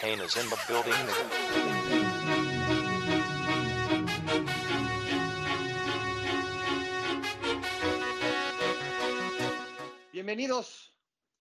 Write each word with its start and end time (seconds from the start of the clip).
Kane 0.00 0.24
is 0.24 0.34
in 0.34 0.48
the 0.48 0.56
building. 0.66 0.94
Bienvenidos 10.10 10.94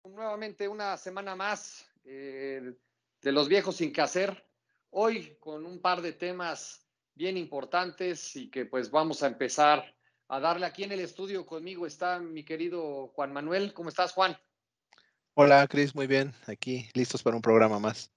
nuevamente 0.04 0.69
una 0.69 0.96
semana 0.96 1.35
más 1.35 1.90
eh, 2.04 2.72
de 3.21 3.32
los 3.32 3.48
viejos 3.48 3.74
sin 3.74 3.92
que 3.92 4.01
hacer. 4.01 4.47
Hoy 4.90 5.37
con 5.40 5.67
un 5.67 5.81
par 5.81 6.01
de 6.01 6.13
temas 6.13 6.87
bien 7.15 7.37
importantes 7.37 8.37
y 8.37 8.49
que 8.49 8.65
pues 8.65 8.92
vamos 8.92 9.24
a 9.24 9.26
empezar 9.26 9.92
a 10.28 10.38
darle 10.38 10.67
aquí 10.67 10.85
en 10.85 10.92
el 10.92 11.01
estudio 11.01 11.44
conmigo 11.44 11.85
está 11.85 12.21
mi 12.21 12.44
querido 12.44 13.08
Juan 13.08 13.33
Manuel. 13.33 13.74
¿Cómo 13.74 13.88
estás, 13.88 14.13
Juan? 14.13 14.38
Hola, 15.35 15.67
Cris, 15.67 15.97
muy 15.97 16.06
bien. 16.06 16.33
Aquí 16.47 16.88
listos 16.95 17.24
para 17.24 17.34
un 17.34 17.42
programa 17.42 17.80
más. 17.80 18.16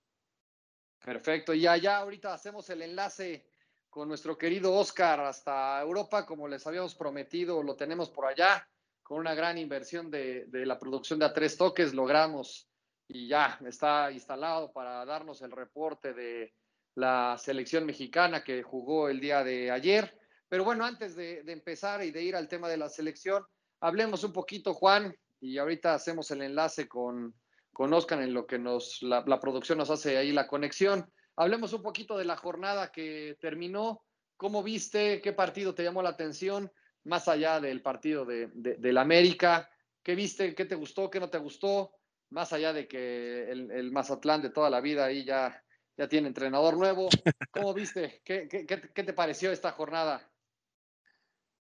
Perfecto. 1.03 1.53
Y 1.53 1.65
allá 1.65 1.97
ahorita 1.97 2.33
hacemos 2.33 2.69
el 2.69 2.81
enlace 2.81 3.45
con 3.89 4.07
nuestro 4.07 4.37
querido 4.37 4.73
Oscar 4.75 5.19
hasta 5.21 5.81
Europa, 5.81 6.25
como 6.25 6.47
les 6.47 6.65
habíamos 6.67 6.95
prometido, 6.95 7.63
lo 7.63 7.75
tenemos 7.75 8.09
por 8.09 8.25
allá, 8.25 8.67
con 9.01 9.17
una 9.19 9.33
gran 9.33 9.57
inversión 9.57 10.11
de, 10.11 10.45
de 10.45 10.65
la 10.65 10.77
producción 10.77 11.17
de 11.17 11.25
A 11.25 11.33
Tres 11.33 11.57
Toques, 11.57 11.93
logramos 11.93 12.69
y 13.07 13.27
ya 13.27 13.59
está 13.65 14.11
instalado 14.11 14.71
para 14.71 15.03
darnos 15.05 15.41
el 15.41 15.51
reporte 15.51 16.13
de 16.13 16.53
la 16.93 17.35
selección 17.39 17.85
mexicana 17.85 18.43
que 18.43 18.61
jugó 18.61 19.09
el 19.09 19.19
día 19.19 19.43
de 19.43 19.71
ayer. 19.71 20.15
Pero 20.47 20.63
bueno, 20.63 20.85
antes 20.85 21.15
de, 21.15 21.41
de 21.41 21.53
empezar 21.53 22.03
y 22.03 22.11
de 22.11 22.21
ir 22.21 22.35
al 22.35 22.47
tema 22.47 22.69
de 22.69 22.77
la 22.77 22.89
selección, 22.89 23.43
hablemos 23.79 24.23
un 24.23 24.33
poquito, 24.33 24.75
Juan, 24.75 25.15
y 25.41 25.57
ahorita 25.57 25.95
hacemos 25.95 26.29
el 26.29 26.43
enlace 26.43 26.87
con, 26.87 27.33
con 27.79 27.93
Oscar 27.93 28.21
en 28.21 28.33
lo 28.33 28.45
que 28.45 28.59
nos, 28.59 29.01
la, 29.01 29.23
producción 29.39 29.77
nos 29.77 29.89
hace 29.89 30.17
ahí 30.17 30.33
la 30.33 30.47
conexión. 30.47 31.09
Hablemos 31.37 31.71
un 31.71 31.81
poquito 31.81 32.17
de 32.17 32.25
la 32.25 32.35
jornada 32.35 32.91
que 32.91 33.37
terminó. 33.39 34.03
¿Cómo 34.35 34.63
viste? 34.63 35.21
¿Qué 35.21 35.31
partido 35.31 35.73
te 35.73 35.83
llamó 35.83 36.01
la 36.01 36.09
atención? 36.09 36.69
Más 37.05 37.29
allá 37.29 37.61
del 37.61 37.81
partido 37.81 38.25
de, 38.25 38.49
de, 38.53 38.75
del 38.75 38.97
América. 38.97 39.69
¿Qué 40.03 40.13
viste? 40.13 40.53
¿Qué 40.55 40.65
te 40.65 40.75
gustó? 40.75 41.09
¿Qué 41.09 41.21
no 41.21 41.29
te 41.29 41.37
gustó? 41.37 41.93
Más 42.31 42.51
allá 42.51 42.73
de 42.73 42.85
que 42.85 43.49
el, 43.49 43.71
el 43.71 43.93
Mazatlán 43.93 44.41
de 44.41 44.49
toda 44.49 44.69
la 44.69 44.81
vida 44.81 45.05
ahí 45.05 45.23
ya, 45.23 45.63
ya 45.95 46.09
tiene 46.09 46.27
entrenador 46.27 46.75
nuevo. 46.75 47.07
¿Cómo 47.49 47.73
viste? 47.73 48.21
¿Qué, 48.25 48.49
qué, 48.49 48.65
qué 48.65 49.03
te 49.05 49.13
pareció 49.13 49.53
esta 49.53 49.71
jornada? 49.71 50.29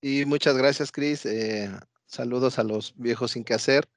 Y 0.01 0.25
muchas 0.27 0.57
gracias, 0.57 0.93
Cris. 0.93 1.27
Eh, 1.27 1.69
Saludos 2.07 2.61
a 2.61 2.63
los 2.63 2.95
viejos 2.97 3.33
sin 3.33 3.43
que 3.43 3.55
hacer. 3.55 3.89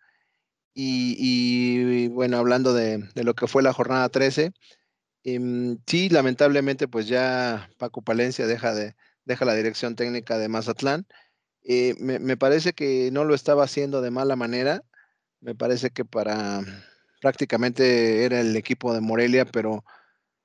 Y, 0.80 2.08
bueno, 2.10 2.38
hablando 2.38 2.72
de, 2.72 3.10
lo 3.16 3.34
que 3.34 3.48
fue 3.48 3.64
la 3.64 3.74
jornada 3.74 4.10
13, 4.10 4.54
eh, 5.24 5.78
sí, 5.88 6.10
lamentablemente, 6.10 6.88
pues 6.88 7.08
ya 7.08 7.68
Paco 7.80 8.04
Palencia 8.04 8.46
deja, 8.46 8.76
de, 8.76 8.96
deja 9.26 9.44
la 9.46 9.56
dirección 9.56 9.96
técnica 9.96 10.38
de 10.38 10.50
Mazatlán. 10.50 11.08
Eh, 11.64 11.96
me, 12.00 12.20
me, 12.20 12.38
parece 12.38 12.74
que 12.74 13.10
no 13.12 13.26
lo 13.26 13.34
estaba 13.34 13.64
haciendo 13.64 14.02
de 14.02 14.12
mala 14.12 14.36
manera. 14.36 14.84
Me 15.42 15.56
parece 15.56 15.90
que 15.90 16.06
para 16.06 16.62
prácticamente 17.22 18.26
era 18.26 18.40
el 18.42 18.56
equipo 18.56 18.94
de 18.94 19.02
Morelia, 19.02 19.46
pero 19.46 19.84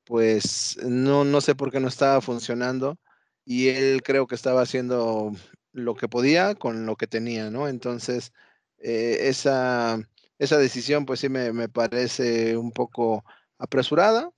pues 0.05 0.79
no, 0.83 1.25
no 1.25 1.43
sé 1.43 1.55
por 1.55 1.71
qué 1.71 1.79
no 1.81 1.89
estaba 1.89 2.23
funcionando. 2.23 2.99
Y 3.45 3.69
él 3.69 4.03
creo 4.03 4.27
que 4.27 4.35
estaba 4.35 4.63
haciendo 4.63 5.33
lo 5.73 5.95
que 5.95 6.09
podía 6.09 6.55
con 6.55 6.87
lo 6.87 6.97
que 6.97 7.07
tenía, 7.07 7.51
¿no? 7.51 7.69
Entonces, 7.69 8.33
eh, 8.79 9.29
esa, 9.29 9.99
esa, 10.43 10.59
decisión 10.59 11.07
pues 11.07 11.21
sí 11.21 11.29
me, 11.29 11.53
me, 11.53 11.69
parece 11.69 12.57
un 12.57 12.73
poco 12.73 13.25
apresurada. 13.59 14.31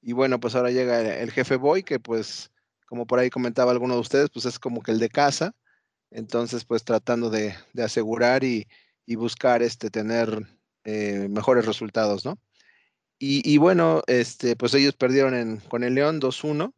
Y 0.00 0.12
bueno, 0.12 0.40
pues 0.40 0.54
ahora 0.54 0.70
llega 0.70 1.00
el, 1.00 1.30
jefe 1.30 1.56
Boy, 1.56 1.82
que 1.82 2.00
pues, 2.00 2.50
como 2.86 3.06
por 3.06 3.18
ahí 3.18 3.30
comentaba 3.30 3.72
alguno 3.72 3.94
de 3.94 4.00
ustedes, 4.00 4.30
pues 4.30 4.46
es 4.46 4.58
como 4.58 4.82
que 4.82 4.90
el 4.92 4.98
de 4.98 5.08
casa. 5.08 5.54
Entonces, 6.10 6.64
pues 6.64 6.84
tratando 6.84 7.30
de, 7.30 7.54
de 7.72 7.82
asegurar 7.82 8.44
y, 8.44 8.66
y, 9.06 9.16
buscar 9.16 9.62
este, 9.62 9.90
tener 9.90 10.46
eh, 10.84 11.28
mejores 11.30 11.66
resultados, 11.66 12.24
¿no? 12.24 12.38
Y, 13.18 13.48
y, 13.50 13.58
bueno, 13.58 14.02
este, 14.08 14.56
pues 14.56 14.74
ellos 14.74 14.94
perdieron 14.94 15.34
en, 15.34 15.58
con 15.58 15.84
el 15.84 15.94
León 15.94 16.20
2-1 16.20 16.74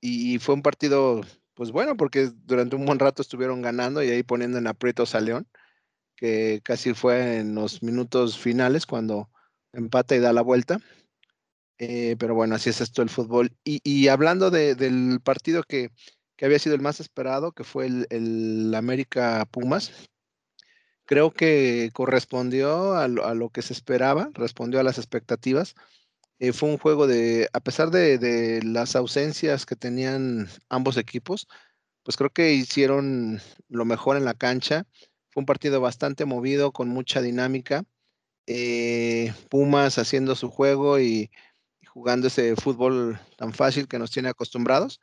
y 0.00 0.38
fue 0.38 0.54
un 0.54 0.62
partido 0.62 1.22
pues 1.56 1.72
bueno, 1.72 1.96
porque 1.96 2.30
durante 2.44 2.76
un 2.76 2.84
buen 2.84 2.98
rato 2.98 3.22
estuvieron 3.22 3.62
ganando 3.62 4.02
y 4.02 4.10
ahí 4.10 4.22
poniendo 4.22 4.58
en 4.58 4.66
aprietos 4.66 5.14
a 5.14 5.20
León, 5.20 5.48
que 6.16 6.60
casi 6.64 6.94
fue 6.94 7.38
en 7.38 7.54
los 7.54 7.82
minutos 7.82 8.38
finales 8.38 8.86
cuando 8.86 9.30
empata 9.72 10.16
y 10.16 10.20
da 10.20 10.32
la 10.32 10.42
vuelta. 10.42 10.80
Eh, 11.78 12.16
pero 12.18 12.34
bueno, 12.34 12.54
así 12.54 12.70
es 12.70 12.80
esto 12.80 13.02
el 13.02 13.10
fútbol. 13.10 13.52
Y, 13.64 13.80
y 13.84 14.08
hablando 14.08 14.50
de, 14.50 14.74
del 14.74 15.20
partido 15.22 15.62
que, 15.62 15.90
que, 16.36 16.46
había 16.46 16.58
sido 16.58 16.74
el 16.74 16.80
más 16.80 17.00
esperado, 17.00 17.52
que 17.52 17.64
fue 17.64 17.86
el, 17.86 18.06
el 18.10 18.74
América 18.74 19.46
Pumas, 19.50 19.92
creo 21.04 21.32
que 21.32 21.90
correspondió 21.92 22.94
a 22.94 23.08
lo, 23.08 23.26
a 23.26 23.34
lo, 23.34 23.50
que 23.50 23.62
se 23.62 23.72
esperaba, 23.72 24.30
respondió 24.34 24.80
a 24.80 24.82
las 24.82 24.98
expectativas. 24.98 25.74
Eh, 26.38 26.52
fue 26.52 26.68
un 26.68 26.78
juego 26.78 27.06
de, 27.06 27.48
a 27.52 27.60
pesar 27.60 27.90
de, 27.90 28.18
de, 28.18 28.62
las 28.62 28.96
ausencias 28.96 29.66
que 29.66 29.76
tenían 29.76 30.48
ambos 30.68 30.96
equipos, 30.98 31.46
pues 32.02 32.16
creo 32.16 32.30
que 32.30 32.52
hicieron 32.52 33.40
lo 33.68 33.84
mejor 33.84 34.16
en 34.16 34.24
la 34.24 34.34
cancha. 34.34 34.86
Fue 35.36 35.42
un 35.42 35.46
partido 35.46 35.82
bastante 35.82 36.24
movido, 36.24 36.72
con 36.72 36.88
mucha 36.88 37.20
dinámica. 37.20 37.84
Eh, 38.46 39.34
Pumas 39.50 39.98
haciendo 39.98 40.34
su 40.34 40.48
juego 40.50 40.98
y, 40.98 41.30
jugando 41.86 42.28
ese 42.28 42.56
fútbol 42.56 43.20
tan 43.36 43.52
fácil 43.52 43.86
que 43.86 43.98
nos 43.98 44.10
tiene 44.10 44.30
acostumbrados. 44.30 44.98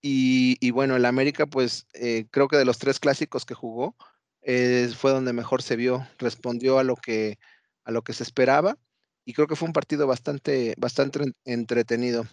Y, 0.00 0.56
y 0.58 0.72
bueno, 0.72 0.96
el 0.96 1.04
América, 1.04 1.46
pues 1.46 1.86
eh, 1.92 2.26
creo 2.32 2.48
que 2.48 2.56
de 2.56 2.64
los 2.64 2.78
tres 2.78 2.98
clásicos 2.98 3.46
que 3.46 3.54
jugó, 3.54 3.94
eh, 4.40 4.90
fue 4.96 5.12
donde 5.12 5.32
mejor 5.32 5.62
se 5.62 5.76
vio, 5.76 6.08
respondió 6.18 6.80
a 6.80 6.82
lo 6.82 6.96
que, 6.96 7.38
a 7.84 7.92
lo 7.92 8.02
que 8.02 8.14
se 8.14 8.24
esperaba 8.24 8.76
y 9.24 9.32
creo 9.32 9.46
que 9.46 9.54
fue 9.54 9.68
un 9.68 9.72
partido 9.72 10.08
bastante, 10.08 10.74
bastante 10.76 11.20
entretenido. 11.44 12.26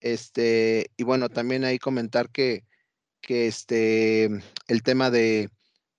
Este, 0.00 0.90
y 0.98 1.04
bueno, 1.04 1.30
también 1.30 1.64
ahí 1.64 1.78
comentar 1.78 2.28
que, 2.28 2.66
que 3.22 3.46
este, 3.46 4.26
el 4.68 4.82
tema 4.82 5.10
de, 5.10 5.48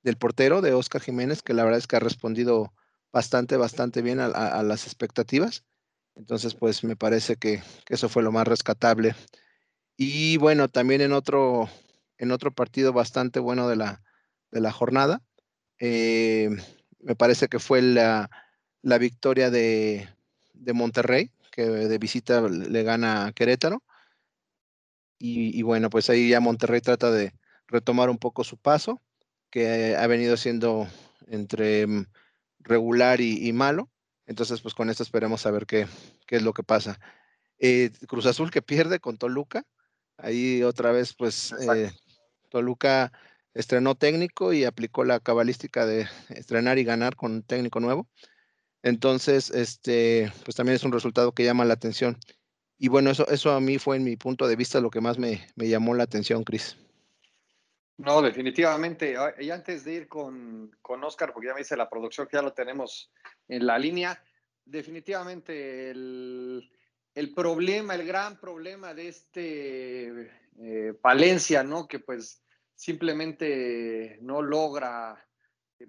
del 0.04 0.18
portero, 0.18 0.62
de 0.62 0.74
Oscar 0.74 1.02
Jiménez, 1.02 1.42
que 1.42 1.54
la 1.54 1.64
verdad 1.64 1.80
es 1.80 1.88
que 1.88 1.96
ha 1.96 2.00
respondido 2.00 2.74
bastante, 3.12 3.58
bastante 3.58 4.02
bien 4.02 4.20
a, 4.20 4.64
las 4.64 4.86
expectativas. 4.86 5.64
Entonces, 6.16 6.56
pues 6.56 6.84
me 6.84 6.96
parece 6.96 7.38
que, 7.38 7.64
que, 7.86 7.96
eso 7.96 8.10
fue 8.10 8.24
lo 8.24 8.32
más 8.32 8.48
rescatable. 8.48 9.16
Y 9.98 10.38
bueno, 10.38 10.68
también 10.68 11.02
en 11.02 11.14
otro, 11.14 11.70
en 12.18 12.32
otro 12.32 12.52
partido 12.52 12.94
bastante 12.94 13.40
bueno 13.40 13.68
de 13.68 13.76
la, 13.76 14.04
de 14.52 14.62
la 14.62 14.72
jornada, 14.72 15.22
eh, 15.80 16.50
me 17.00 17.16
parece 17.16 17.48
que 17.48 17.60
fue 17.60 17.82
la, 17.82 18.30
la 18.82 18.98
victoria 18.98 19.50
de, 19.50 20.08
de, 20.54 20.74
Monterrey, 20.74 21.32
que 21.52 21.64
de 21.64 21.98
visita 21.98 22.42
le 22.42 22.84
gana 22.84 23.28
a 23.28 23.32
Querétaro. 23.34 23.84
Y, 25.20 25.62
bueno, 25.62 25.90
pues 25.90 26.10
ahí 26.10 26.30
ya 26.30 26.42
Monterrey 26.42 26.82
trata 26.82 27.10
de 27.10 27.34
retomar 27.68 28.10
un 28.10 28.18
poco 28.18 28.44
su 28.44 28.58
paso, 28.58 29.02
que 29.54 29.96
ha 29.96 30.08
venido 30.08 30.36
siendo 30.36 30.88
entre 31.28 31.86
mm, 31.86 32.08
regular 32.62 33.22
y, 33.22 33.48
y 33.48 33.54
malo. 33.54 33.92
Entonces, 34.26 34.62
pues 34.62 34.74
con 34.74 34.90
esto 34.90 35.04
esperemos 35.04 35.46
a 35.46 35.52
ver 35.52 35.68
qué, 35.68 35.86
qué 36.26 36.38
es 36.38 36.42
lo 36.42 36.54
que 36.54 36.64
pasa. 36.64 37.00
Eh, 37.60 37.92
Cruz 38.08 38.26
Azul 38.26 38.50
que 38.50 38.64
pierde 38.64 39.00
con 39.00 39.20
Toluca. 39.20 39.64
Ahí 40.18 40.64
otra 40.64 40.92
vez, 40.92 41.14
pues 41.14 41.54
eh, 41.72 41.92
Toluca 42.50 43.12
estrenó 43.54 43.94
técnico 43.94 44.54
y 44.54 44.64
aplicó 44.64 45.04
la 45.04 45.20
cabalística 45.20 45.86
de 45.86 46.08
estrenar 46.30 46.80
y 46.80 46.84
ganar 46.84 47.16
con 47.16 47.34
un 47.34 47.44
técnico 47.44 47.80
nuevo. 47.80 48.10
Entonces, 48.82 49.52
este, 49.52 50.34
pues 50.46 50.56
también 50.56 50.78
es 50.78 50.84
un 50.84 50.94
resultado 50.94 51.32
que 51.32 51.44
llama 51.46 51.64
la 51.64 51.76
atención. 51.76 52.18
Y 52.80 52.88
bueno, 52.88 53.12
eso, 53.12 53.28
eso 53.28 53.52
a 53.52 53.60
mí 53.60 53.78
fue 53.78 53.98
en 53.98 54.04
mi 54.04 54.16
punto 54.16 54.48
de 54.48 54.56
vista 54.56 54.82
lo 54.82 54.90
que 54.90 55.00
más 55.00 55.20
me, 55.20 55.46
me 55.56 55.70
llamó 55.70 55.94
la 55.94 56.06
atención, 56.06 56.44
Cris. 56.44 56.76
No, 57.98 58.22
definitivamente. 58.22 59.16
Y 59.40 59.50
antes 59.50 59.84
de 59.84 59.94
ir 59.94 60.08
con, 60.08 60.76
con 60.82 61.04
Oscar, 61.04 61.32
porque 61.32 61.48
ya 61.48 61.54
me 61.54 61.60
dice 61.60 61.78
la 61.78 61.90
producción 61.90 62.28
que 62.28 62.38
ya 62.38 62.42
lo 62.42 62.54
tenemos 62.54 63.12
en 63.48 63.66
la 63.66 63.78
línea, 63.78 64.22
definitivamente 64.66 65.92
el, 65.92 66.72
el 67.14 67.34
problema, 67.34 67.96
el 67.96 68.06
gran 68.06 68.40
problema 68.40 68.94
de 68.94 69.08
este 69.08 70.32
eh, 70.60 70.94
Palencia, 71.02 71.64
¿no? 71.64 71.88
Que 71.88 72.00
pues 72.00 72.42
simplemente 72.76 74.18
no 74.22 74.42
logra 74.42 75.24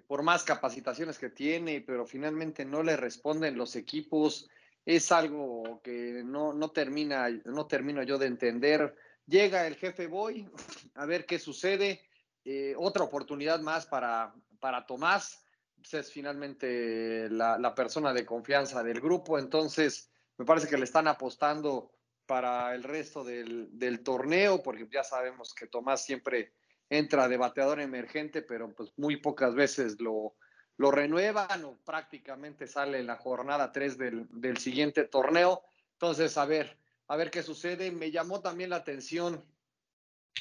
por 0.07 0.23
más 0.23 0.43
capacitaciones 0.43 1.17
que 1.17 1.29
tiene, 1.29 1.81
pero 1.81 2.05
finalmente 2.05 2.65
no 2.65 2.83
le 2.83 2.97
responden 2.97 3.57
los 3.57 3.75
equipos, 3.75 4.49
es 4.85 5.11
algo 5.11 5.81
que 5.83 6.21
no, 6.23 6.53
no, 6.53 6.69
termina, 6.69 7.29
no 7.45 7.65
termino 7.65 8.03
yo 8.03 8.17
de 8.17 8.27
entender. 8.27 8.95
Llega 9.27 9.65
el 9.65 9.75
jefe 9.75 10.07
Boy, 10.07 10.49
a 10.95 11.05
ver 11.05 11.25
qué 11.25 11.39
sucede. 11.39 12.01
Eh, 12.43 12.75
otra 12.77 13.03
oportunidad 13.03 13.59
más 13.59 13.85
para, 13.85 14.33
para 14.59 14.85
Tomás, 14.85 15.43
pues 15.75 15.93
es 15.95 16.11
finalmente 16.11 17.29
la, 17.29 17.57
la, 17.57 17.73
persona 17.73 18.13
de 18.13 18.25
confianza 18.25 18.83
del 18.83 19.01
grupo, 19.01 19.39
entonces 19.39 20.11
me 20.37 20.45
parece 20.45 20.67
que 20.67 20.77
le 20.77 20.83
están 20.83 21.07
apostando 21.07 21.91
para 22.25 22.73
el 22.75 22.83
resto 22.83 23.23
del, 23.23 23.69
del 23.77 24.03
torneo, 24.03 24.61
porque 24.61 24.87
ya 24.91 25.03
sabemos 25.03 25.53
que 25.53 25.67
Tomás 25.67 26.03
siempre 26.03 26.53
entra 26.89 27.27
de 27.27 27.37
bateador 27.37 27.79
emergente, 27.79 28.41
pero 28.41 28.73
pues 28.73 28.91
muy 28.97 29.17
pocas 29.17 29.55
veces 29.55 29.99
lo, 29.99 30.35
lo 30.77 30.91
renuevan 30.91 31.65
o 31.65 31.77
prácticamente 31.83 32.67
sale 32.67 32.99
en 32.99 33.07
la 33.07 33.17
jornada 33.17 33.71
3 33.71 33.97
del, 33.97 34.27
del, 34.31 34.57
siguiente 34.57 35.05
torneo. 35.05 35.63
Entonces, 35.93 36.37
a 36.37 36.45
ver, 36.45 36.77
a 37.07 37.15
ver 37.15 37.31
qué 37.31 37.43
sucede. 37.43 37.91
Me 37.91 38.11
llamó 38.11 38.41
también 38.41 38.69
la 38.69 38.77
atención 38.77 39.43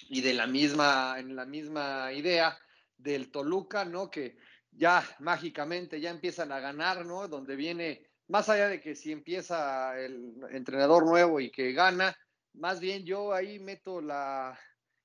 y 0.08 0.20
de 0.20 0.34
la 0.34 0.46
misma, 0.46 1.16
en 1.19 1.37
la 1.37 1.46
misma 1.46 2.12
idea 2.12 2.58
del 2.96 3.31
Toluca, 3.31 3.84
¿no? 3.84 4.11
Que 4.11 4.37
ya 4.70 5.05
mágicamente 5.20 6.00
ya 6.00 6.11
empiezan 6.11 6.52
a 6.52 6.61
ganar, 6.61 7.05
¿no? 7.06 7.28
Donde 7.28 7.56
viene, 7.56 8.06
más 8.28 8.49
allá 8.49 8.69
de 8.69 8.81
que 8.81 8.94
si 8.94 9.12
empieza 9.12 9.99
el 9.99 10.34
entrenador 10.50 11.05
nuevo 11.06 11.40
y 11.40 11.50
que 11.50 11.72
gana, 11.72 12.16
más 12.55 12.81
bien 12.81 13.05
yo 13.05 13.32
ahí 13.32 13.58
meto 13.58 14.00
la, 14.00 14.58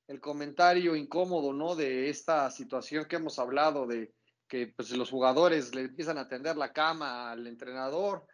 el 0.08 0.20
comentario 0.20 0.96
incómodo, 0.96 1.54
¿no? 1.54 1.76
De 1.76 2.10
esta 2.10 2.50
situación 2.52 3.06
que 3.06 3.18
hemos 3.18 3.38
hablado 3.38 3.86
de 3.86 4.14
que 4.48 4.68
pues, 4.76 4.90
los 4.92 5.12
jugadores 5.12 5.76
le 5.76 5.82
empiezan 5.82 6.18
a 6.18 6.28
tender 6.28 6.58
la 6.58 6.74
cama 6.74 7.32
al 7.32 7.46
entrenador, 7.46 8.26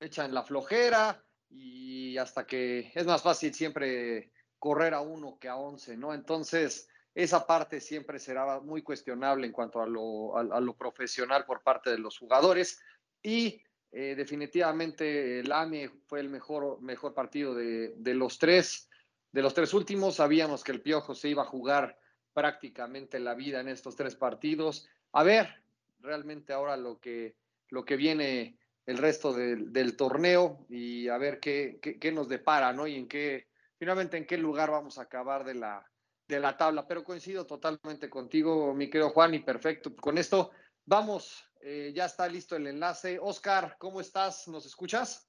echan 0.00 0.34
la 0.34 0.42
flojera 0.42 1.23
y 1.56 2.18
hasta 2.18 2.46
que 2.46 2.92
es 2.94 3.06
más 3.06 3.22
fácil 3.22 3.54
siempre 3.54 4.32
correr 4.58 4.94
a 4.94 5.00
uno 5.00 5.38
que 5.38 5.48
a 5.48 5.56
once, 5.56 5.96
¿no? 5.96 6.14
Entonces, 6.14 6.88
esa 7.14 7.46
parte 7.46 7.80
siempre 7.80 8.18
será 8.18 8.60
muy 8.60 8.82
cuestionable 8.82 9.46
en 9.46 9.52
cuanto 9.52 9.80
a 9.80 9.86
lo, 9.86 10.36
a, 10.36 10.60
lo 10.60 10.76
profesional 10.76 11.44
por 11.44 11.62
parte 11.62 11.90
de 11.90 11.98
los 11.98 12.18
jugadores 12.18 12.80
y 13.22 13.62
eh, 13.92 14.14
definitivamente 14.16 15.40
el 15.40 15.52
AME 15.52 15.90
fue 16.06 16.20
el 16.20 16.28
mejor, 16.28 16.80
mejor 16.82 17.14
partido 17.14 17.54
de, 17.54 17.94
de 17.96 18.14
los 18.14 18.38
tres 18.38 18.88
de 19.34 19.42
los 19.42 19.52
tres 19.52 19.74
últimos, 19.74 20.14
sabíamos 20.14 20.62
que 20.62 20.70
el 20.70 20.80
Piojo 20.80 21.12
se 21.12 21.28
iba 21.28 21.42
a 21.42 21.46
jugar 21.46 21.98
prácticamente 22.32 23.18
la 23.18 23.34
vida 23.34 23.58
en 23.58 23.68
estos 23.68 23.96
tres 23.96 24.14
partidos. 24.14 24.88
A 25.10 25.24
ver, 25.24 25.60
realmente 25.98 26.52
ahora 26.52 26.76
lo 26.76 27.00
que, 27.00 27.34
lo 27.68 27.84
que 27.84 27.96
viene 27.96 28.56
el 28.86 28.98
resto 28.98 29.32
del, 29.32 29.72
del 29.72 29.96
torneo 29.96 30.66
y 30.68 31.08
a 31.08 31.18
ver 31.18 31.40
qué, 31.40 31.78
qué, 31.80 31.98
qué, 31.98 32.12
nos 32.12 32.28
depara, 32.28 32.72
¿no? 32.72 32.86
Y 32.86 32.96
en 32.96 33.08
qué, 33.08 33.48
finalmente, 33.78 34.16
en 34.16 34.26
qué 34.26 34.36
lugar 34.36 34.70
vamos 34.70 34.98
a 34.98 35.02
acabar 35.02 35.44
de 35.44 35.54
la, 35.54 35.90
de 36.28 36.40
la 36.40 36.56
tabla. 36.56 36.86
Pero 36.86 37.04
coincido 37.04 37.46
totalmente 37.46 38.10
contigo, 38.10 38.74
mi 38.74 38.90
querido 38.90 39.10
Juan, 39.10 39.34
y 39.34 39.40
perfecto. 39.40 39.94
Con 39.96 40.18
esto 40.18 40.50
vamos, 40.84 41.50
eh, 41.60 41.92
ya 41.94 42.04
está 42.06 42.28
listo 42.28 42.56
el 42.56 42.66
enlace. 42.66 43.18
Oscar, 43.20 43.76
¿cómo 43.78 44.00
estás? 44.00 44.48
¿Nos 44.48 44.66
escuchas? 44.66 45.28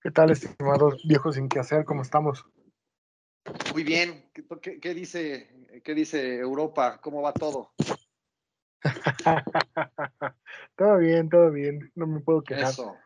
¿Qué 0.00 0.10
tal, 0.10 0.30
estimados 0.30 1.02
viejos 1.04 1.34
sin 1.34 1.48
qué 1.48 1.58
hacer? 1.58 1.84
¿Cómo 1.84 2.02
estamos? 2.02 2.44
Muy 3.72 3.84
bien. 3.84 4.30
¿Qué, 4.32 4.80
qué 4.80 4.94
dice, 4.94 5.56
¿Qué 5.82 5.94
dice 5.94 6.38
Europa? 6.38 7.00
¿Cómo 7.00 7.22
va 7.22 7.32
todo? 7.32 7.72
todo 10.76 10.98
bien, 10.98 11.28
todo 11.28 11.50
bien. 11.50 11.90
No 11.94 12.06
me 12.06 12.20
puedo 12.20 12.42
quejar. 12.42 12.70
Eso. 12.70 12.96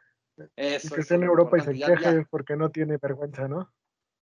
Eso, 0.57 0.95
que 0.95 1.03
esté 1.03 1.17
en 1.17 1.25
Europa 1.25 1.59
y 1.59 1.61
se 1.61 1.73
queje 1.75 2.25
porque 2.31 2.57
no 2.57 2.71
tiene 2.71 2.97
vergüenza, 2.97 3.47
¿no? 3.47 3.71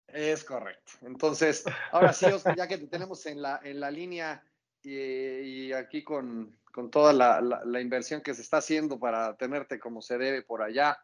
Es 0.07 0.43
correcto. 0.43 0.93
Entonces, 1.01 1.63
ahora 1.91 2.11
sí, 2.11 2.25
Oscar, 2.25 2.55
ya 2.55 2.67
que 2.67 2.79
te 2.79 2.87
tenemos 2.87 3.23
en 3.27 3.41
la, 3.41 3.59
en 3.63 3.79
la 3.79 3.91
línea 3.91 4.43
y, 4.81 4.95
y 4.95 5.73
aquí 5.73 6.03
con, 6.03 6.57
con 6.71 6.89
toda 6.89 7.13
la, 7.13 7.39
la, 7.39 7.63
la, 7.63 7.81
inversión 7.81 8.21
que 8.21 8.33
se 8.33 8.41
está 8.41 8.57
haciendo 8.57 8.97
para 8.97 9.35
tenerte 9.37 9.79
como 9.79 10.01
se 10.01 10.17
debe 10.17 10.41
por 10.41 10.63
allá, 10.63 10.97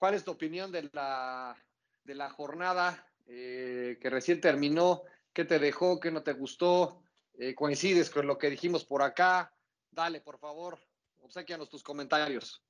¿Cuál 0.00 0.14
es 0.14 0.24
tu 0.24 0.30
opinión 0.30 0.72
de 0.72 0.88
la, 0.94 1.54
de 2.04 2.14
la 2.14 2.30
jornada 2.30 3.06
eh, 3.26 3.98
que 4.00 4.08
recién 4.08 4.40
terminó? 4.40 5.02
¿Qué 5.34 5.44
te 5.44 5.58
dejó? 5.58 6.00
¿Qué 6.00 6.10
no 6.10 6.22
te 6.22 6.32
gustó? 6.32 7.02
Eh, 7.34 7.54
¿Coincides 7.54 8.08
con 8.08 8.26
lo 8.26 8.38
que 8.38 8.48
dijimos 8.48 8.86
por 8.86 9.02
acá? 9.02 9.52
Dale, 9.90 10.20
por 10.20 10.38
favor, 10.38 10.78
obsequianos 11.22 11.68
tus 11.68 11.82
comentarios. 11.82 12.62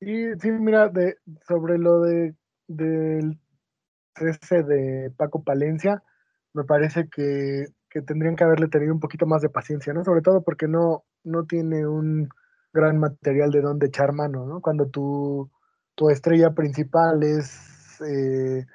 Sí, 0.00 0.26
sí, 0.40 0.50
mira, 0.50 0.90
sobre 1.46 1.78
lo 1.78 2.00
de 2.00 2.34
del 2.66 3.38
cese 4.14 4.62
de 4.62 5.10
Paco 5.16 5.42
Palencia, 5.42 6.02
me 6.54 6.64
parece 6.64 7.08
que, 7.08 7.66
que, 7.88 8.02
tendrían 8.02 8.36
que 8.36 8.44
haberle 8.44 8.68
tenido 8.68 8.92
un 8.92 9.00
poquito 9.00 9.26
más 9.26 9.42
de 9.42 9.48
paciencia, 9.48 9.92
¿no? 9.92 10.04
Sobre 10.04 10.22
todo 10.22 10.42
porque 10.42 10.68
no, 10.68 11.04
no 11.24 11.44
tiene 11.44 11.86
un 11.86 12.28
gran 12.72 12.98
material 12.98 13.50
de 13.50 13.60
donde 13.60 13.86
echar 13.86 14.12
mano, 14.12 14.46
¿no? 14.46 14.60
Cuando 14.60 14.88
tu, 14.88 15.50
tu 15.94 16.10
estrella 16.10 16.50
principal 16.50 17.22
es 17.22 18.00
eh, 18.00 18.66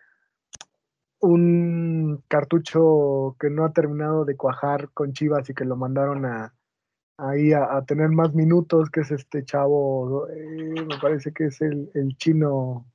un 1.19 2.23
cartucho 2.27 3.35
que 3.39 3.49
no 3.49 3.65
ha 3.65 3.73
terminado 3.73 4.25
de 4.25 4.35
cuajar 4.35 4.89
con 4.93 5.13
Chivas 5.13 5.49
y 5.49 5.53
que 5.53 5.65
lo 5.65 5.75
mandaron 5.75 6.25
a, 6.25 6.53
ahí 7.17 7.53
a, 7.53 7.81
tener 7.85 8.09
más 8.09 8.33
minutos, 8.33 8.89
que 8.89 9.01
es 9.01 9.11
este 9.11 9.43
chavo, 9.43 10.27
eh, 10.29 10.85
me 10.85 10.99
parece 11.01 11.31
que 11.33 11.45
es 11.45 11.61
el, 11.61 11.89
el 11.93 12.15
chino, 12.17 12.85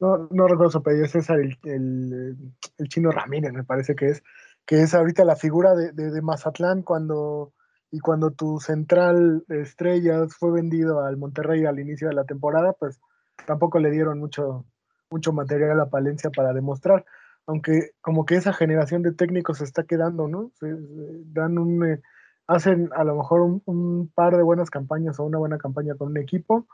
no, 0.00 0.28
no 0.30 0.46
recuerdo 0.46 0.70
su 0.70 0.78
apellido, 0.78 1.06
César, 1.06 1.40
el, 1.40 1.58
el, 1.64 2.36
el, 2.78 2.88
chino 2.88 3.10
Ramírez, 3.10 3.52
me 3.52 3.64
parece 3.64 3.94
que 3.94 4.06
es, 4.06 4.22
que 4.66 4.82
es 4.82 4.94
ahorita 4.94 5.24
la 5.24 5.36
figura 5.36 5.74
de, 5.74 5.92
de, 5.92 6.10
de 6.10 6.22
Mazatlán 6.22 6.82
cuando 6.82 7.52
y 7.90 8.00
cuando 8.00 8.30
tu 8.30 8.58
central 8.58 9.44
estrellas 9.48 10.34
fue 10.34 10.50
vendido 10.50 11.04
al 11.04 11.18
Monterrey 11.18 11.66
al 11.66 11.78
inicio 11.78 12.08
de 12.08 12.14
la 12.14 12.24
temporada, 12.24 12.72
pues 12.72 13.00
tampoco 13.46 13.78
le 13.78 13.90
dieron 13.90 14.18
mucho, 14.18 14.64
mucho 15.10 15.32
material 15.32 15.78
a 15.78 15.90
Palencia 15.90 16.30
para 16.30 16.54
demostrar, 16.54 17.04
aunque 17.46 17.92
como 18.00 18.24
que 18.24 18.36
esa 18.36 18.52
generación 18.52 19.02
de 19.02 19.12
técnicos 19.12 19.58
se 19.58 19.64
está 19.64 19.84
quedando, 19.84 20.28
¿no? 20.28 20.50
Se, 20.54 20.74
se 20.74 21.22
dan 21.32 21.58
un, 21.58 21.84
eh, 21.84 22.00
hacen 22.46 22.90
a 22.94 23.04
lo 23.04 23.16
mejor 23.16 23.40
un, 23.40 24.10
par 24.14 24.36
de 24.36 24.42
buenas 24.42 24.70
campañas 24.70 25.18
o 25.18 25.24
una 25.24 25.38
buena 25.38 25.58
campaña 25.58 25.94
con 25.94 26.08
un 26.08 26.18
equipo 26.18 26.66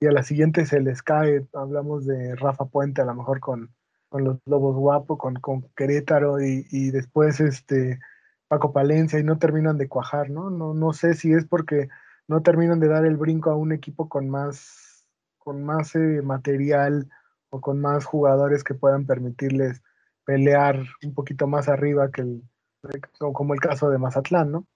y 0.00 0.06
a 0.06 0.12
la 0.12 0.22
siguiente 0.22 0.66
se 0.66 0.80
les 0.80 1.02
cae, 1.02 1.46
hablamos 1.52 2.06
de 2.06 2.34
Rafa 2.36 2.66
Puente 2.66 3.02
a 3.02 3.06
lo 3.06 3.14
mejor 3.14 3.40
con, 3.40 3.70
con 4.08 4.24
los 4.24 4.38
Lobos 4.46 4.76
Guapo, 4.76 5.18
con, 5.18 5.36
con 5.36 5.62
Querétaro 5.76 6.40
y, 6.40 6.66
y 6.70 6.90
después 6.90 7.40
este 7.40 8.00
Paco 8.48 8.72
Palencia 8.72 9.18
y 9.18 9.24
no 9.24 9.38
terminan 9.38 9.78
de 9.78 9.88
cuajar, 9.88 10.30
¿no? 10.30 10.50
No, 10.50 10.74
no 10.74 10.92
sé 10.92 11.14
si 11.14 11.32
es 11.32 11.46
porque 11.46 11.88
no 12.28 12.42
terminan 12.42 12.80
de 12.80 12.88
dar 12.88 13.04
el 13.04 13.16
brinco 13.16 13.50
a 13.50 13.56
un 13.56 13.72
equipo 13.72 14.08
con 14.08 14.28
más, 14.28 15.04
con 15.38 15.64
más 15.64 15.94
eh, 15.94 16.22
material 16.22 17.08
o 17.50 17.60
con 17.60 17.80
más 17.80 18.04
jugadores 18.04 18.64
que 18.64 18.74
puedan 18.74 19.06
permitirles 19.06 19.82
pelear 20.24 20.84
un 21.04 21.14
poquito 21.14 21.46
más 21.46 21.68
arriba 21.68 22.10
que 22.10 22.22
el, 22.22 22.42
como 23.18 23.54
el 23.54 23.60
caso 23.60 23.90
de 23.90 23.98
Mazatlán, 23.98 24.50
¿no? 24.52 24.66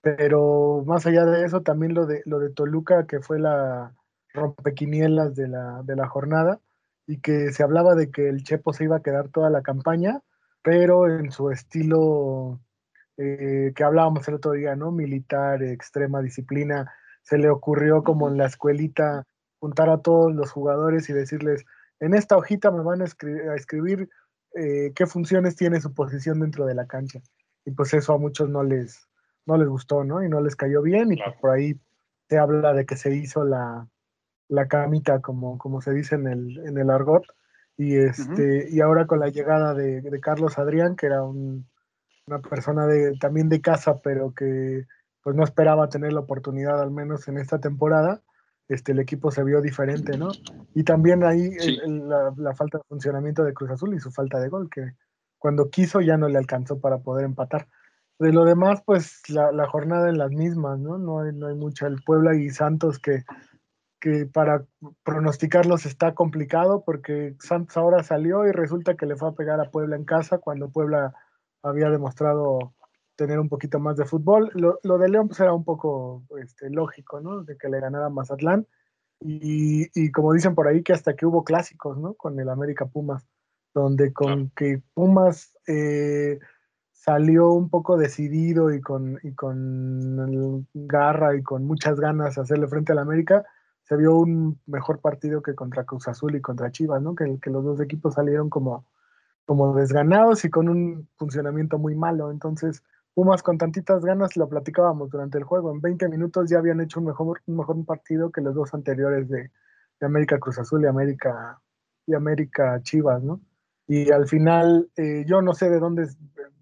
Pero 0.00 0.84
más 0.86 1.06
allá 1.06 1.24
de 1.24 1.44
eso, 1.44 1.62
también 1.62 1.94
lo 1.94 2.06
de, 2.06 2.22
lo 2.24 2.38
de 2.38 2.50
Toluca, 2.50 3.06
que 3.06 3.20
fue 3.20 3.38
la 3.38 3.94
rompequinielas 4.32 5.34
de 5.34 5.48
la, 5.48 5.82
de 5.82 5.96
la 5.96 6.08
jornada, 6.08 6.60
y 7.06 7.20
que 7.20 7.52
se 7.52 7.62
hablaba 7.62 7.94
de 7.94 8.10
que 8.10 8.28
el 8.28 8.44
Chepo 8.44 8.72
se 8.72 8.84
iba 8.84 8.96
a 8.96 9.02
quedar 9.02 9.28
toda 9.30 9.50
la 9.50 9.62
campaña, 9.62 10.20
pero 10.62 11.08
en 11.08 11.30
su 11.32 11.50
estilo 11.50 12.60
eh, 13.16 13.72
que 13.74 13.84
hablábamos 13.84 14.28
el 14.28 14.34
otro 14.34 14.52
día, 14.52 14.76
¿no? 14.76 14.92
Militar, 14.92 15.62
extrema 15.62 16.22
disciplina, 16.22 16.92
se 17.22 17.38
le 17.38 17.50
ocurrió 17.50 18.04
como 18.04 18.28
en 18.28 18.36
la 18.36 18.46
escuelita 18.46 19.26
juntar 19.58 19.90
a 19.90 19.98
todos 19.98 20.32
los 20.32 20.52
jugadores 20.52 21.10
y 21.10 21.12
decirles, 21.12 21.64
en 22.00 22.14
esta 22.14 22.36
hojita 22.36 22.70
me 22.70 22.82
van 22.82 23.02
a, 23.02 23.04
escri 23.06 23.32
a 23.40 23.54
escribir 23.54 24.08
eh, 24.54 24.92
qué 24.94 25.06
funciones 25.06 25.56
tiene 25.56 25.80
su 25.80 25.92
posición 25.94 26.40
dentro 26.40 26.66
de 26.66 26.74
la 26.74 26.86
cancha. 26.86 27.20
Y 27.64 27.72
pues 27.72 27.92
eso 27.94 28.14
a 28.14 28.18
muchos 28.18 28.48
no 28.48 28.62
les, 28.62 29.08
no 29.46 29.56
les 29.56 29.68
gustó, 29.68 30.04
¿no? 30.04 30.22
Y 30.22 30.28
no 30.28 30.40
les 30.40 30.56
cayó 30.56 30.82
bien 30.82 31.12
y 31.12 31.16
pues 31.16 31.36
por 31.40 31.50
ahí 31.50 31.80
se 32.28 32.38
habla 32.38 32.72
de 32.72 32.84
que 32.86 32.96
se 32.96 33.14
hizo 33.14 33.44
la, 33.44 33.88
la 34.48 34.68
camita, 34.68 35.20
como, 35.20 35.58
como 35.58 35.80
se 35.80 35.92
dice 35.92 36.14
en 36.14 36.26
el, 36.26 36.58
en 36.66 36.78
el 36.78 36.90
argot. 36.90 37.24
Y, 37.76 37.96
este, 37.96 38.32
uh 38.32 38.34
-huh. 38.34 38.70
y 38.70 38.80
ahora 38.80 39.06
con 39.06 39.20
la 39.20 39.28
llegada 39.28 39.72
de, 39.74 40.00
de 40.00 40.20
Carlos 40.20 40.58
Adrián, 40.58 40.96
que 40.96 41.06
era 41.06 41.22
un, 41.22 41.68
una 42.26 42.40
persona 42.40 42.86
de, 42.86 43.16
también 43.18 43.48
de 43.48 43.60
casa, 43.60 44.00
pero 44.02 44.32
que 44.34 44.86
pues 45.22 45.36
no 45.36 45.44
esperaba 45.44 45.88
tener 45.88 46.12
la 46.12 46.20
oportunidad 46.20 46.80
al 46.80 46.90
menos 46.90 47.28
en 47.28 47.38
esta 47.38 47.58
temporada, 47.60 48.22
este, 48.68 48.92
el 48.92 49.00
equipo 49.00 49.30
se 49.30 49.42
vio 49.44 49.60
diferente, 49.60 50.16
¿no? 50.18 50.28
Y 50.74 50.84
también 50.84 51.24
ahí 51.24 51.52
sí. 51.58 51.68
el, 51.68 51.80
el, 51.80 52.08
la, 52.08 52.34
la, 52.36 52.54
falta 52.54 52.78
de 52.78 52.84
funcionamiento 52.88 53.44
de 53.44 53.54
Cruz 53.54 53.70
Azul 53.70 53.94
y 53.94 53.98
su 53.98 54.10
falta 54.10 54.38
de 54.38 54.48
gol, 54.48 54.68
que 54.70 54.92
cuando 55.38 55.70
quiso 55.70 56.00
ya 56.00 56.16
no 56.16 56.28
le 56.28 56.38
alcanzó 56.38 56.80
para 56.80 56.98
poder 56.98 57.24
empatar. 57.24 57.68
De 58.18 58.32
lo 58.32 58.44
demás, 58.44 58.82
pues 58.84 59.22
la, 59.28 59.52
la 59.52 59.68
jornada 59.68 60.08
en 60.08 60.18
las 60.18 60.30
mismas, 60.30 60.78
¿no? 60.78 60.98
No 60.98 61.20
hay, 61.20 61.32
no 61.32 61.46
hay 61.46 61.54
mucha. 61.54 61.86
El 61.86 62.02
Puebla 62.02 62.34
y 62.34 62.50
Santos 62.50 62.98
que, 62.98 63.22
que 64.00 64.26
para 64.26 64.64
pronosticarlos 65.04 65.86
está 65.86 66.14
complicado 66.14 66.82
porque 66.84 67.36
Santos 67.40 67.76
ahora 67.76 68.02
salió 68.02 68.46
y 68.46 68.52
resulta 68.52 68.96
que 68.96 69.06
le 69.06 69.16
fue 69.16 69.28
a 69.28 69.32
pegar 69.32 69.60
a 69.60 69.70
Puebla 69.70 69.96
en 69.96 70.04
casa 70.04 70.38
cuando 70.38 70.68
Puebla 70.68 71.14
había 71.62 71.90
demostrado 71.90 72.74
tener 73.18 73.40
un 73.40 73.48
poquito 73.48 73.80
más 73.80 73.96
de 73.96 74.04
fútbol. 74.04 74.50
Lo, 74.54 74.78
lo 74.84 74.96
de 74.96 75.08
León 75.08 75.26
pues 75.26 75.40
era 75.40 75.52
un 75.52 75.64
poco 75.64 76.22
este, 76.40 76.70
lógico, 76.70 77.20
¿no? 77.20 77.42
De 77.42 77.58
que 77.58 77.68
le 77.68 77.80
ganara 77.80 78.08
Mazatlán. 78.08 78.66
Y, 79.20 80.12
como 80.12 80.32
dicen 80.32 80.54
por 80.54 80.68
ahí, 80.68 80.84
que 80.84 80.92
hasta 80.92 81.16
que 81.16 81.26
hubo 81.26 81.42
clásicos, 81.42 81.98
¿no? 81.98 82.14
Con 82.14 82.38
el 82.38 82.48
América 82.48 82.86
Pumas, 82.86 83.26
donde 83.74 84.12
con 84.12 84.50
que 84.50 84.80
Pumas 84.94 85.52
eh, 85.66 86.38
salió 86.92 87.50
un 87.50 87.68
poco 87.68 87.96
decidido 87.96 88.72
y 88.72 88.80
con, 88.80 89.18
y 89.24 89.34
con 89.34 90.68
garra 90.72 91.34
y 91.34 91.42
con 91.42 91.64
muchas 91.64 91.98
ganas 91.98 92.38
hacerle 92.38 92.68
frente 92.68 92.92
al 92.92 93.00
América, 93.00 93.44
se 93.82 93.96
vio 93.96 94.16
un 94.16 94.60
mejor 94.66 95.00
partido 95.00 95.42
que 95.42 95.56
contra 95.56 95.84
Cruz 95.84 96.06
Azul 96.06 96.36
y 96.36 96.40
contra 96.40 96.70
Chivas, 96.70 97.02
¿no? 97.02 97.16
Que, 97.16 97.40
que 97.42 97.50
los 97.50 97.64
dos 97.64 97.80
equipos 97.80 98.14
salieron 98.14 98.48
como, 98.48 98.86
como 99.44 99.74
desganados 99.74 100.44
y 100.44 100.50
con 100.50 100.68
un 100.68 101.08
funcionamiento 101.16 101.78
muy 101.78 101.96
malo. 101.96 102.30
Entonces, 102.30 102.84
Pumas 103.18 103.42
con 103.42 103.58
tantitas 103.58 104.04
ganas, 104.04 104.36
lo 104.36 104.48
platicábamos 104.48 105.10
durante 105.10 105.38
el 105.38 105.42
juego, 105.42 105.72
en 105.72 105.80
20 105.80 106.08
minutos 106.08 106.48
ya 106.48 106.58
habían 106.58 106.80
hecho 106.80 107.00
un 107.00 107.06
mejor, 107.06 107.42
un 107.46 107.56
mejor 107.56 107.84
partido 107.84 108.30
que 108.30 108.40
los 108.40 108.54
dos 108.54 108.72
anteriores 108.74 109.28
de, 109.28 109.50
América 110.00 110.38
Cruz 110.38 110.56
Azul 110.60 110.84
y 110.84 110.86
América, 110.86 111.60
y 112.06 112.14
América 112.14 112.80
Chivas, 112.84 113.20
¿no? 113.24 113.40
Y 113.88 114.12
al 114.12 114.28
final, 114.28 114.88
eh, 114.94 115.24
yo 115.26 115.42
no 115.42 115.52
sé 115.52 115.68
de 115.68 115.80
dónde 115.80 116.06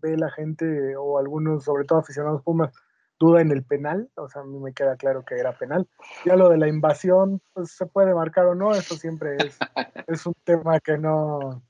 ve 0.00 0.16
la 0.16 0.30
gente 0.30 0.96
o 0.96 1.18
algunos, 1.18 1.62
sobre 1.62 1.84
todo 1.84 1.98
aficionados 1.98 2.42
Pumas, 2.42 2.72
duda 3.20 3.42
en 3.42 3.50
el 3.50 3.62
penal, 3.62 4.08
o 4.14 4.26
sea, 4.30 4.40
a 4.40 4.46
mí 4.46 4.58
me 4.58 4.72
queda 4.72 4.96
claro 4.96 5.26
que 5.26 5.34
era 5.34 5.52
penal. 5.58 5.86
Ya 6.24 6.36
lo 6.36 6.48
de 6.48 6.56
la 6.56 6.68
invasión, 6.68 7.42
pues 7.52 7.72
se 7.72 7.84
puede 7.84 8.14
marcar 8.14 8.46
o 8.46 8.54
no, 8.54 8.74
eso 8.74 8.96
siempre 8.96 9.36
es, 9.36 9.58
es 10.06 10.24
un 10.24 10.32
tema 10.42 10.80
que 10.80 10.96
no, 10.96 11.62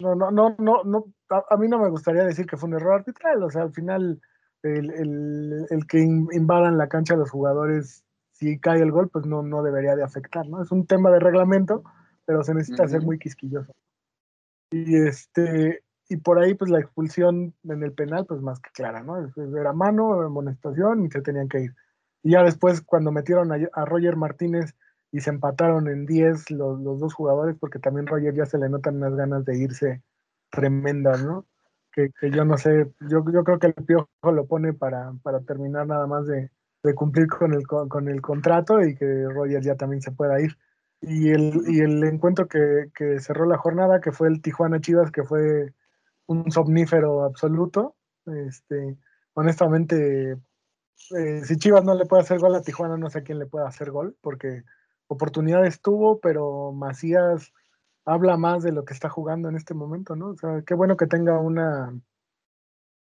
no, 0.00 0.14
no, 0.14 0.30
no, 0.30 0.56
no, 0.58 0.84
no 0.84 1.04
a, 1.28 1.56
mí 1.56 1.68
no 1.68 1.78
me 1.78 1.90
gustaría 1.90 2.24
decir 2.24 2.46
que 2.46 2.56
fue 2.56 2.68
un 2.68 2.76
error 2.76 2.94
arbitral, 2.94 3.42
o 3.42 3.50
sea, 3.50 3.62
al 3.62 3.72
final 3.72 4.20
el, 4.62 5.86
que 5.88 6.00
invadan 6.00 6.78
la 6.78 6.88
cancha 6.88 7.16
los 7.16 7.30
jugadores, 7.30 8.04
si 8.32 8.58
cae 8.58 8.80
el 8.80 8.90
gol, 8.90 9.08
pues 9.08 9.26
no, 9.26 9.42
no 9.42 9.62
debería 9.62 9.96
de 9.96 10.02
afectar, 10.02 10.48
¿no? 10.48 10.62
Es 10.62 10.72
un 10.72 10.86
tema 10.86 11.10
de 11.10 11.20
reglamento, 11.20 11.84
pero 12.24 12.42
se 12.42 12.54
necesita 12.54 12.88
ser 12.88 13.02
muy 13.02 13.18
quisquilloso. 13.18 13.72
Y 14.70 14.96
este, 14.96 15.82
y 16.10 16.16
por 16.16 16.40
ahí, 16.40 16.54
pues 16.54 16.70
la 16.70 16.80
expulsión 16.80 17.54
en 17.62 17.82
el 17.84 17.92
penal, 17.92 18.26
pues 18.26 18.40
más 18.40 18.60
que 18.60 18.70
clara, 18.72 19.02
¿no? 19.02 19.16
Era 19.56 19.72
mano, 19.72 20.20
amonestación 20.20 21.04
y 21.06 21.10
se 21.10 21.22
tenían 21.22 21.48
que 21.48 21.60
ir. 21.60 21.74
Y 22.24 22.32
ya 22.32 22.42
después, 22.42 22.82
cuando 22.82 23.12
metieron 23.12 23.52
a, 23.52 23.84
Roger 23.84 24.16
Martínez 24.16 24.74
y 25.12 25.20
se 25.20 25.30
empataron 25.30 25.88
en 25.88 26.06
10 26.06 26.50
los, 26.52 26.80
los, 26.80 27.00
dos 27.00 27.14
jugadores, 27.14 27.56
porque 27.58 27.78
también 27.78 28.06
Roger 28.06 28.34
ya 28.34 28.46
se 28.46 28.58
le 28.58 28.68
notan 28.68 28.96
unas 28.96 29.14
ganas 29.14 29.44
de 29.44 29.58
irse 29.58 30.02
tremendas, 30.50 31.24
¿no? 31.24 31.46
Que, 31.92 32.10
yo 32.30 32.44
no 32.44 32.56
sé, 32.56 32.92
yo, 33.00 33.24
yo 33.32 33.44
creo 33.44 33.58
que 33.58 33.66
el 33.66 33.74
Piojo 33.74 34.08
lo 34.32 34.46
pone 34.46 34.72
para, 34.72 35.12
para 35.22 35.40
terminar 35.40 35.86
nada 35.86 36.06
más 36.06 36.26
de, 36.26 36.50
de 36.82 36.94
cumplir 36.94 37.26
con 37.26 37.52
el, 37.52 37.66
con 37.66 38.08
el 38.08 38.20
contrato 38.20 38.82
y 38.82 38.94
que 38.94 39.26
Roger 39.28 39.62
ya 39.62 39.74
también 39.74 40.00
se 40.00 40.12
pueda 40.12 40.40
ir. 40.40 40.56
Y 41.00 41.30
el, 41.30 41.62
y 41.66 41.80
el 41.80 42.04
encuentro 42.04 42.46
que, 42.46 42.90
que, 42.94 43.20
cerró 43.20 43.46
la 43.46 43.58
jornada, 43.58 44.00
que 44.00 44.12
fue 44.12 44.28
el 44.28 44.42
Tijuana 44.42 44.80
Chivas, 44.80 45.10
que 45.10 45.24
fue 45.24 45.74
un 46.26 46.50
somnífero 46.52 47.24
absoluto. 47.24 47.96
Este, 48.26 48.98
honestamente, 49.34 50.36
eh, 51.16 51.44
si 51.44 51.56
Chivas 51.56 51.84
no 51.84 51.94
le 51.94 52.06
puede 52.06 52.22
hacer 52.22 52.38
gol 52.38 52.54
a 52.54 52.62
Tijuana, 52.62 52.96
no 52.96 53.10
sé 53.10 53.22
quién 53.22 53.38
le 53.38 53.46
puede 53.46 53.66
hacer 53.66 53.90
gol, 53.90 54.16
porque 54.20 54.62
oportunidades 55.10 55.80
tuvo, 55.80 56.20
pero 56.20 56.72
Macías 56.72 57.52
habla 58.04 58.36
más 58.36 58.62
de 58.62 58.70
lo 58.70 58.84
que 58.84 58.94
está 58.94 59.08
jugando 59.08 59.48
en 59.48 59.56
este 59.56 59.74
momento, 59.74 60.14
¿no? 60.14 60.28
O 60.28 60.36
sea, 60.36 60.62
qué 60.64 60.74
bueno 60.74 60.96
que 60.96 61.08
tenga 61.08 61.38
una, 61.40 61.92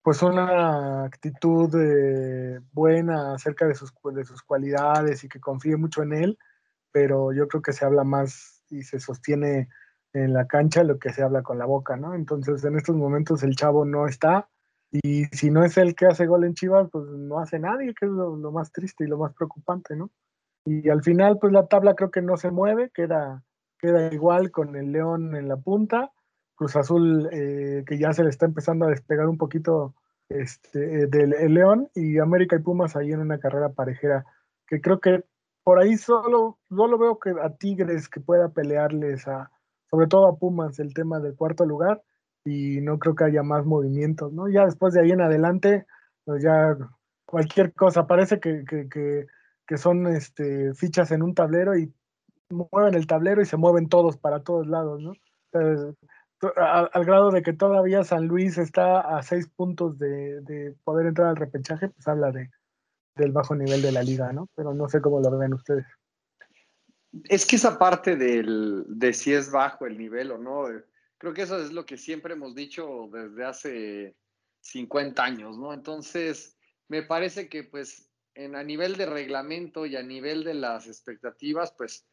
pues 0.02 0.22
una 0.22 1.04
actitud 1.04 1.68
eh, 1.74 2.60
buena 2.72 3.34
acerca 3.34 3.66
de 3.66 3.74
sus, 3.74 3.92
de 4.14 4.24
sus 4.24 4.42
cualidades 4.42 5.24
y 5.24 5.28
que 5.28 5.40
confíe 5.40 5.76
mucho 5.76 6.04
en 6.04 6.12
él, 6.12 6.38
pero 6.92 7.32
yo 7.32 7.48
creo 7.48 7.60
que 7.60 7.72
se 7.72 7.84
habla 7.84 8.04
más 8.04 8.62
y 8.70 8.84
se 8.84 9.00
sostiene 9.00 9.68
en 10.12 10.32
la 10.32 10.46
cancha 10.46 10.84
lo 10.84 11.00
que 11.00 11.12
se 11.12 11.24
habla 11.24 11.42
con 11.42 11.58
la 11.58 11.66
boca, 11.66 11.96
¿no? 11.96 12.14
Entonces 12.14 12.62
en 12.64 12.76
estos 12.76 12.94
momentos 12.94 13.42
el 13.42 13.56
chavo 13.56 13.84
no 13.84 14.06
está 14.06 14.48
y 14.92 15.24
si 15.26 15.50
no 15.50 15.64
es 15.64 15.76
el 15.76 15.96
que 15.96 16.06
hace 16.06 16.26
gol 16.26 16.44
en 16.44 16.54
Chivas, 16.54 16.88
pues 16.90 17.04
no 17.04 17.40
hace 17.40 17.58
nadie, 17.58 17.94
que 17.94 18.06
es 18.06 18.12
lo, 18.12 18.36
lo 18.36 18.52
más 18.52 18.70
triste 18.70 19.04
y 19.04 19.08
lo 19.08 19.18
más 19.18 19.34
preocupante, 19.34 19.96
¿no? 19.96 20.10
Y 20.66 20.90
al 20.90 21.02
final, 21.02 21.38
pues 21.40 21.52
la 21.52 21.66
tabla 21.66 21.94
creo 21.94 22.10
que 22.10 22.20
no 22.20 22.36
se 22.36 22.50
mueve, 22.50 22.90
queda 22.92 23.42
queda 23.78 24.12
igual 24.12 24.50
con 24.50 24.76
el 24.76 24.92
León 24.92 25.34
en 25.36 25.48
la 25.48 25.56
punta. 25.56 26.12
Cruz 26.54 26.76
Azul, 26.76 27.28
eh, 27.32 27.84
que 27.86 27.98
ya 27.98 28.12
se 28.12 28.24
le 28.24 28.30
está 28.30 28.46
empezando 28.46 28.86
a 28.86 28.90
despegar 28.90 29.28
un 29.28 29.36
poquito 29.36 29.94
este, 30.28 31.02
eh, 31.02 31.06
del 31.06 31.30
León, 31.52 31.88
y 31.94 32.18
América 32.18 32.56
y 32.56 32.62
Pumas 32.62 32.96
ahí 32.96 33.12
en 33.12 33.20
una 33.20 33.38
carrera 33.38 33.68
parejera, 33.70 34.24
que 34.66 34.80
creo 34.80 35.00
que 35.00 35.24
por 35.62 35.78
ahí 35.78 35.96
solo, 35.96 36.58
solo 36.68 36.98
veo 36.98 37.18
que 37.18 37.30
a 37.42 37.50
Tigres 37.50 38.08
que 38.08 38.20
pueda 38.20 38.48
pelearles 38.48 39.28
a, 39.28 39.50
sobre 39.90 40.06
todo 40.06 40.26
a 40.26 40.38
Pumas, 40.38 40.78
el 40.78 40.94
tema 40.94 41.20
del 41.20 41.36
cuarto 41.36 41.66
lugar, 41.66 42.02
y 42.44 42.80
no 42.80 42.98
creo 42.98 43.14
que 43.14 43.24
haya 43.24 43.42
más 43.42 43.66
movimientos, 43.66 44.32
¿no? 44.32 44.48
Ya 44.48 44.64
después 44.64 44.94
de 44.94 45.00
ahí 45.02 45.10
en 45.10 45.20
adelante, 45.20 45.86
pues 46.24 46.42
ya 46.42 46.76
cualquier 47.26 47.74
cosa, 47.74 48.06
parece 48.06 48.40
que, 48.40 48.64
que, 48.64 48.88
que, 48.88 49.26
que 49.66 49.76
son 49.76 50.06
este, 50.06 50.74
fichas 50.74 51.10
en 51.10 51.22
un 51.22 51.34
tablero 51.34 51.76
y 51.76 51.92
mueven 52.50 52.94
el 52.94 53.06
tablero 53.06 53.42
y 53.42 53.46
se 53.46 53.56
mueven 53.56 53.88
todos 53.88 54.16
para 54.16 54.42
todos 54.42 54.66
lados, 54.66 55.00
¿no? 55.00 55.12
al, 56.56 57.04
grado 57.04 57.30
de 57.30 57.42
que 57.42 57.52
todavía 57.52 58.04
San 58.04 58.26
Luis 58.26 58.58
está 58.58 59.00
a 59.00 59.22
seis 59.22 59.48
puntos 59.48 59.98
de, 59.98 60.74
poder 60.84 61.06
entrar 61.06 61.28
al 61.28 61.36
repechaje, 61.36 61.88
pues 61.88 62.06
habla 62.06 62.30
de, 62.30 62.50
del 63.16 63.32
bajo 63.32 63.54
nivel 63.54 63.82
de 63.82 63.92
la 63.92 64.02
liga, 64.02 64.32
¿no? 64.32 64.48
Pero 64.54 64.74
no 64.74 64.88
sé 64.88 65.00
cómo 65.00 65.20
lo 65.20 65.36
ven 65.36 65.54
ustedes. 65.54 65.86
Es 67.24 67.46
que 67.46 67.56
esa 67.56 67.78
parte 67.78 68.16
del, 68.16 68.84
de 68.88 69.12
si 69.14 69.32
es 69.32 69.50
bajo 69.50 69.86
el 69.86 69.96
nivel 69.96 70.30
o 70.32 70.38
no, 70.38 70.66
creo 71.16 71.32
que 71.32 71.42
eso 71.42 71.58
es 71.58 71.72
lo 71.72 71.86
que 71.86 71.96
siempre 71.96 72.34
hemos 72.34 72.54
dicho 72.54 73.08
desde 73.10 73.44
hace 73.44 74.16
50 74.60 75.24
años, 75.24 75.58
¿no? 75.58 75.72
Entonces, 75.72 76.58
me 76.88 77.02
parece 77.02 77.48
que 77.48 77.64
pues 77.64 78.05
en, 78.36 78.54
a 78.54 78.62
nivel 78.62 78.96
de 78.96 79.06
reglamento 79.06 79.86
y 79.86 79.96
a 79.96 80.02
nivel 80.02 80.44
de 80.44 80.54
las 80.54 80.86
expectativas, 80.86 81.72
pues 81.72 82.06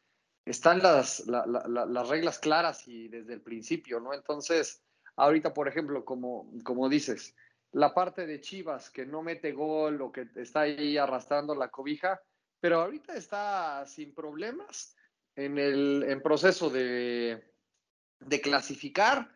están 0.46 0.80
las, 0.80 1.25
las 1.27 2.10
reglas 2.10 2.39
claras 2.39 2.88
y 2.88 3.08
desde 3.08 3.34
el 3.34 3.42
principio, 3.42 4.00
¿no? 4.00 4.13
Entonces, 4.13 4.82
ahorita, 5.15 5.53
por 5.53 5.68
ejemplo, 5.68 6.03
como, 6.03 6.51
como 6.63 6.89
dices, 6.89 7.36
la 7.72 7.94
parte 7.94 8.25
de 8.25 8.42
Chivas 8.42 8.89
que 8.89 9.06
no 9.06 9.22
mete 9.22 9.51
gol 9.51 10.01
o 10.01 10.12
que 10.12 10.27
está 10.36 10.62
ahí 10.62 10.98
arrastrando 10.98 11.56
la 11.56 11.70
cobija, 11.70 12.22
pero 12.60 12.82
ahorita 12.82 13.13
está 13.15 13.86
sin 13.86 14.13
problemas 14.13 14.96
en 15.36 15.58
el 15.58 16.03
en 16.08 16.22
proceso 16.22 16.70
de, 16.70 17.51
de 18.20 18.42
clasificar 18.42 19.30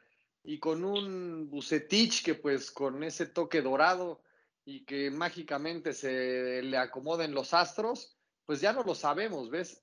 y 0.44 0.60
con 0.60 0.84
un 0.86 1.50
Bucetich 1.50 2.24
que 2.24 2.36
pues 2.36 2.72
con 2.72 3.04
ese 3.04 3.26
toque 3.26 3.62
dorado 3.62 4.22
y 4.68 4.84
que 4.84 5.10
mágicamente 5.10 5.94
se 5.94 6.62
le 6.62 6.78
acomoden 6.78 7.34
los 7.34 7.54
astros, 7.54 8.18
pues 8.46 8.60
ya 8.60 8.74
no 8.74 8.84
lo 8.84 8.96
sabemos, 8.96 9.50
¿ves? 9.50 9.82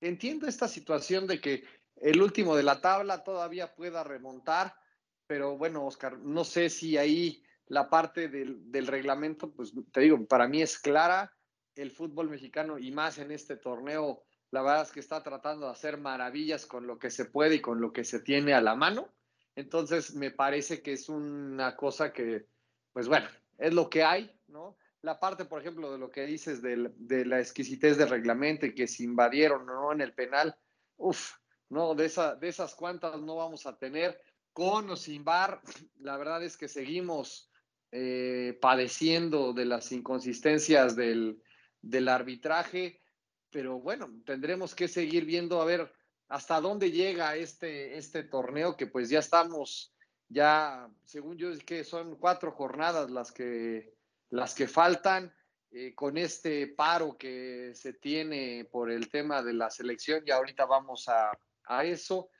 entiendo 0.00 0.48
esta 0.48 0.66
situación 0.66 1.28
de 1.28 1.40
que 1.40 1.62
el 1.94 2.20
último 2.20 2.56
de 2.56 2.64
la 2.64 2.80
tabla 2.80 3.22
todavía 3.22 3.76
pueda 3.76 4.02
remontar, 4.02 4.74
pero 5.28 5.56
bueno, 5.56 5.86
Oscar, 5.86 6.18
no 6.18 6.42
sé 6.42 6.68
si 6.68 6.98
ahí 6.98 7.44
la 7.66 7.88
parte 7.88 8.28
del, 8.28 8.86
reglamento, 8.88 9.52
pues 9.52 9.72
te 9.92 10.00
digo, 10.00 10.26
para 10.26 10.48
mí 10.48 10.62
es 10.62 10.80
clara, 10.80 11.32
el 11.76 11.92
fútbol 11.92 12.28
mexicano 12.28 12.76
y 12.76 12.90
más 12.90 13.18
en 13.18 13.30
este 13.30 13.56
torneo, 13.56 14.24
la 14.50 14.62
verdad 14.62 14.82
es 14.82 14.90
que 14.90 15.00
está 15.00 15.22
tratando 15.22 15.66
de 15.66 15.72
hacer 15.72 15.96
maravillas 15.96 16.66
con 16.66 16.88
lo 16.88 16.98
que 16.98 17.10
se 17.10 17.26
puede 17.26 17.54
y 17.54 17.60
con 17.60 17.80
lo 17.80 17.92
que 17.92 18.02
se 18.02 18.18
tiene 18.18 18.52
a 18.52 18.60
la 18.60 18.74
mano. 18.74 19.14
Entonces, 19.54 20.16
me 20.16 20.32
parece 20.32 20.82
que 20.82 20.94
es 20.94 21.08
una 21.08 21.76
cosa 21.76 22.12
que, 22.12 22.46
pues 22.92 23.06
bueno, 23.06 23.28
es 23.58 23.72
lo 23.72 23.88
que 23.90 24.02
hay, 24.04 24.30
¿no? 24.48 24.76
la 25.04 25.20
parte, 25.20 25.44
por 25.44 25.60
ejemplo, 25.60 25.92
de 25.92 25.98
lo 25.98 26.10
que 26.10 26.24
dices 26.24 26.62
de, 26.62 27.24
la 27.26 27.38
exquisitez 27.38 27.96
del 27.98 28.08
reglamento 28.08 28.66
y 28.66 28.74
que 28.74 28.88
se 28.88 29.04
invadieron 29.04 29.66
no 29.66 29.92
en 29.92 30.00
el 30.00 30.14
penal, 30.14 30.56
uff, 30.96 31.34
no, 31.68 31.94
de, 31.94 32.06
esa, 32.06 32.34
de 32.36 32.48
esas 32.48 32.74
cuantas 32.74 33.20
no 33.20 33.36
vamos 33.36 33.66
a 33.66 33.76
tener. 33.76 34.18
Con 34.52 34.88
o 34.88 34.96
sin 34.96 35.24
bar, 35.24 35.60
la 35.98 36.16
verdad 36.16 36.42
es 36.42 36.56
que 36.56 36.68
seguimos 36.68 37.50
eh, 37.90 38.56
padeciendo 38.60 39.52
de 39.52 39.66
las 39.66 39.92
inconsistencias 39.92 40.96
del, 40.96 41.42
del 41.82 42.08
arbitraje, 42.08 43.02
pero 43.50 43.80
bueno, 43.80 44.10
tendremos 44.24 44.74
que 44.74 44.88
seguir 44.88 45.24
viendo 45.24 45.60
a 45.60 45.64
ver 45.64 45.92
hasta 46.28 46.60
dónde 46.60 46.92
llega 46.92 47.36
este, 47.36 47.98
este 47.98 48.22
torneo, 48.22 48.76
que 48.76 48.86
pues 48.86 49.10
ya 49.10 49.18
estamos, 49.18 49.93
ya, 50.34 50.90
según 51.04 51.38
yo, 51.38 51.50
es 51.50 51.62
que 51.62 51.84
son 51.84 52.16
cuatro 52.16 52.50
jornadas 52.52 53.10
las 53.10 53.30
que 53.30 53.94
las 54.30 54.54
que 54.54 54.66
faltan 54.66 55.32
eh, 55.70 55.94
con 55.94 56.18
este 56.18 56.66
paro 56.66 57.16
que 57.16 57.72
se 57.74 57.92
tiene 57.92 58.68
por 58.70 58.90
el 58.90 59.08
tema 59.08 59.42
de 59.42 59.52
la 59.52 59.70
selección, 59.70 60.24
y 60.26 60.32
ahorita 60.32 60.66
vamos 60.66 61.08
a, 61.08 61.30
a 61.66 61.84
eso. 61.84 62.30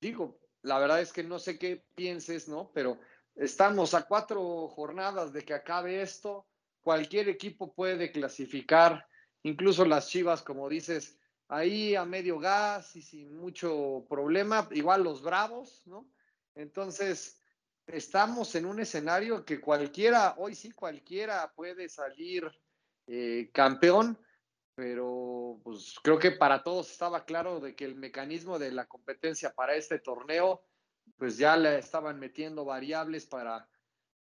Digo, 0.00 0.40
la 0.62 0.78
verdad 0.80 1.00
es 1.00 1.12
que 1.12 1.22
no 1.22 1.38
sé 1.38 1.56
qué 1.56 1.84
pienses, 1.94 2.48
¿no? 2.48 2.72
Pero 2.74 2.98
estamos 3.36 3.94
a 3.94 4.02
cuatro 4.02 4.68
jornadas 4.68 5.32
de 5.32 5.44
que 5.44 5.54
acabe 5.54 6.02
esto. 6.02 6.46
Cualquier 6.82 7.28
equipo 7.28 7.72
puede 7.72 8.10
clasificar, 8.10 9.06
incluso 9.44 9.84
las 9.84 10.08
Chivas, 10.08 10.42
como 10.42 10.68
dices, 10.68 11.16
ahí 11.48 11.94
a 11.94 12.04
medio 12.04 12.38
gas 12.38 12.96
y 12.96 13.02
sin 13.02 13.36
mucho 13.36 14.04
problema, 14.08 14.68
igual 14.72 15.04
los 15.04 15.22
Bravos, 15.22 15.82
¿no? 15.86 16.10
Entonces, 16.54 17.40
estamos 17.86 18.54
en 18.54 18.66
un 18.66 18.80
escenario 18.80 19.44
que 19.44 19.60
cualquiera, 19.60 20.34
hoy 20.38 20.54
sí 20.54 20.70
cualquiera 20.72 21.52
puede 21.54 21.88
salir 21.88 22.50
eh, 23.06 23.50
campeón, 23.52 24.18
pero 24.74 25.60
pues 25.62 25.96
creo 26.02 26.18
que 26.18 26.32
para 26.32 26.62
todos 26.62 26.90
estaba 26.90 27.24
claro 27.24 27.60
de 27.60 27.74
que 27.74 27.84
el 27.84 27.96
mecanismo 27.96 28.58
de 28.58 28.72
la 28.72 28.86
competencia 28.86 29.52
para 29.52 29.74
este 29.74 29.98
torneo, 29.98 30.64
pues 31.16 31.36
ya 31.36 31.56
le 31.56 31.78
estaban 31.78 32.18
metiendo 32.18 32.64
variables 32.64 33.26
para 33.26 33.68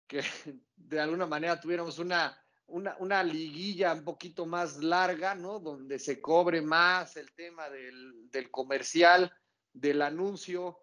que 0.07 0.21
de 0.75 0.99
alguna 0.99 1.25
manera 1.25 1.59
tuviéramos 1.59 1.99
una, 1.99 2.41
una, 2.67 2.95
una 2.99 3.23
liguilla 3.23 3.93
un 3.93 4.03
poquito 4.03 4.45
más 4.45 4.77
larga, 4.77 5.35
¿no? 5.35 5.59
Donde 5.59 5.99
se 5.99 6.21
cobre 6.21 6.61
más 6.61 7.17
el 7.17 7.33
tema 7.33 7.69
del, 7.69 8.31
del 8.31 8.49
comercial, 8.49 9.31
del 9.73 10.01
anuncio, 10.01 10.79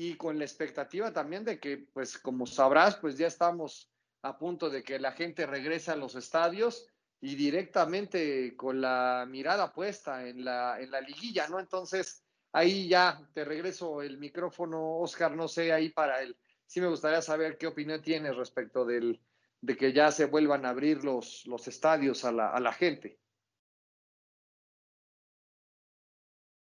y 0.00 0.14
con 0.14 0.38
la 0.38 0.44
expectativa 0.44 1.12
también 1.12 1.44
de 1.44 1.58
que, 1.58 1.88
pues 1.92 2.18
como 2.18 2.46
sabrás, 2.46 2.94
pues 2.98 3.18
ya 3.18 3.26
estamos 3.26 3.90
a 4.22 4.38
punto 4.38 4.70
de 4.70 4.84
que 4.84 5.00
la 5.00 5.10
gente 5.10 5.44
regrese 5.44 5.90
a 5.90 5.96
los 5.96 6.14
estadios 6.14 6.86
y 7.20 7.34
directamente 7.34 8.54
con 8.54 8.80
la 8.80 9.26
mirada 9.28 9.72
puesta 9.72 10.24
en 10.28 10.44
la, 10.44 10.80
en 10.80 10.92
la 10.92 11.00
liguilla, 11.00 11.48
¿no? 11.48 11.58
Entonces, 11.58 12.22
ahí 12.52 12.88
ya 12.88 13.28
te 13.34 13.44
regreso 13.44 14.00
el 14.00 14.18
micrófono, 14.18 14.98
Oscar, 14.98 15.34
no 15.34 15.48
sé, 15.48 15.72
ahí 15.72 15.88
para 15.88 16.22
él. 16.22 16.38
Sí 16.64 16.80
me 16.80 16.86
gustaría 16.86 17.20
saber 17.20 17.58
qué 17.58 17.66
opinión 17.66 18.00
tienes 18.00 18.36
respecto 18.36 18.84
del, 18.84 19.20
de 19.60 19.76
que 19.76 19.92
ya 19.92 20.12
se 20.12 20.26
vuelvan 20.26 20.64
a 20.64 20.68
abrir 20.70 21.02
los, 21.02 21.44
los 21.44 21.66
estadios 21.66 22.24
a 22.24 22.30
la, 22.30 22.50
a 22.50 22.60
la 22.60 22.72
gente. 22.72 23.18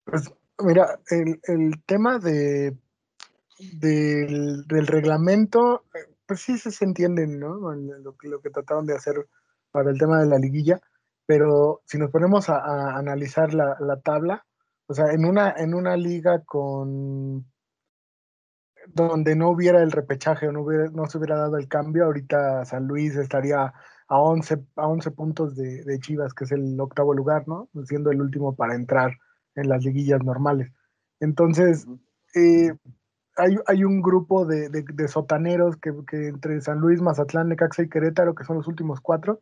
Pues 0.05 0.31
mira, 0.61 1.01
el, 1.11 1.41
el 1.49 1.83
tema 1.85 2.21
de 2.21 2.79
del, 3.59 4.67
del 4.67 4.87
reglamento, 4.87 5.85
eh, 5.95 6.15
pues 6.27 6.41
sí 6.41 6.59
se 6.59 6.85
entienden, 6.85 7.39
¿no? 7.39 7.55
Lo, 7.75 8.15
lo, 8.23 8.41
que 8.41 8.51
trataron 8.51 8.87
de 8.87 8.95
hacer 8.95 9.27
para 9.71 9.91
el 9.91 9.99
tema 9.99 10.21
de 10.21 10.27
la 10.27 10.39
liguilla, 10.39 10.81
pero 11.27 11.83
si 11.85 11.99
nos 11.99 12.11
ponemos 12.11 12.49
a, 12.49 12.57
a 12.59 12.99
analizar 12.99 13.55
la, 13.55 13.77
la, 13.81 14.01
tabla, 14.01 14.45
o 14.87 14.95
sea, 14.95 15.13
en 15.13 15.25
una, 15.25 15.55
en 15.57 15.75
una 15.75 15.97
liga 15.97 16.43
con 16.45 17.47
donde 18.87 19.35
no 19.35 19.51
hubiera 19.51 19.83
el 19.83 19.93
repechaje 19.93 20.51
no, 20.53 20.63
hubiera, 20.63 20.91
no 20.91 21.07
se 21.07 21.19
hubiera 21.19 21.37
dado 21.37 21.57
el 21.57 21.69
cambio, 21.69 22.05
ahorita 22.05 22.65
San 22.65 22.87
Luis 22.87 23.17
estaría 23.17 23.73
a 24.09 24.19
11, 24.19 24.59
a 24.77 24.87
11 24.87 25.11
puntos 25.13 25.57
de, 25.57 25.83
de 25.85 25.99
Chivas, 25.99 26.35
que 26.35 26.45
es 26.45 26.53
el 26.53 26.79
octavo 26.79 27.15
lugar, 27.15 27.49
¿no? 27.49 27.69
Siendo 27.85 28.11
el 28.11 28.21
último 28.21 28.55
para 28.55 28.75
entrar 28.75 29.13
en 29.55 29.69
las 29.69 29.85
liguillas 29.85 30.23
normales. 30.23 30.71
Entonces, 31.21 31.87
eh, 32.35 32.75
hay, 33.37 33.57
hay 33.67 33.85
un 33.85 34.01
grupo 34.01 34.47
de, 34.47 34.69
de, 34.69 34.85
de 34.93 35.09
sotaneros 35.09 35.77
que, 35.77 35.93
que, 36.07 36.29
entre 36.29 36.61
San 36.61 36.79
Luis, 36.79 37.01
Mazatlán, 37.01 37.49
Necaxa 37.49 37.83
y 37.83 37.89
Querétaro, 37.89 38.35
que 38.35 38.45
son 38.45 38.57
los 38.57 38.69
últimos 38.69 39.01
cuatro, 39.01 39.41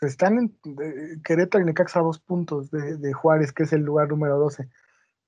están 0.00 0.38
en 0.38 0.58
de, 0.64 1.20
Querétaro 1.24 1.62
y 1.62 1.66
Necaxa 1.66 2.00
a 2.00 2.02
dos 2.02 2.20
puntos 2.20 2.70
de, 2.70 3.12
Juárez, 3.12 3.52
que 3.52 3.64
es 3.64 3.72
el 3.72 3.82
lugar 3.82 4.08
número 4.08 4.38
12. 4.38 4.68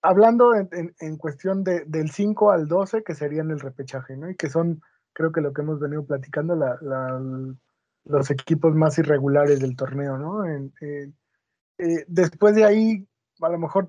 Hablando 0.03 0.55
en, 0.55 0.69
en, 0.73 0.95
en 1.01 1.17
cuestión 1.17 1.65
de, 1.65 1.85
del 1.87 2.11
5 2.11 2.51
al 2.51 2.69
12, 2.69 3.03
que 3.03 3.15
serían 3.15 3.51
el 3.51 3.61
repechaje, 3.61 4.17
¿no? 4.17 4.31
Y 4.31 4.37
que 4.37 4.51
son, 4.51 4.81
creo 5.13 5.33
que 5.33 5.41
lo 5.41 5.53
que 5.53 5.63
hemos 5.63 5.81
venido 5.81 6.05
platicando, 6.05 6.55
la, 6.55 6.79
la, 6.83 7.21
los 8.05 8.31
equipos 8.31 8.75
más 8.75 8.99
irregulares 8.99 9.61
del 9.61 9.77
torneo, 9.77 10.19
¿no? 10.19 10.45
En, 10.45 10.73
eh, 10.81 12.05
después 12.07 12.55
de 12.55 12.65
ahí, 12.65 13.09
a 13.41 13.49
lo 13.49 13.59
mejor 13.59 13.89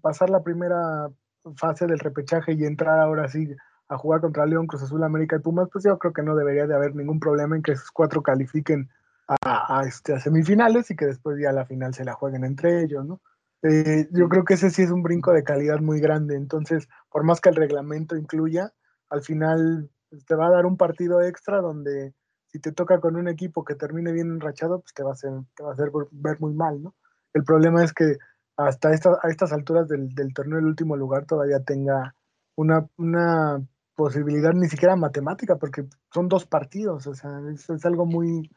pasar 0.00 0.30
la 0.30 0.42
primera 0.42 1.08
fase 1.56 1.86
del 1.86 1.98
repechaje 1.98 2.52
y 2.52 2.64
entrar 2.64 2.98
ahora 2.98 3.28
sí 3.28 3.54
a 3.88 3.98
jugar 3.98 4.20
contra 4.20 4.46
León, 4.46 4.66
Cruz 4.66 4.82
Azul, 4.82 5.02
América 5.04 5.36
y 5.36 5.40
Pumas, 5.40 5.68
pues 5.70 5.84
yo 5.84 5.98
creo 5.98 6.12
que 6.12 6.22
no 6.22 6.34
debería 6.34 6.66
de 6.66 6.74
haber 6.74 6.94
ningún 6.94 7.20
problema 7.20 7.56
en 7.56 7.62
que 7.62 7.72
esos 7.72 7.90
cuatro 7.90 8.22
califiquen 8.22 8.88
a, 9.26 9.82
este, 9.86 10.14
a 10.14 10.20
semifinales 10.20 10.90
y 10.90 10.96
que 10.96 11.06
después 11.06 11.38
ya 11.40 11.52
la 11.52 11.64
final 11.64 11.94
se 11.94 12.04
la 12.04 12.14
jueguen 12.14 12.44
entre 12.44 12.82
ellos, 12.82 13.04
¿no? 13.06 13.20
Eh, 13.62 14.08
yo 14.12 14.28
creo 14.28 14.44
que 14.44 14.54
ese 14.54 14.70
sí 14.70 14.82
es 14.82 14.90
un 14.90 15.02
brinco 15.02 15.32
de 15.32 15.44
calidad 15.44 15.80
muy 15.80 15.98
grande, 15.98 16.36
entonces, 16.36 16.88
por 17.10 17.24
más 17.24 17.40
que 17.40 17.48
el 17.48 17.56
reglamento 17.56 18.16
incluya, 18.16 18.72
al 19.08 19.22
final 19.22 19.90
pues, 20.10 20.24
te 20.26 20.34
va 20.34 20.48
a 20.48 20.50
dar 20.50 20.66
un 20.66 20.76
partido 20.76 21.22
extra 21.22 21.60
donde 21.60 22.14
si 22.48 22.60
te 22.60 22.72
toca 22.72 23.00
con 23.00 23.16
un 23.16 23.26
equipo 23.26 23.64
que 23.64 23.74
termine 23.74 24.12
bien 24.12 24.30
enrachado, 24.30 24.80
pues 24.80 24.92
te 24.92 25.02
va 25.02 25.10
a 25.10 25.14
hacer, 25.14 25.32
te 25.56 25.62
va 25.62 25.70
a 25.70 25.72
hacer 25.72 25.90
ver 26.12 26.38
muy 26.40 26.52
mal, 26.52 26.82
¿no? 26.82 26.94
El 27.32 27.42
problema 27.42 27.82
es 27.82 27.92
que 27.92 28.18
hasta 28.56 28.92
esta, 28.92 29.10
a 29.22 29.28
estas 29.28 29.52
alturas 29.52 29.88
del, 29.88 30.14
del 30.14 30.32
torneo 30.32 30.58
el 30.58 30.66
último 30.66 30.96
lugar 30.96 31.26
todavía 31.26 31.60
tenga 31.60 32.14
una, 32.56 32.86
una, 32.96 33.60
posibilidad 33.94 34.52
ni 34.52 34.68
siquiera 34.68 34.96
matemática, 34.96 35.56
porque 35.56 35.84
son 36.12 36.28
dos 36.28 36.46
partidos, 36.46 37.06
o 37.06 37.14
sea, 37.14 37.30
es, 37.52 37.86
algo 37.86 38.06
muy, 38.06 38.50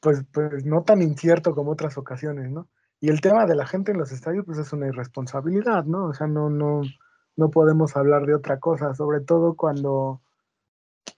pues, 0.00 0.24
pues 0.32 0.64
no 0.64 0.82
tan 0.82 1.02
incierto 1.02 1.54
como 1.54 1.72
otras 1.72 1.96
ocasiones, 1.98 2.50
¿no? 2.50 2.68
Y 3.00 3.08
el 3.10 3.20
tema 3.20 3.46
de 3.46 3.56
la 3.56 3.66
gente 3.66 3.92
en 3.92 3.98
los 3.98 4.12
estadios, 4.12 4.44
pues 4.46 4.58
es 4.58 4.72
una 4.72 4.88
irresponsabilidad, 4.88 5.84
¿no? 5.84 6.06
O 6.06 6.14
sea, 6.14 6.26
no, 6.26 6.48
no, 6.48 6.82
no 7.36 7.50
podemos 7.50 7.96
hablar 7.96 8.26
de 8.26 8.34
otra 8.34 8.58
cosa, 8.58 8.94
sobre 8.94 9.20
todo 9.20 9.54
cuando, 9.54 10.22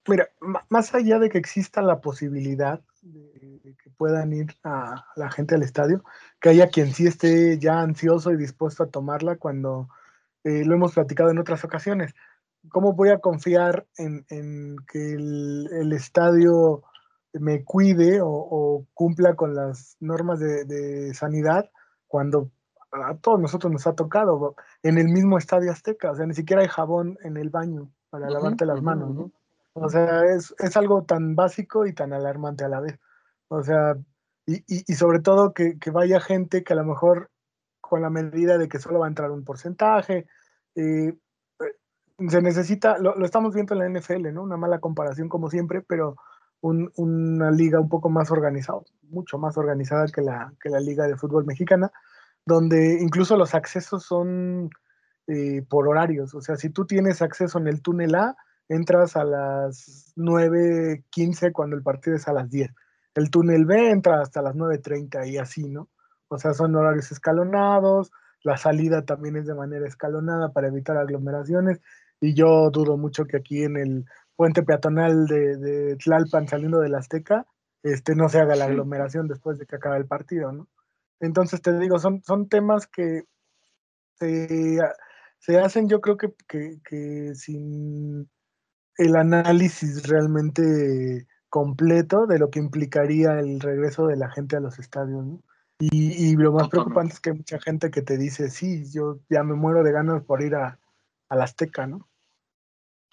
mira, 0.08 0.28
más 0.68 0.94
allá 0.94 1.18
de 1.18 1.28
que 1.28 1.38
exista 1.38 1.82
la 1.82 2.00
posibilidad 2.00 2.80
de, 3.02 3.37
de 3.68 3.76
que 3.76 3.90
puedan 3.90 4.32
ir 4.32 4.46
a 4.64 5.06
la 5.16 5.30
gente 5.30 5.54
al 5.54 5.62
estadio, 5.62 6.02
que 6.40 6.48
haya 6.50 6.68
quien 6.68 6.92
sí 6.92 7.06
esté 7.06 7.58
ya 7.58 7.80
ansioso 7.80 8.32
y 8.32 8.36
dispuesto 8.36 8.82
a 8.82 8.90
tomarla 8.90 9.36
cuando 9.36 9.88
eh, 10.44 10.64
lo 10.64 10.74
hemos 10.74 10.94
platicado 10.94 11.30
en 11.30 11.38
otras 11.38 11.64
ocasiones. 11.64 12.14
¿Cómo 12.70 12.94
voy 12.94 13.10
a 13.10 13.18
confiar 13.18 13.86
en, 13.98 14.24
en 14.30 14.76
que 14.90 15.12
el, 15.12 15.68
el, 15.72 15.92
estadio 15.92 16.82
me 17.32 17.64
cuide 17.64 18.20
o, 18.20 18.28
o, 18.28 18.86
cumpla 18.94 19.34
con 19.34 19.54
las 19.54 19.96
normas 20.00 20.40
de, 20.40 20.64
de, 20.64 21.14
sanidad 21.14 21.70
cuando 22.06 22.50
a 22.90 23.14
todos 23.16 23.38
nosotros 23.38 23.70
nos 23.70 23.86
ha 23.86 23.94
tocado 23.94 24.56
en 24.82 24.98
el 24.98 25.08
mismo 25.08 25.38
estadio 25.38 25.70
azteca? 25.70 26.10
O 26.10 26.16
sea, 26.16 26.26
ni 26.26 26.34
siquiera 26.34 26.62
hay 26.62 26.68
jabón 26.68 27.18
en 27.22 27.36
el 27.36 27.50
baño 27.50 27.90
para 28.10 28.26
uh 28.26 28.30
-huh, 28.30 28.32
lavarte 28.32 28.66
las 28.66 28.82
manos, 28.82 29.14
¿no? 29.14 29.30
O 29.74 29.88
sea, 29.88 30.24
es, 30.24 30.54
es 30.58 30.76
algo 30.76 31.04
tan 31.04 31.36
básico 31.36 31.86
y 31.86 31.92
tan 31.92 32.12
alarmante 32.12 32.64
a 32.64 32.68
la 32.68 32.80
vez. 32.80 32.98
O 33.48 33.62
sea, 33.62 33.96
y, 34.46 34.62
y, 34.66 34.94
sobre 34.94 35.20
todo 35.20 35.52
que, 35.52 35.78
que, 35.78 35.90
vaya 35.90 36.20
gente 36.20 36.64
que 36.64 36.72
a 36.72 36.76
lo 36.76 36.84
mejor 36.84 37.30
con 37.80 38.02
la 38.02 38.10
medida 38.10 38.58
de 38.58 38.68
que 38.68 38.78
solo 38.78 39.00
va 39.00 39.06
a 39.06 39.08
entrar 39.08 39.30
un 39.30 39.44
porcentaje, 39.44 40.26
eh, 40.74 41.14
se 42.28 42.42
necesita, 42.42 42.98
lo, 42.98 43.14
lo, 43.14 43.24
estamos 43.24 43.54
viendo 43.54 43.74
en 43.74 43.80
la 43.80 44.00
NFL, 44.00 44.32
¿no? 44.32 44.42
Una 44.42 44.56
mala 44.56 44.80
comparación 44.80 45.28
como 45.28 45.50
siempre, 45.50 45.82
pero 45.82 46.16
un, 46.60 46.90
una 46.96 47.50
liga 47.50 47.80
un 47.80 47.88
poco 47.88 48.10
más 48.10 48.30
organizada, 48.30 48.80
mucho 49.02 49.38
más 49.38 49.56
organizada 49.56 50.06
que 50.06 50.22
la, 50.22 50.52
que 50.60 50.68
la 50.70 50.80
liga 50.80 51.06
de 51.06 51.16
fútbol 51.16 51.46
mexicana, 51.46 51.90
donde 52.44 52.98
incluso 53.00 53.36
los 53.36 53.54
accesos 53.54 54.04
son 54.04 54.70
eh, 55.26 55.62
por 55.68 55.88
horarios, 55.88 56.34
o 56.34 56.40
sea, 56.40 56.56
si 56.56 56.70
tú 56.70 56.86
tienes 56.86 57.22
acceso 57.22 57.58
en 57.58 57.68
el 57.68 57.82
túnel 57.82 58.14
A, 58.14 58.36
entras 58.68 59.16
a 59.16 59.24
las 59.24 60.12
9.15 60.16 61.52
cuando 61.52 61.76
el 61.76 61.82
partido 61.82 62.16
es 62.16 62.28
a 62.28 62.32
las 62.32 62.50
10 62.50 62.70
el 63.18 63.30
túnel 63.30 63.66
B 63.66 63.90
entra 63.90 64.20
hasta 64.20 64.42
las 64.42 64.54
9.30 64.54 65.28
y 65.28 65.38
así, 65.38 65.68
¿no? 65.68 65.88
O 66.28 66.38
sea, 66.38 66.54
son 66.54 66.74
horarios 66.74 67.10
escalonados, 67.12 68.10
la 68.42 68.56
salida 68.56 69.04
también 69.04 69.36
es 69.36 69.46
de 69.46 69.54
manera 69.54 69.86
escalonada 69.86 70.52
para 70.52 70.68
evitar 70.68 70.96
aglomeraciones 70.96 71.80
y 72.20 72.34
yo 72.34 72.70
dudo 72.70 72.96
mucho 72.96 73.26
que 73.26 73.38
aquí 73.38 73.64
en 73.64 73.76
el 73.76 74.04
puente 74.36 74.62
peatonal 74.62 75.26
de, 75.26 75.56
de 75.56 75.96
Tlalpan 75.96 76.48
saliendo 76.48 76.80
de 76.80 76.88
la 76.88 76.98
Azteca 76.98 77.46
este, 77.82 78.14
no 78.14 78.28
se 78.28 78.40
haga 78.40 78.56
la 78.56 78.66
aglomeración 78.66 79.28
después 79.28 79.58
de 79.58 79.66
que 79.66 79.76
acabe 79.76 79.98
el 79.98 80.06
partido, 80.06 80.52
¿no? 80.52 80.68
Entonces 81.20 81.60
te 81.62 81.76
digo, 81.78 81.98
son, 81.98 82.22
son 82.22 82.48
temas 82.48 82.86
que 82.86 83.24
se, 84.18 84.78
se 85.38 85.58
hacen 85.58 85.88
yo 85.88 86.00
creo 86.00 86.16
que, 86.16 86.32
que, 86.48 86.80
que 86.84 87.34
sin 87.34 88.28
el 88.96 89.16
análisis 89.16 90.06
realmente 90.08 91.26
completo 91.48 92.26
de 92.26 92.38
lo 92.38 92.50
que 92.50 92.58
implicaría 92.58 93.38
el 93.40 93.60
regreso 93.60 94.06
de 94.06 94.16
la 94.16 94.30
gente 94.30 94.56
a 94.56 94.60
los 94.60 94.78
estadios, 94.78 95.24
¿no? 95.24 95.42
Y, 95.78 96.12
y 96.12 96.34
lo 96.34 96.52
más 96.52 96.64
Totalmente. 96.64 96.70
preocupante 96.70 97.14
es 97.14 97.20
que 97.20 97.30
hay 97.30 97.36
mucha 97.36 97.60
gente 97.60 97.90
que 97.90 98.02
te 98.02 98.18
dice, 98.18 98.50
sí, 98.50 98.90
yo 98.90 99.20
ya 99.28 99.44
me 99.44 99.54
muero 99.54 99.84
de 99.84 99.92
ganas 99.92 100.24
por 100.24 100.42
ir 100.42 100.56
a, 100.56 100.78
a 101.28 101.36
la 101.36 101.44
Azteca, 101.44 101.86
¿no? 101.86 102.08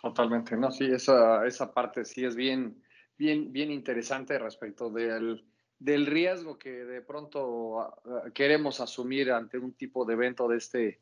Totalmente, 0.01 0.57
no, 0.57 0.71
sí, 0.71 0.85
esa, 0.85 1.45
esa 1.45 1.73
parte 1.73 2.05
sí 2.05 2.25
es 2.25 2.35
bien, 2.35 2.81
bien, 3.17 3.51
bien 3.51 3.71
interesante 3.71 4.37
respecto 4.39 4.89
del, 4.89 5.45
del 5.79 6.05
riesgo 6.05 6.57
que 6.57 6.71
de 6.85 7.01
pronto 7.01 7.77
uh, 7.77 8.31
queremos 8.33 8.81
asumir 8.81 9.31
ante 9.31 9.57
un 9.57 9.73
tipo 9.73 10.05
de 10.05 10.13
evento 10.13 10.47
de 10.47 10.57
este, 10.57 11.01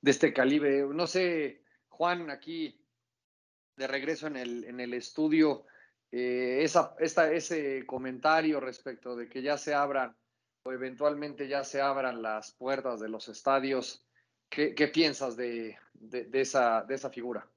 de 0.00 0.10
este 0.10 0.32
calibre. 0.32 0.86
No 0.86 1.06
sé, 1.06 1.62
Juan, 1.88 2.30
aquí 2.30 2.78
de 3.76 3.86
regreso 3.86 4.26
en 4.26 4.36
el, 4.36 4.64
en 4.64 4.80
el 4.80 4.94
estudio, 4.94 5.64
eh, 6.12 6.62
ese 6.98 7.86
comentario 7.86 8.60
respecto 8.60 9.16
de 9.16 9.28
que 9.28 9.40
ya 9.40 9.56
se 9.56 9.72
abran 9.72 10.14
o 10.64 10.72
eventualmente 10.72 11.48
ya 11.48 11.64
se 11.64 11.80
abran 11.80 12.22
las 12.22 12.52
puertas 12.52 13.00
de 13.00 13.08
los 13.08 13.28
estadios, 13.28 14.04
¿qué, 14.48 14.90
piensas 14.92 15.36
de, 15.36 15.76
esa, 16.32 16.82
de 16.82 16.94
esa 16.94 17.10
figura? 17.10 17.48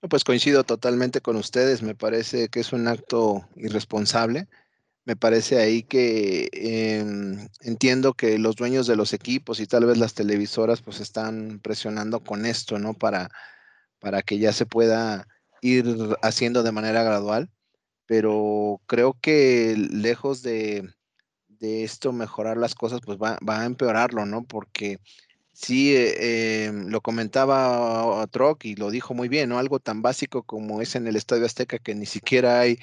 Pues 0.00 0.24
coincido 0.24 0.64
totalmente 0.64 1.20
con 1.20 1.36
ustedes, 1.36 1.82
me 1.82 1.94
parece 1.94 2.48
que 2.48 2.60
es 2.60 2.72
un 2.72 2.88
acto 2.88 3.48
irresponsable. 3.56 4.48
Me 5.04 5.14
parece 5.14 5.60
ahí 5.60 5.84
que 5.84 6.48
em, 6.52 7.48
entiendo 7.60 8.14
que 8.14 8.38
los 8.38 8.56
dueños 8.56 8.88
de 8.88 8.96
los 8.96 9.12
equipos 9.12 9.60
y 9.60 9.66
tal 9.66 9.86
vez 9.86 9.98
las 9.98 10.14
televisoras 10.14 10.82
pues 10.82 10.98
están 11.00 11.60
presionando 11.60 12.20
con 12.20 12.44
esto, 12.44 12.80
¿no? 12.80 12.94
Para, 12.94 13.30
para 14.00 14.22
que 14.22 14.38
ya 14.38 14.52
se 14.52 14.66
pueda 14.66 15.28
ir 15.62 16.16
haciendo 16.22 16.62
de 16.62 16.72
manera 16.72 17.02
gradual, 17.02 17.50
pero 18.06 18.80
creo 18.86 19.18
que 19.20 19.74
lejos 19.76 20.42
de, 20.42 20.88
de 21.48 21.84
esto 21.84 22.12
mejorar 22.12 22.56
las 22.56 22.74
cosas, 22.74 23.00
pues 23.04 23.18
va, 23.18 23.38
va, 23.48 23.62
a 23.62 23.66
empeorarlo, 23.66 24.26
¿no? 24.26 24.44
Porque 24.44 25.00
sí, 25.52 25.94
eh, 25.96 26.66
em, 26.66 26.88
lo 26.88 27.00
comentaba 27.00 28.26
Troc 28.28 28.64
y 28.64 28.76
lo 28.76 28.90
dijo 28.90 29.14
muy 29.14 29.28
bien, 29.28 29.48
¿no? 29.50 29.58
Algo 29.58 29.80
tan 29.80 30.02
básico 30.02 30.42
como 30.44 30.82
es 30.82 30.94
en 30.96 31.06
el 31.06 31.16
Estadio 31.16 31.46
Azteca 31.46 31.78
que 31.78 31.94
ni 31.94 32.06
siquiera 32.06 32.60
hay 32.60 32.78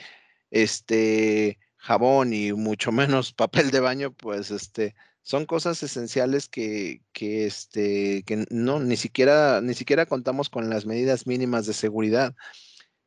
este 0.51 1.59
jabón 1.77 2.33
y 2.33 2.53
mucho 2.53 2.91
menos 2.91 3.33
papel 3.33 3.71
de 3.71 3.79
baño, 3.79 4.13
pues 4.13 4.51
este 4.51 4.95
son 5.23 5.45
cosas 5.45 5.81
esenciales 5.83 6.49
que, 6.49 7.01
que, 7.13 7.45
este, 7.45 8.23
que 8.23 8.45
no, 8.49 8.79
ni 8.79 8.97
siquiera, 8.97 9.61
ni 9.61 9.73
siquiera 9.73 10.05
contamos 10.05 10.49
con 10.49 10.69
las 10.69 10.85
medidas 10.85 11.27
mínimas 11.27 11.65
de 11.65 11.73
seguridad. 11.73 12.35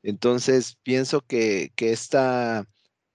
Entonces, 0.02 0.78
pienso 0.82 1.20
que, 1.20 1.72
que 1.76 1.92
esta, 1.92 2.66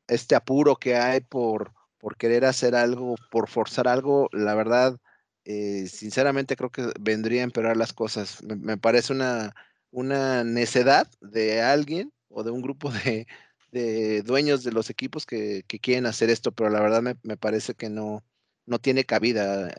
este 0.08 0.36
apuro 0.36 0.76
que 0.78 0.96
hay 0.96 1.22
por, 1.22 1.74
por 1.98 2.18
querer 2.18 2.46
hacer 2.46 2.76
algo, 2.76 3.16
por 3.32 3.50
forzar 3.50 3.88
algo, 3.88 4.30
la 4.34 4.56
verdad, 4.56 4.98
eh, 5.46 5.88
sinceramente 5.88 6.56
creo 6.56 6.70
que 6.72 6.92
vendría 7.00 7.42
a 7.42 7.46
empeorar 7.46 7.78
las 7.78 7.94
cosas. 7.94 8.44
Me, 8.44 8.78
parece 8.78 9.14
una, 9.14 9.56
una 9.92 10.44
necedad 10.44 11.08
de 11.22 11.62
alguien 11.62 12.14
o 12.30 12.44
de 12.44 12.52
un 12.52 12.62
grupo 12.62 12.92
de, 12.92 13.28
de 13.72 14.22
dueños 14.22 14.64
de 14.64 14.72
los 14.72 14.90
equipos 14.92 15.26
que, 15.26 15.64
que, 15.68 15.80
quieren 15.80 16.06
hacer 16.06 16.30
esto, 16.30 16.52
pero 16.52 16.70
la 16.70 16.82
verdad 16.82 17.02
me, 17.02 17.16
me 17.24 17.38
parece 17.38 17.74
que 17.74 17.90
no, 17.90 18.24
no 18.66 18.80
tiene 18.80 19.06
cabida 19.06 19.74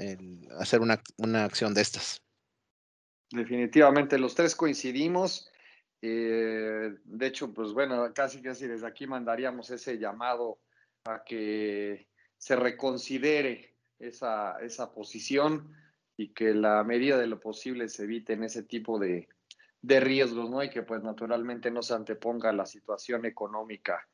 hacer 0.58 0.80
una, 0.80 1.00
una, 1.18 1.44
acción 1.44 1.74
de 1.74 1.82
estas. 1.82 2.20
Definitivamente, 3.30 4.18
los 4.18 4.34
tres 4.34 4.54
coincidimos. 4.54 5.50
Eh, 6.02 6.94
de 7.04 7.26
hecho, 7.26 7.52
pues 7.54 7.72
bueno, 7.72 8.12
casi 8.12 8.42
casi 8.42 8.66
desde 8.66 8.86
aquí 8.86 9.06
mandaríamos 9.06 9.70
ese 9.70 9.98
llamado 9.98 10.58
a 11.04 11.22
que 11.24 12.08
se 12.36 12.56
reconsidere 12.56 13.76
esa, 13.98 14.58
esa 14.60 14.92
posición 14.92 15.72
y 16.16 16.28
que 16.34 16.54
la 16.54 16.82
medida 16.84 17.18
de 17.18 17.28
lo 17.28 17.40
posible 17.40 17.88
se 17.88 18.04
eviten 18.04 18.42
ese 18.42 18.64
tipo 18.64 18.98
de, 18.98 19.28
de 19.80 20.00
riesgos, 20.00 20.50
¿no? 20.50 20.62
Y 20.62 20.70
que 20.70 20.82
pues 20.82 21.02
naturalmente 21.02 21.70
no 21.70 21.82
se 21.82 21.94
anteponga 21.94 22.52
la 22.52 22.66
situación 22.66 23.24
económica 23.24 24.06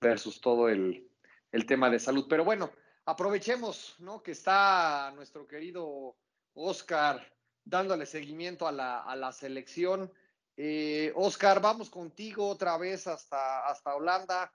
versus 0.00 0.40
todo 0.40 0.68
el, 0.68 1.08
el 1.52 1.66
tema 1.66 1.90
de 1.90 1.98
salud. 1.98 2.26
Pero 2.28 2.44
bueno, 2.44 2.70
aprovechemos, 3.06 3.94
¿no? 4.00 4.22
Que 4.22 4.32
está 4.32 5.12
nuestro 5.14 5.46
querido 5.46 6.16
Oscar 6.54 7.32
dándole 7.64 8.06
seguimiento 8.06 8.66
a 8.66 8.72
la, 8.72 9.00
a 9.00 9.16
la 9.16 9.32
selección. 9.32 10.12
Eh, 10.56 11.12
Oscar, 11.14 11.60
vamos 11.60 11.90
contigo 11.90 12.48
otra 12.48 12.76
vez 12.78 13.06
hasta, 13.06 13.66
hasta 13.66 13.94
Holanda. 13.94 14.52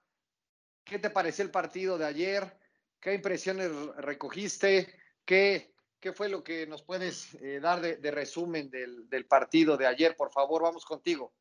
¿Qué 0.84 1.00
te 1.00 1.10
pareció 1.10 1.46
el 1.46 1.52
partido 1.52 1.98
de 1.98 2.06
ayer? 2.06 2.58
¿Qué 3.00 3.14
impresiones 3.14 3.72
recogiste? 3.98 4.94
¿Qué, 5.26 5.74
qué 6.00 6.12
fue 6.12 6.28
lo 6.28 6.44
que 6.44 6.68
nos 6.68 6.84
puedes 6.84 7.36
eh, 7.36 7.60
dar 7.62 7.82
de, 7.82 8.12
resumen 8.12 8.70
del, 8.70 9.26
partido 9.28 9.78
de 9.78 9.88
ayer? 9.88 10.16
Por 10.16 10.32
favor, 10.32 10.64
vamos 10.64 10.86
contigo. 10.86 11.34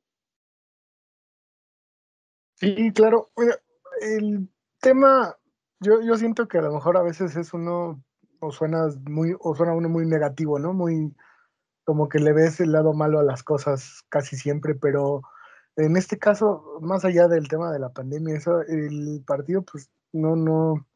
Sí, 2.55 2.93
claro. 2.93 3.33
el 4.03 4.49
tema, 4.79 5.40
yo, 5.81 6.01
yo 6.03 6.17
siento 6.17 6.49
que 6.49 6.59
a 6.59 6.63
lo 6.63 6.73
mejor 6.73 6.97
a 6.97 7.03
veces 7.03 7.37
es 7.37 7.53
uno, 7.55 8.03
o 8.41 8.53
suena 8.53 8.87
muy, 9.09 9.35
o 9.41 9.55
suena 9.55 9.75
uno 9.75 9.89
muy 9.89 10.07
negativo, 10.07 10.59
¿no? 10.59 10.73
Muy, 10.73 11.15
como 11.85 12.09
que 12.09 12.19
le 12.19 12.33
ves 12.33 12.61
el 12.61 12.73
lado 12.73 12.93
malo 12.93 13.19
a 13.19 13.25
las 13.25 13.43
cosas 13.43 14.05
casi 14.09 14.37
siempre, 14.37 14.75
pero 14.75 15.23
en 15.77 15.97
este 15.97 16.19
caso, 16.19 16.79
más 16.83 17.05
allá 17.05 17.29
del 17.29 17.49
tema 17.49 17.73
de 17.73 17.79
la 17.79 17.91
pandemia, 17.91 18.37
eso, 18.37 18.61
el 18.63 19.23
partido, 19.27 19.63
pues, 19.63 19.91
no, 20.13 20.37
no, 20.37 20.87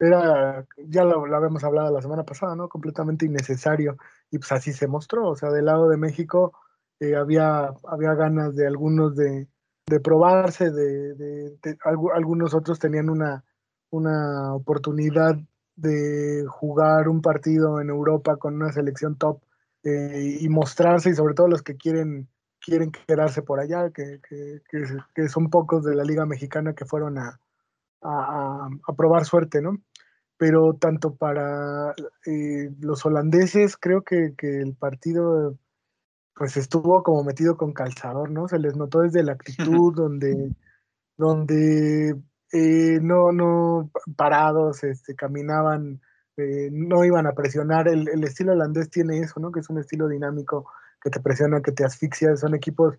era, 0.00 0.66
ya 0.78 1.04
lo, 1.04 1.24
habíamos 1.34 1.62
hablado 1.62 1.92
la 1.92 2.02
semana 2.02 2.24
pasada, 2.24 2.56
¿no? 2.56 2.68
Completamente 2.68 3.26
innecesario. 3.26 3.98
Y 4.30 4.38
pues 4.38 4.50
así 4.52 4.72
se 4.72 4.86
mostró. 4.86 5.28
O 5.28 5.36
sea, 5.36 5.50
del 5.50 5.66
lado 5.66 5.88
de 5.90 5.98
México 5.98 6.54
eh, 7.00 7.16
había, 7.16 7.74
había 7.86 8.14
ganas 8.14 8.56
de 8.56 8.66
algunos 8.66 9.14
de, 9.14 9.46
de 9.86 10.00
probarse, 10.00 10.70
de, 10.70 11.14
de, 11.14 11.78
algunos 12.14 12.54
otros 12.54 12.78
tenían 12.78 13.10
una, 13.10 13.44
una 13.90 14.54
oportunidad 14.54 15.38
de 15.76 16.44
jugar 16.48 17.08
un 17.08 17.22
partido 17.22 17.80
en 17.80 17.90
Europa 17.90 18.36
con 18.36 18.54
una 18.54 18.72
selección 18.72 19.16
top 19.16 19.40
eh, 19.84 20.38
y 20.40 20.48
mostrarse, 20.48 21.10
y 21.10 21.14
sobre 21.14 21.34
todo 21.34 21.48
los 21.48 21.62
que 21.62 21.76
quieren, 21.76 22.28
quieren 22.60 22.92
quedarse 22.92 23.42
por 23.42 23.60
allá, 23.60 23.90
que, 23.90 24.20
que, 24.28 24.60
que, 25.14 25.28
son 25.28 25.48
pocos 25.50 25.84
de 25.84 25.94
la 25.94 26.04
Liga 26.04 26.26
Mexicana 26.26 26.74
que 26.74 26.84
fueron 26.84 27.18
a, 27.18 27.40
a, 28.02 28.68
a 28.86 28.92
probar 28.94 29.24
suerte, 29.24 29.62
¿no? 29.62 29.78
pero 30.40 30.72
tanto 30.72 31.16
para 31.16 31.94
eh, 32.24 32.70
los 32.80 33.04
holandeses 33.04 33.76
creo 33.76 34.02
que, 34.02 34.32
el 34.40 34.74
partido 34.74 35.58
pues 36.34 36.56
estuvo 36.56 37.02
como 37.02 37.22
metido 37.24 37.58
con 37.58 37.74
calzador, 37.74 38.30
¿no? 38.30 38.48
Se 38.48 38.58
les 38.58 38.74
notó 38.74 39.00
desde 39.00 39.22
la 39.22 39.32
actitud 39.32 39.94
donde, 39.94 40.54
donde 41.18 42.16
eh, 42.52 42.98
no, 43.00 43.32
no 43.32 43.90
parados, 44.16 44.84
este, 44.84 45.14
caminaban, 45.14 46.00
eh, 46.36 46.68
no 46.72 47.04
iban 47.04 47.26
a 47.26 47.32
presionar. 47.32 47.88
El, 47.88 48.08
el, 48.08 48.24
estilo 48.24 48.52
holandés 48.52 48.90
tiene 48.90 49.20
eso, 49.20 49.40
¿no? 49.40 49.52
Que 49.52 49.60
es 49.60 49.70
un 49.70 49.78
estilo 49.78 50.08
dinámico 50.08 50.70
que 51.02 51.10
te 51.10 51.20
presiona, 51.20 51.62
que 51.62 51.72
te 51.72 51.84
asfixia. 51.84 52.36
Son 52.36 52.54
equipos 52.54 52.98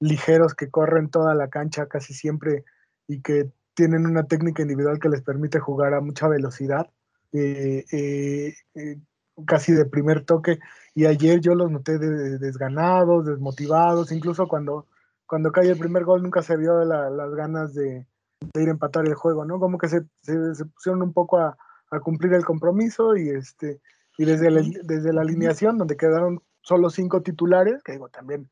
ligeros 0.00 0.54
que 0.54 0.70
corren 0.70 1.10
toda 1.10 1.34
la 1.34 1.48
cancha 1.48 1.86
casi 1.86 2.14
siempre 2.14 2.64
y 3.06 3.20
que 3.22 3.52
tienen 3.74 4.06
una 4.06 4.24
técnica 4.24 4.62
individual 4.62 4.98
que 4.98 5.08
les 5.08 5.22
permite 5.22 5.58
jugar 5.60 5.94
a 5.94 6.00
mucha 6.00 6.28
velocidad, 6.28 6.90
eh, 7.32 7.84
eh, 7.92 8.54
eh, 8.74 8.98
casi 9.46 9.72
de 9.72 9.86
primer 9.86 10.24
toque. 10.24 10.58
Y 10.94 11.06
ayer 11.06 11.40
yo 11.40 11.54
los 11.54 11.70
noté 11.70 11.98
desganados, 11.98 13.26
desmotivados, 13.26 14.12
incluso 14.12 14.48
cuando, 14.48 14.86
cuando 15.26 15.52
cae 15.52 15.70
el 15.70 15.78
primer 15.78 16.04
gol 16.04 16.22
nunca 16.22 16.42
se 16.42 16.56
vio 16.56 16.84
las 16.84 17.34
ganas 17.34 17.74
de, 17.74 18.06
ir 18.54 18.68
a 18.68 18.72
empatar 18.72 19.06
el 19.06 19.14
juego, 19.14 19.44
¿no? 19.44 19.58
Como 19.58 19.78
que 19.78 19.88
se, 19.88 20.02
se, 20.22 20.64
pusieron 20.66 21.02
un 21.02 21.12
poco 21.12 21.38
a, 21.38 21.56
a, 21.90 22.00
cumplir 22.00 22.32
el 22.34 22.44
compromiso 22.44 23.16
y, 23.16 23.30
este, 23.30 23.80
y 24.18 24.24
desde, 24.24 24.50
la, 24.50 24.62
desde 24.82 25.12
la 25.12 25.22
alineación, 25.22 25.78
donde 25.78 25.96
quedaron 25.96 26.42
solo 26.62 26.90
cinco 26.90 27.22
titulares, 27.22 27.82
que 27.82 27.92
digo, 27.92 28.08
también 28.08 28.50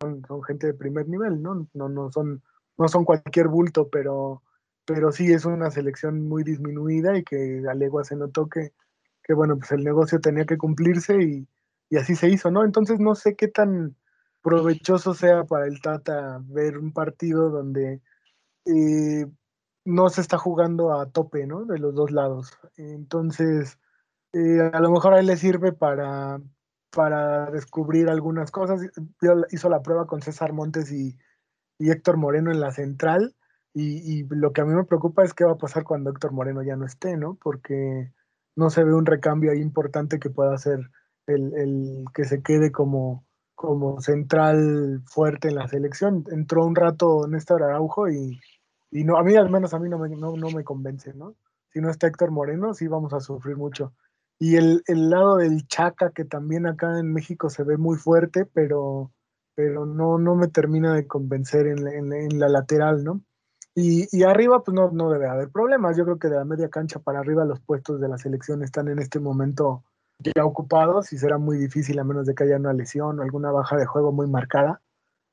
son, 0.00 0.22
son 0.26 0.42
gente 0.42 0.66
de 0.68 0.74
primer 0.74 1.08
nivel, 1.08 1.42
¿no? 1.42 1.68
No, 1.74 1.88
no, 1.88 2.10
son, 2.10 2.42
no 2.76 2.88
son 2.88 3.04
cualquier 3.04 3.48
bulto, 3.48 3.88
pero 3.88 4.42
pero 4.88 5.12
sí 5.12 5.30
es 5.30 5.44
una 5.44 5.70
selección 5.70 6.26
muy 6.26 6.42
disminuida 6.44 7.18
y 7.18 7.22
que 7.22 7.62
a 7.70 7.74
legua 7.74 8.04
se 8.04 8.16
notó 8.16 8.48
que, 8.48 8.72
que 9.22 9.34
bueno, 9.34 9.58
pues 9.58 9.70
el 9.72 9.84
negocio 9.84 10.18
tenía 10.18 10.46
que 10.46 10.56
cumplirse 10.56 11.22
y, 11.22 11.46
y, 11.90 11.98
así 11.98 12.16
se 12.16 12.30
hizo, 12.30 12.50
¿no? 12.50 12.64
Entonces 12.64 12.98
no 12.98 13.14
sé 13.14 13.36
qué 13.36 13.48
tan 13.48 13.96
provechoso 14.42 15.12
sea 15.12 15.44
para 15.44 15.66
el 15.66 15.82
Tata 15.82 16.40
ver 16.42 16.78
un 16.78 16.94
partido 16.94 17.50
donde 17.50 18.00
eh, 18.66 19.26
no 19.84 20.08
se 20.08 20.20
está 20.20 20.38
jugando 20.38 20.92
a 20.92 21.10
tope, 21.10 21.46
¿no? 21.46 21.64
De 21.64 21.78
los 21.78 21.94
dos 21.94 22.10
lados. 22.10 22.58
Entonces, 22.76 23.78
eh, 24.32 24.70
a 24.72 24.80
lo 24.80 24.90
mejor 24.90 25.14
a 25.14 25.20
él 25.20 25.26
le 25.26 25.36
sirve 25.36 25.72
para, 25.72 26.40
para 26.90 27.50
descubrir 27.50 28.08
algunas 28.08 28.50
cosas. 28.50 28.80
Hizo 29.50 29.68
la 29.68 29.82
prueba 29.82 30.06
con 30.06 30.22
César 30.22 30.52
Montes 30.52 30.92
y, 30.92 31.16
y 31.78 31.90
Héctor 31.90 32.16
Moreno 32.16 32.50
en 32.50 32.60
la 32.60 32.72
central 32.72 33.34
y, 33.74 34.24
lo 34.30 34.52
que 34.52 34.60
a 34.60 34.64
mí 34.64 34.74
me 34.74 34.84
preocupa 34.84 35.24
es 35.24 35.34
qué 35.34 35.44
va 35.44 35.52
a 35.52 35.58
pasar 35.58 35.84
cuando 35.84 36.10
Héctor 36.10 36.32
Moreno 36.32 36.62
ya 36.62 36.76
no 36.76 36.84
esté, 36.84 37.16
¿no? 37.16 37.38
Porque 37.40 38.12
no 38.56 38.70
se 38.70 38.82
ve 38.82 38.92
un 38.94 39.06
recambio 39.06 39.52
ahí 39.52 39.60
importante 39.60 40.18
que 40.18 40.30
pueda 40.30 40.54
hacer 40.54 40.80
el, 41.26 42.04
que 42.14 42.24
se 42.24 42.42
quede 42.42 42.72
como, 42.72 43.24
como 43.58 44.00
central 44.00 45.02
fuerte 45.04 45.48
en 45.48 45.56
la 45.56 45.66
selección. 45.66 46.24
Entró 46.30 46.64
un 46.64 46.76
rato 46.76 47.26
Néstor 47.26 47.64
Araujo 47.64 48.08
y, 48.08 48.38
y 48.92 49.02
no, 49.02 49.16
a 49.16 49.24
mí 49.24 49.34
al 49.34 49.50
menos 49.50 49.74
a 49.74 49.80
mí 49.80 49.88
no 49.88 49.98
me, 49.98 50.08
no, 50.10 50.36
me 50.36 50.62
convence, 50.62 51.12
¿no? 51.12 51.34
Si 51.72 51.80
no 51.80 51.90
está 51.90 52.06
Héctor 52.06 52.30
Moreno, 52.30 52.72
sí 52.72 52.86
vamos 52.86 53.12
a 53.12 53.20
sufrir 53.20 53.56
mucho. 53.56 53.94
Y 54.38 54.54
el, 54.54 54.84
el, 54.86 55.10
lado 55.10 55.38
del 55.38 55.66
Chaca, 55.66 56.12
que 56.12 56.24
también 56.24 56.66
acá 56.66 57.00
en 57.00 57.12
México 57.12 57.50
se 57.50 57.64
ve 57.64 57.76
muy 57.76 57.96
fuerte, 57.96 58.46
pero, 58.46 59.10
pero 59.56 59.86
no, 59.86 60.18
no 60.18 60.36
me 60.36 60.46
termina 60.46 60.94
de 60.94 61.08
convencer 61.08 61.66
en, 61.66 62.12
en 62.12 62.38
la 62.38 62.48
lateral, 62.48 63.02
¿no? 63.02 63.22
Y, 63.74 64.22
arriba, 64.22 64.62
pues 64.62 64.72
no, 64.72 64.92
no 64.92 65.10
debe 65.10 65.26
haber 65.26 65.50
problemas. 65.50 65.96
Yo 65.96 66.04
creo 66.04 66.18
que 66.20 66.28
de 66.28 66.36
la 66.36 66.44
media 66.44 66.68
cancha 66.68 67.00
para 67.00 67.18
arriba 67.18 67.44
los 67.44 67.60
puestos 67.60 68.00
de 68.00 68.08
la 68.08 68.18
selección 68.18 68.62
están 68.62 68.86
en 68.86 69.00
este 69.00 69.18
momento 69.18 69.82
ya 70.18 70.44
ocupados 70.44 71.12
y 71.12 71.18
será 71.18 71.38
muy 71.38 71.58
difícil 71.58 71.98
a 71.98 72.04
menos 72.04 72.26
de 72.26 72.34
que 72.34 72.44
haya 72.44 72.56
una 72.56 72.72
lesión 72.72 73.18
o 73.18 73.22
alguna 73.22 73.50
baja 73.50 73.76
de 73.76 73.86
juego 73.86 74.12
muy 74.12 74.26
marcada 74.26 74.80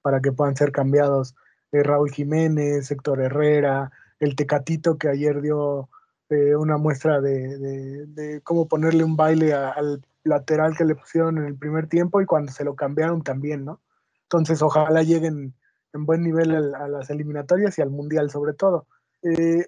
para 0.02 0.22
que 0.22 0.32
puedan 0.32 0.56
ser 0.56 0.72
cambiados 0.72 1.36
eh, 1.72 1.84
Raúl 1.84 2.12
Jiménez, 2.12 2.92
Héctor 2.92 3.22
Herrera, 3.22 3.92
el 4.20 4.36
Tecatito 4.36 4.98
que 4.98 5.10
ayer 5.10 5.42
dio 5.42 5.90
eh, 6.30 6.56
una 6.56 6.78
muestra 6.78 7.22
de, 7.22 8.42
cómo 8.44 8.68
ponerle 8.68 9.04
un 9.04 9.16
baile 9.16 9.54
al 9.54 10.06
lateral 10.24 10.76
que 10.76 10.86
le 10.86 10.96
pusieron 10.96 11.38
en 11.38 11.46
el 11.46 11.56
primer 11.56 11.88
tiempo 11.88 12.22
y 12.22 12.26
cuando 12.26 12.52
se 12.52 12.64
lo 12.64 12.76
cambiaron 12.76 13.24
también, 13.24 13.66
¿no? 13.66 13.82
Entonces 14.24 14.62
ojalá 14.62 15.04
lleguen 15.04 15.54
en 15.94 16.06
buen 16.06 16.24
nivel 16.24 16.74
a, 16.76 16.88
las 16.88 17.10
eliminatorias 17.10 17.78
y 17.78 17.82
al 17.82 17.92
Mundial 17.92 18.32
sobre 18.32 18.54
todo. 18.54 18.88
Eh, 19.22 19.68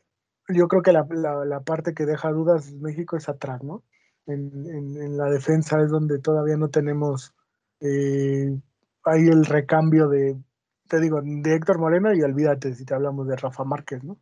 yo 0.49 0.67
creo 0.67 0.81
que 0.81 0.93
la, 0.93 1.05
parte 1.65 1.93
que 1.93 2.05
deja 2.05 2.31
dudas 2.31 2.71
México 2.73 3.17
es 3.17 3.29
atrás, 3.29 3.63
¿no? 3.63 3.83
En, 4.27 5.17
la 5.17 5.29
defensa 5.29 5.81
es 5.81 5.89
donde 5.89 6.19
todavía 6.19 6.57
no 6.57 6.69
tenemos 6.69 7.33
eh, 7.79 8.59
ahí 9.05 9.27
el 9.27 9.45
recambio 9.45 10.09
de, 10.09 10.37
te 10.87 10.99
digo, 10.99 11.21
de 11.23 11.55
Héctor 11.55 11.79
Moreno 11.79 12.13
y 12.13 12.21
olvídate 12.21 12.73
si 12.73 12.85
te 12.85 12.93
hablamos 12.93 13.27
de 13.27 13.37
Rafa 13.37 13.63
Márquez, 13.63 14.03
¿no? 14.03 14.17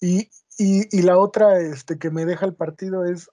Y, 0.00 0.28
y, 0.58 1.02
la 1.02 1.18
otra 1.18 1.58
este, 1.60 1.98
que 1.98 2.10
me 2.10 2.26
deja 2.26 2.46
el 2.46 2.54
partido 2.54 3.04
es 3.04 3.30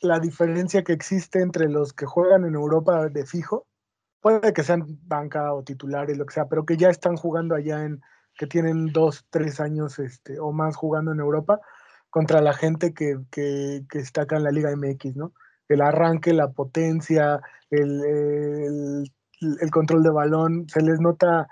la 0.00 0.18
diferencia 0.18 0.82
que 0.82 0.92
existe 0.92 1.40
entre 1.40 1.68
los 1.68 1.92
que 1.92 2.06
juegan 2.06 2.44
en 2.44 2.54
Europa 2.54 3.08
de 3.08 3.24
fijo, 3.24 3.66
puede 4.20 4.52
que 4.52 4.64
sean 4.64 4.84
banca 5.02 5.52
o 5.54 5.62
titulares, 5.62 6.18
lo 6.18 6.26
que 6.26 6.34
sea, 6.34 6.46
pero 6.46 6.64
que 6.64 6.76
ya 6.76 6.88
están 6.88 7.16
jugando 7.16 7.54
allá 7.54 7.84
en, 7.84 8.00
que 8.36 8.46
tienen 8.46 8.92
dos, 8.92 9.26
tres 9.30 9.60
años 9.60 9.98
este, 9.98 10.40
o 10.40 10.52
más 10.52 10.76
jugando 10.76 11.12
en 11.12 11.20
Europa, 11.20 11.60
contra 12.10 12.40
la 12.40 12.52
gente 12.54 12.94
que, 12.94 13.18
que, 13.30 13.84
que 13.90 13.98
está 13.98 14.22
acá 14.22 14.36
en 14.36 14.44
la 14.44 14.50
Liga 14.50 14.70
MX, 14.74 15.16
¿no? 15.16 15.32
El 15.68 15.82
arranque, 15.82 16.32
la 16.32 16.50
potencia, 16.50 17.40
el, 17.70 19.04
el, 19.60 19.70
control 19.70 20.02
de 20.02 20.10
balón, 20.10 20.68
se 20.68 20.80
les 20.80 21.00
nota 21.00 21.48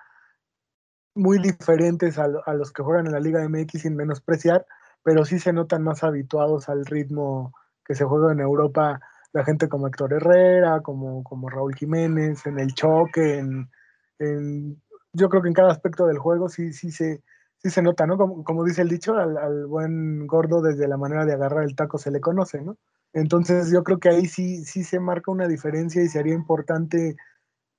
muy 1.15 1.39
diferentes 1.39 2.19
a, 2.19 2.27
a, 2.47 2.55
los 2.55 2.73
que 2.73 2.83
juegan 2.83 3.07
en 3.07 3.13
la 3.13 3.21
Liga 3.21 3.47
MX 3.47 3.83
sin 3.83 3.97
menospreciar, 3.97 4.67
pero 5.03 5.25
sí 5.25 5.39
se 5.39 5.53
notan 5.53 5.83
más 5.83 6.03
habituados 6.03 6.69
al 6.69 6.87
ritmo 6.87 7.53
que 7.85 7.95
se 7.95 8.05
juega 8.05 8.33
en 8.33 8.41
Europa 8.41 9.01
la 9.33 9.45
gente 9.45 9.69
como 9.69 9.87
Héctor 9.87 10.15
Herrera, 10.15 10.81
como, 10.81 11.23
como 11.23 11.51
Raúl 11.51 11.75
Jiménez, 11.75 12.47
en 12.47 12.59
el 12.59 12.73
choque, 12.73 13.39
en, 13.39 14.83
yo 15.13 15.29
creo 15.29 15.43
que 15.43 15.49
en 15.49 15.55
cada 15.55 15.71
aspecto 15.71 16.07
del 16.07 16.19
juego 16.19 16.49
sí, 16.49 16.73
sí, 16.73 16.91
se, 16.91 17.23
sí 17.67 17.75
se 17.75 17.83
nota, 17.83 18.07
¿no? 18.07 18.17
Como, 18.17 18.45
como 18.45 18.65
dice 18.65 18.83
el 18.83 18.89
dicho, 18.89 19.17
al, 19.17 19.67
buen 19.67 20.27
gordo 20.27 20.63
desde 20.63 20.87
la 20.87 20.97
manera 20.97 21.25
de 21.25 21.33
agarrar 21.33 21.65
el 21.65 21.75
taco 21.75 21.99
se 21.99 22.11
le 22.11 22.21
conoce, 22.21 22.63
¿no? 22.63 22.79
Entonces 23.13 23.71
yo 23.73 23.83
creo 23.83 23.99
que 23.99 24.09
ahí 24.09 24.27
sí, 24.27 24.65
sí 24.65 24.85
se 24.85 25.01
marca 25.01 25.31
una 25.31 25.49
diferencia 25.49 26.03
y 26.03 26.09
sería 26.09 26.35
importante 26.35 27.17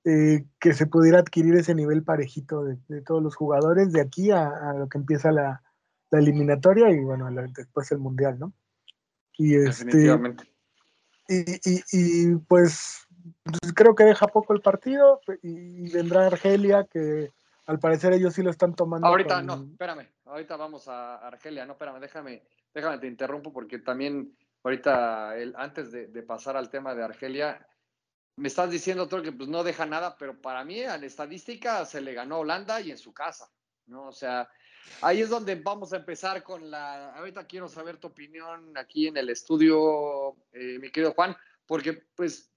eh, 0.04 0.44
que 0.60 0.74
se 0.74 0.86
pudiera 0.86 1.20
adquirir 1.20 1.54
ese 1.54 1.74
nivel 1.74 2.02
parejito 2.02 2.64
de, 2.64 3.02
todos 3.02 3.22
los 3.22 3.34
jugadores 3.34 3.92
de 3.92 4.00
aquí 4.00 4.30
a, 4.30 4.74
lo 4.76 4.88
que 4.88 4.98
empieza 4.98 5.32
la, 5.32 5.62
eliminatoria 6.10 6.90
y 6.90 7.04
bueno, 7.04 7.28
después 7.54 7.92
el 7.92 7.98
mundial, 7.98 8.38
¿no? 8.38 8.52
Y 9.36 9.54
este, 9.54 10.10
y, 11.28 12.34
pues, 12.48 13.06
pues, 13.44 13.72
creo 13.74 13.94
que 13.94 14.04
deja 14.04 14.26
poco 14.26 14.54
el 14.54 14.62
partido 14.62 15.20
y 15.42 15.92
vendrá 15.92 16.26
Argelia 16.26 16.86
que 16.90 17.30
al 17.68 17.78
parecer 17.78 18.14
ellos 18.14 18.32
sí 18.32 18.42
lo 18.42 18.50
están 18.50 18.74
tomando. 18.74 19.06
Ahorita 19.06 19.42
no, 19.42 19.68
espérame, 19.70 20.08
ahorita 20.24 20.56
vamos 20.56 20.88
a 20.88 21.16
Argelia, 21.16 21.66
no, 21.66 21.74
espérame, 21.74 22.00
déjame, 22.00 22.42
déjame 22.72 22.98
te 22.98 23.06
interrumpo 23.06 23.52
porque 23.52 23.78
también 23.78 24.34
ahorita 24.62 25.36
el, 25.36 25.54
antes 25.54 25.92
de, 25.92 26.06
de 26.06 26.22
pasar 26.22 26.56
al 26.56 26.70
tema 26.70 26.94
de 26.94 27.04
Argelia, 27.04 27.66
me 28.36 28.48
estás 28.48 28.70
diciendo 28.70 29.06
todo 29.06 29.22
que 29.22 29.32
pues 29.32 29.50
no 29.50 29.62
deja 29.64 29.84
nada, 29.84 30.16
pero 30.16 30.40
para 30.40 30.64
mí 30.64 30.80
en 30.80 31.04
estadística 31.04 31.84
se 31.84 32.00
le 32.00 32.14
ganó 32.14 32.36
a 32.36 32.38
Holanda 32.38 32.80
y 32.80 32.90
en 32.90 32.96
su 32.96 33.12
casa, 33.12 33.50
¿no? 33.84 34.06
O 34.06 34.12
sea, 34.12 34.48
ahí 35.02 35.20
es 35.20 35.28
donde 35.28 35.54
vamos 35.56 35.92
a 35.92 35.96
empezar 35.96 36.42
con 36.42 36.70
la... 36.70 37.14
Ahorita 37.16 37.46
quiero 37.46 37.68
saber 37.68 37.98
tu 37.98 38.06
opinión 38.06 38.78
aquí 38.78 39.08
en 39.08 39.18
el 39.18 39.28
estudio, 39.28 40.36
eh, 40.52 40.78
mi 40.80 40.90
querido 40.90 41.12
Juan, 41.12 41.36
porque 41.66 42.04
pues 42.14 42.50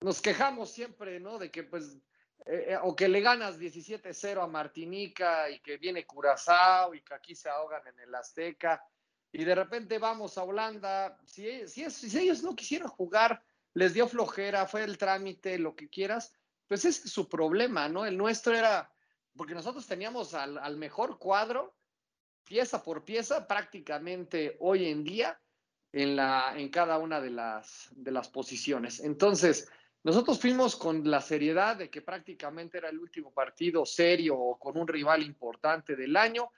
nos 0.00 0.20
quejamos 0.20 0.72
siempre, 0.72 1.20
¿no? 1.20 1.38
De 1.38 1.50
que 1.50 1.62
pues, 1.62 1.96
eh, 2.46 2.66
eh, 2.68 2.78
o 2.82 2.94
que 2.94 3.08
le 3.08 3.20
ganas 3.20 3.58
17-0 3.58 4.42
a 4.42 4.46
Martinica 4.46 5.50
y 5.50 5.60
que 5.60 5.76
viene 5.76 6.06
Curazao 6.06 6.94
y 6.94 7.02
que 7.02 7.14
aquí 7.14 7.34
se 7.34 7.48
ahogan 7.48 7.86
en 7.86 7.98
el 8.00 8.14
Azteca 8.14 8.82
y 9.30 9.44
de 9.44 9.54
repente 9.54 9.98
vamos 9.98 10.38
a 10.38 10.44
Holanda, 10.44 11.18
si, 11.26 11.66
si, 11.68 11.90
si 11.90 12.18
ellos 12.18 12.42
no 12.42 12.56
quisieran 12.56 12.88
jugar 12.88 13.42
les 13.74 13.94
dio 13.94 14.08
flojera, 14.08 14.66
fue 14.66 14.82
el 14.82 14.98
trámite, 14.98 15.58
lo 15.58 15.76
que 15.76 15.88
quieras, 15.88 16.34
pues 16.66 16.84
es 16.84 16.96
su 16.96 17.28
problema, 17.28 17.88
¿no? 17.88 18.04
El 18.04 18.16
nuestro 18.16 18.54
era, 18.54 18.92
porque 19.36 19.54
nosotros 19.54 19.86
teníamos 19.86 20.34
al, 20.34 20.76
mejor 20.76 21.18
cuadro, 21.18 21.76
pieza 22.44 22.82
por 22.82 23.04
pieza, 23.04 23.46
prácticamente 23.46 24.56
hoy 24.60 24.86
en 24.86 25.04
día, 25.04 25.40
en, 25.92 26.16
la, 26.16 26.54
en 26.56 26.70
cada 26.70 26.98
una 26.98 27.20
de 27.20 27.30
las, 27.30 27.88
de 27.92 28.10
las 28.10 28.28
posiciones. 28.28 29.00
Entonces, 29.00 29.70
nosotros 30.04 30.40
fuimos 30.40 30.76
con 30.76 31.08
la 31.10 31.20
seriedad 31.20 31.76
de 31.76 31.90
que 31.90 32.02
prácticamente 32.02 32.78
era 32.78 32.88
el 32.88 32.98
último 32.98 33.32
partido 33.32 33.84
serio 33.84 34.38
o 34.38 34.58
con 34.58 34.78
un 34.78 34.86
rival 34.86 35.22
importante 35.22 35.96
del 35.96 36.16
año. 36.16 36.50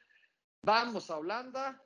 Vamos 0.63 1.11
a 1.11 1.19
Holanda, 1.19 1.83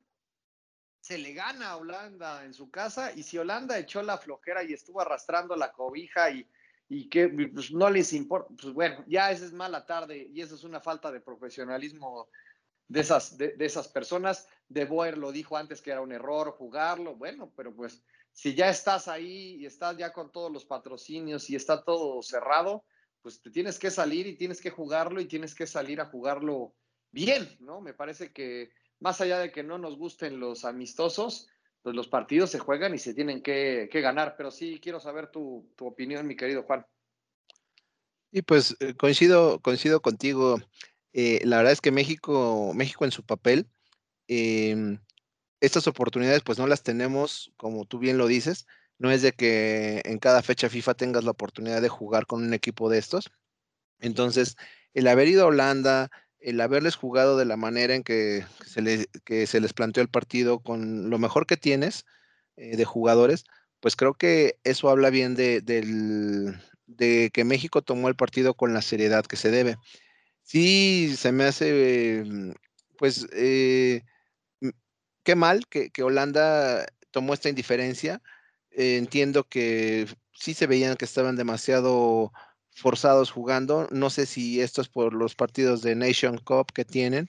se 1.00 1.18
le 1.18 1.32
gana 1.32 1.70
a 1.70 1.76
Holanda 1.76 2.44
en 2.44 2.54
su 2.54 2.70
casa 2.70 3.12
y 3.12 3.22
si 3.22 3.38
Holanda 3.38 3.78
echó 3.78 4.02
la 4.02 4.18
flojera 4.18 4.64
y 4.64 4.72
estuvo 4.72 5.00
arrastrando 5.00 5.54
la 5.54 5.70
cobija 5.70 6.30
y, 6.30 6.48
y 6.88 7.08
que 7.08 7.28
pues, 7.28 7.72
no 7.72 7.88
les 7.90 8.12
importa, 8.12 8.52
pues 8.60 8.74
bueno, 8.74 9.04
ya 9.06 9.30
esa 9.30 9.44
es 9.44 9.52
mala 9.52 9.86
tarde 9.86 10.28
y 10.32 10.40
eso 10.40 10.54
es 10.54 10.64
una 10.64 10.80
falta 10.80 11.12
de 11.12 11.20
profesionalismo 11.20 12.28
de 12.88 13.00
esas, 13.00 13.36
de, 13.38 13.54
esas 13.60 13.88
personas. 13.88 14.48
De 14.68 14.84
Boer 14.84 15.18
lo 15.18 15.30
dijo 15.30 15.56
antes 15.56 15.82
que 15.82 15.90
era 15.90 16.00
un 16.00 16.12
error 16.12 16.52
jugarlo, 16.52 17.14
bueno, 17.14 17.52
pero 17.56 17.74
pues 17.74 18.02
si 18.34 18.54
ya 18.54 18.68
estás 18.68 19.08
ahí 19.08 19.56
y 19.60 19.66
estás 19.66 19.96
ya 19.96 20.12
con 20.12 20.30
todos 20.32 20.52
los 20.52 20.66
patrocinios 20.66 21.48
y 21.48 21.56
está 21.56 21.84
todo 21.84 22.20
cerrado, 22.20 22.84
pues 23.22 23.40
te 23.40 23.50
tienes 23.50 23.78
que 23.78 23.90
salir 23.90 24.26
y 24.26 24.36
tienes 24.36 24.60
que 24.60 24.70
jugarlo 24.70 25.20
y 25.20 25.26
tienes 25.26 25.54
que 25.54 25.66
salir 25.66 26.00
a 26.00 26.06
jugarlo 26.06 26.74
bien, 27.12 27.56
¿no? 27.60 27.80
Me 27.80 27.94
parece 27.94 28.32
que 28.32 28.72
más 28.98 29.20
allá 29.20 29.38
de 29.38 29.52
que 29.52 29.62
no 29.62 29.78
nos 29.78 29.96
gusten 29.96 30.40
los 30.40 30.64
amistosos, 30.64 31.48
pues 31.82 31.94
los 31.94 32.08
partidos 32.08 32.50
se 32.50 32.58
juegan 32.58 32.92
y 32.94 32.98
se 32.98 33.14
tienen 33.14 33.40
que, 33.40 33.88
ganar. 33.92 34.34
Pero 34.36 34.50
sí 34.50 34.80
quiero 34.82 34.98
saber 34.98 35.30
tu, 35.30 35.70
opinión, 35.78 36.26
mi 36.26 36.36
querido 36.36 36.64
Juan. 36.64 36.84
Y 38.32 38.42
pues 38.42 38.76
eh, 38.80 38.94
coincido, 38.94 39.60
coincido 39.60 40.02
contigo. 40.02 40.58
Eh, 41.12 41.40
la 41.44 41.58
verdad 41.58 41.72
es 41.72 41.80
que 41.80 41.92
México, 41.92 42.72
México 42.74 43.04
en 43.04 43.12
su 43.12 43.24
papel, 43.24 43.68
em, 44.26 44.98
estas 45.64 45.86
oportunidades 45.86 46.42
pues 46.42 46.58
no 46.58 46.66
las 46.66 46.82
tenemos, 46.82 47.52
como 47.56 47.84
tú 47.84 47.98
bien 47.98 48.18
lo 48.18 48.26
dices. 48.26 48.66
No 48.98 49.10
es 49.10 49.22
de 49.22 49.32
que 49.32 50.02
en 50.04 50.18
cada 50.18 50.42
fecha 50.42 50.68
FIFA 50.68 50.94
tengas 50.94 51.24
la 51.24 51.32
oportunidad 51.32 51.82
de 51.82 51.88
jugar 51.88 52.26
con 52.26 52.44
un 52.44 52.54
equipo 52.54 52.88
de 52.88 52.98
estos. 52.98 53.30
Entonces, 54.00 54.56
el 54.94 55.08
haber 55.08 55.28
ido 55.28 55.44
a 55.44 55.46
Holanda, 55.46 56.10
el 56.38 56.60
haberles 56.60 56.94
jugado 56.94 57.36
de 57.36 57.44
la 57.44 57.56
manera 57.56 57.94
en 57.94 58.04
que 58.04 58.44
se, 58.66 58.82
les, 58.82 59.08
que 59.24 59.46
se 59.46 59.60
les 59.60 59.72
planteó 59.72 60.02
el 60.02 60.08
partido 60.08 60.60
con 60.60 61.10
lo 61.10 61.18
mejor 61.18 61.46
que 61.46 61.56
tienes 61.56 62.04
eh, 62.56 62.76
de 62.76 62.84
jugadores, 62.84 63.44
pues 63.80 63.96
creo 63.96 64.14
que 64.14 64.58
eso 64.64 64.88
habla 64.88 65.10
bien 65.10 65.34
de, 65.34 65.60
de, 65.60 67.30
que 67.32 67.44
México 67.44 67.82
tomó 67.82 68.08
el 68.08 68.16
partido 68.16 68.54
con 68.54 68.74
la 68.74 68.82
seriedad 68.82 69.24
que 69.24 69.36
se 69.36 69.50
debe. 69.50 69.76
Sí, 70.42 71.14
se 71.16 71.32
me 71.32 71.44
hace, 71.44 72.22
mm, 72.24 72.52
pues, 72.98 73.26
eh, 73.32 74.02
qué 75.24 75.34
mal 75.34 75.66
que, 75.66 75.90
Holanda 76.02 76.86
tomó 77.10 77.34
esta 77.34 77.48
indiferencia. 77.48 78.22
Eh, 78.70 78.96
entiendo 78.98 79.44
que 79.44 80.06
sí 80.32 80.54
se 80.54 80.66
veían 80.66 80.96
que 80.96 81.04
estaban 81.04 81.36
demasiado 81.36 82.32
forzados 82.70 83.30
jugando. 83.30 83.88
No 83.90 84.10
sé 84.10 84.26
si 84.26 84.60
esto 84.60 84.80
es 84.82 84.88
por 84.88 85.14
los 85.14 85.34
partidos 85.34 85.82
de 85.82 85.96
Nation 85.96 86.38
Cup 86.38 86.72
que 86.72 86.84
tienen 86.84 87.28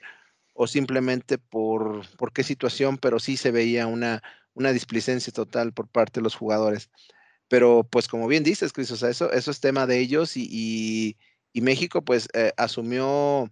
o 0.54 0.68
simplemente 0.68 1.38
por, 1.38 2.08
por 2.18 2.32
qué 2.34 2.44
situación, 2.44 2.98
pero 2.98 3.20
sí 3.20 3.38
se 3.38 3.52
veía 3.52 3.88
una, 3.88 4.24
una 4.54 4.72
displicencia 4.72 5.32
total 5.34 5.74
por 5.74 5.88
parte 5.88 6.20
de 6.20 6.24
los 6.24 6.36
jugadores. 6.36 6.90
Pero 7.48 7.88
pues 7.90 8.08
como 8.08 8.28
bien 8.28 8.44
dices, 8.44 8.74
Cris, 8.74 8.92
o 8.92 8.98
sea, 8.98 9.10
eso, 9.10 9.32
eso 9.32 9.52
es 9.52 9.60
tema 9.60 9.86
de 9.86 10.00
ellos 10.00 10.36
y, 10.36 11.18
México 11.54 12.04
pues 12.04 12.28
eh, 12.34 12.52
asumió 12.58 13.50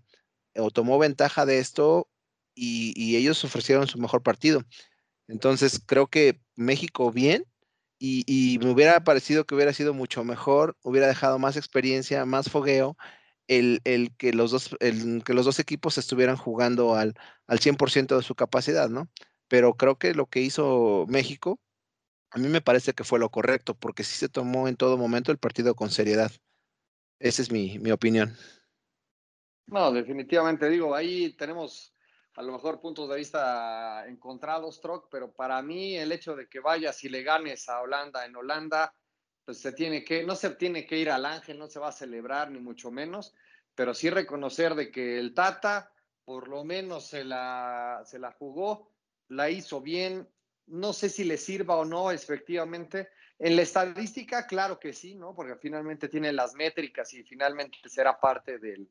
o 0.56 0.72
tomó 0.72 1.00
ventaja 1.00 1.46
de 1.46 1.60
esto 1.60 2.10
y, 2.56 3.16
ellos 3.16 3.44
ofrecieron 3.44 3.88
su 3.88 4.00
mejor 4.00 4.24
partido. 4.24 4.64
Entonces 5.28 5.82
creo 5.86 6.08
que 6.08 6.42
México 6.56 7.12
bien, 7.12 7.46
y, 8.00 8.60
me 8.62 8.70
hubiera 8.72 9.04
parecido 9.04 9.46
que 9.46 9.56
hubiera 9.56 9.74
sido 9.74 9.94
mucho 9.94 10.24
mejor, 10.24 10.78
hubiera 10.84 11.08
dejado 11.08 11.40
más 11.40 11.58
experiencia, 11.58 12.26
más 12.26 12.50
fogueo, 12.50 12.98
el, 13.48 13.82
que, 14.18 14.34
los 14.34 14.52
dos, 14.52 14.76
el, 14.80 15.24
que 15.24 15.34
los 15.34 15.46
dos 15.46 15.60
equipos 15.60 15.98
estuvieran 15.98 16.38
jugando 16.38 16.96
al, 16.96 17.14
al 17.48 17.60
100% 17.60 18.18
de 18.18 18.24
su 18.24 18.36
capacidad, 18.36 18.90
¿no? 18.90 19.10
Pero 19.48 19.76
creo 19.76 19.98
que 19.98 20.14
lo 20.14 20.28
que 20.28 20.42
hizo 20.42 21.06
México 21.08 21.60
a 22.34 22.40
mí 22.40 22.48
me 22.48 22.62
parece 22.62 22.94
que 22.94 23.04
fue 23.04 23.20
lo 23.20 23.30
correcto, 23.30 23.76
porque 23.76 24.04
sí 24.04 24.18
se 24.18 24.28
tomó 24.28 24.68
en 24.68 24.76
todo 24.76 24.98
momento 24.98 25.32
el 25.32 25.38
partido 25.38 25.76
con 25.76 25.92
seriedad. 25.92 26.32
Esa 27.20 27.44
es 27.44 27.52
mi, 27.52 27.78
mi 27.78 27.92
opinión. 27.92 28.36
No, 29.68 29.92
definitivamente 29.92 30.68
digo, 30.68 30.96
ahí 30.96 31.34
tenemos 31.34 31.94
a 32.36 32.42
lo 32.42 32.52
mejor 32.52 32.80
puntos 32.80 33.10
de 33.10 33.18
vista 33.18 34.06
encontrados, 34.08 34.82
Troc, 34.82 35.08
pero 35.12 35.32
para 35.32 35.62
mí 35.62 35.96
el 35.96 36.12
hecho 36.12 36.36
de 36.36 36.48
que 36.48 36.60
vayas 36.60 37.04
y 37.04 37.10
le 37.10 37.24
ganes 37.24 37.70
a 37.70 37.82
Holanda 37.82 38.26
en 38.26 38.36
Holanda, 38.36 38.94
pues 39.46 39.60
se 39.60 39.74
tiene 39.74 40.04
que, 40.04 40.24
no 40.24 40.36
se 40.36 40.52
tiene 40.52 40.86
que 40.86 40.98
ir 40.98 41.10
al 41.10 41.26
ángel, 41.26 41.60
no 41.60 41.68
se 41.68 41.80
va 41.80 41.90
a 41.90 41.94
celebrar, 41.94 42.50
ni 42.50 42.60
mucho 42.60 42.90
menos, 42.90 43.36
pero 43.76 43.94
sí 43.94 44.10
reconocer 44.10 44.74
de 44.76 44.92
que 44.92 45.20
el 45.20 45.34
Tata 45.34 45.92
por 46.26 46.48
lo 46.48 46.64
menos 46.64 47.08
se 47.08 47.24
la, 47.24 48.02
se 48.06 48.18
la 48.18 48.32
jugó, 48.32 48.92
la 49.28 49.50
hizo 49.50 49.82
bien, 49.82 50.28
no 50.68 50.94
sé 50.94 51.10
si 51.10 51.24
le 51.24 51.38
sirva 51.38 51.76
o 51.76 51.86
no, 51.86 52.12
efectivamente. 52.12 53.10
En 53.38 53.56
la 53.56 53.64
estadística, 53.64 54.48
claro 54.48 54.80
que 54.80 54.94
sí, 54.94 55.16
¿no? 55.16 55.36
Porque 55.36 55.56
finalmente 55.58 56.08
tiene 56.08 56.32
las 56.32 56.54
métricas 56.54 57.14
y 57.14 57.24
finalmente 57.24 57.78
será 57.90 58.20
parte 58.20 58.58
del, 58.58 58.90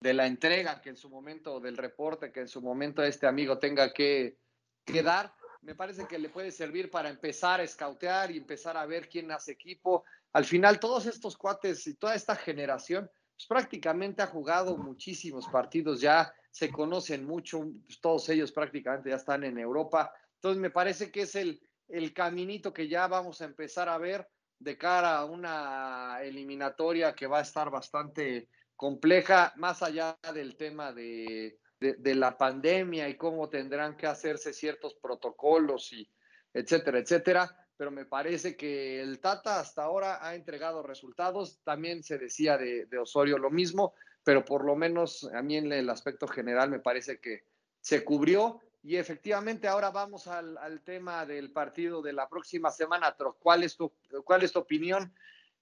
de 0.00 0.14
la 0.14 0.26
entrega 0.26 0.80
que 0.80 0.90
en 0.90 0.96
su 0.96 1.10
momento, 1.10 1.60
del 1.60 1.76
reporte 1.76 2.32
que 2.32 2.40
en 2.40 2.48
su 2.48 2.62
momento 2.62 3.02
este 3.02 3.26
amigo 3.26 3.58
tenga 3.58 3.92
que, 3.92 4.38
que 4.84 5.02
dar. 5.02 5.32
Me 5.62 5.74
parece 5.74 6.06
que 6.06 6.18
le 6.18 6.28
puede 6.28 6.52
servir 6.52 6.90
para 6.90 7.08
empezar 7.08 7.60
a 7.60 7.64
escautear 7.64 8.30
y 8.30 8.38
empezar 8.38 8.76
a 8.76 8.86
ver 8.86 9.08
quién 9.08 9.30
hace 9.32 9.52
equipo. 9.52 10.04
Al 10.32 10.44
final, 10.44 10.78
todos 10.78 11.06
estos 11.06 11.36
cuates 11.36 11.86
y 11.86 11.94
toda 11.94 12.14
esta 12.14 12.36
generación, 12.36 13.10
pues 13.34 13.46
prácticamente 13.48 14.22
ha 14.22 14.28
jugado 14.28 14.76
muchísimos 14.76 15.48
partidos 15.48 16.00
ya, 16.00 16.32
se 16.50 16.70
conocen 16.70 17.24
mucho, 17.24 17.64
pues 17.86 18.00
todos 18.00 18.28
ellos 18.28 18.52
prácticamente 18.52 19.10
ya 19.10 19.16
están 19.16 19.42
en 19.42 19.58
Europa. 19.58 20.12
Entonces, 20.34 20.60
me 20.60 20.70
parece 20.70 21.10
que 21.10 21.22
es 21.22 21.34
el, 21.34 21.60
el 21.88 22.12
caminito 22.12 22.72
que 22.72 22.88
ya 22.88 23.08
vamos 23.08 23.40
a 23.40 23.46
empezar 23.46 23.88
a 23.88 23.98
ver 23.98 24.28
de 24.60 24.76
cara 24.78 25.18
a 25.18 25.24
una 25.24 26.18
eliminatoria 26.22 27.14
que 27.14 27.26
va 27.26 27.38
a 27.38 27.42
estar 27.42 27.70
bastante 27.70 28.48
compleja, 28.78 29.52
más 29.56 29.82
allá 29.82 30.16
del 30.32 30.56
tema 30.56 30.92
de, 30.92 31.58
de, 31.80 32.14
la 32.14 32.38
pandemia 32.38 33.08
y 33.08 33.16
cómo 33.16 33.48
tendrán 33.48 33.96
que 33.96 34.06
hacerse 34.06 34.52
ciertos 34.52 34.94
protocolos 34.94 35.92
y 35.92 36.08
etcétera, 36.54 37.00
etcétera. 37.00 37.68
Pero 37.76 37.90
me 37.90 38.06
parece 38.06 38.56
que 38.56 39.02
el 39.02 39.20
Tata 39.20 39.58
hasta 39.58 39.82
ahora 39.82 40.24
ha 40.24 40.36
entregado 40.36 40.84
resultados. 40.84 41.60
También 41.64 42.04
se 42.04 42.18
decía 42.18 42.56
de, 42.56 42.86
Osorio 42.98 43.36
lo 43.36 43.50
mismo, 43.50 43.94
pero 44.22 44.44
por 44.44 44.64
lo 44.64 44.76
menos 44.76 45.28
a 45.34 45.42
mí 45.42 45.56
en 45.56 45.72
el 45.72 45.90
aspecto 45.90 46.28
general 46.28 46.70
me 46.70 46.78
parece 46.78 47.20
que 47.20 47.42
se 47.80 48.04
cubrió. 48.04 48.60
Y 48.84 48.94
efectivamente 48.94 49.66
ahora 49.66 49.90
vamos 49.90 50.28
al, 50.28 50.56
al 50.56 50.82
tema 50.82 51.26
del 51.26 51.50
partido 51.50 52.00
de 52.00 52.12
la 52.12 52.28
próxima 52.28 52.70
semana. 52.70 53.16
¿Cuál 53.40 53.64
es 53.64 53.76
tu, 53.76 53.92
cuál 54.24 54.44
es 54.44 54.52
tu 54.52 54.60
opinión? 54.60 55.12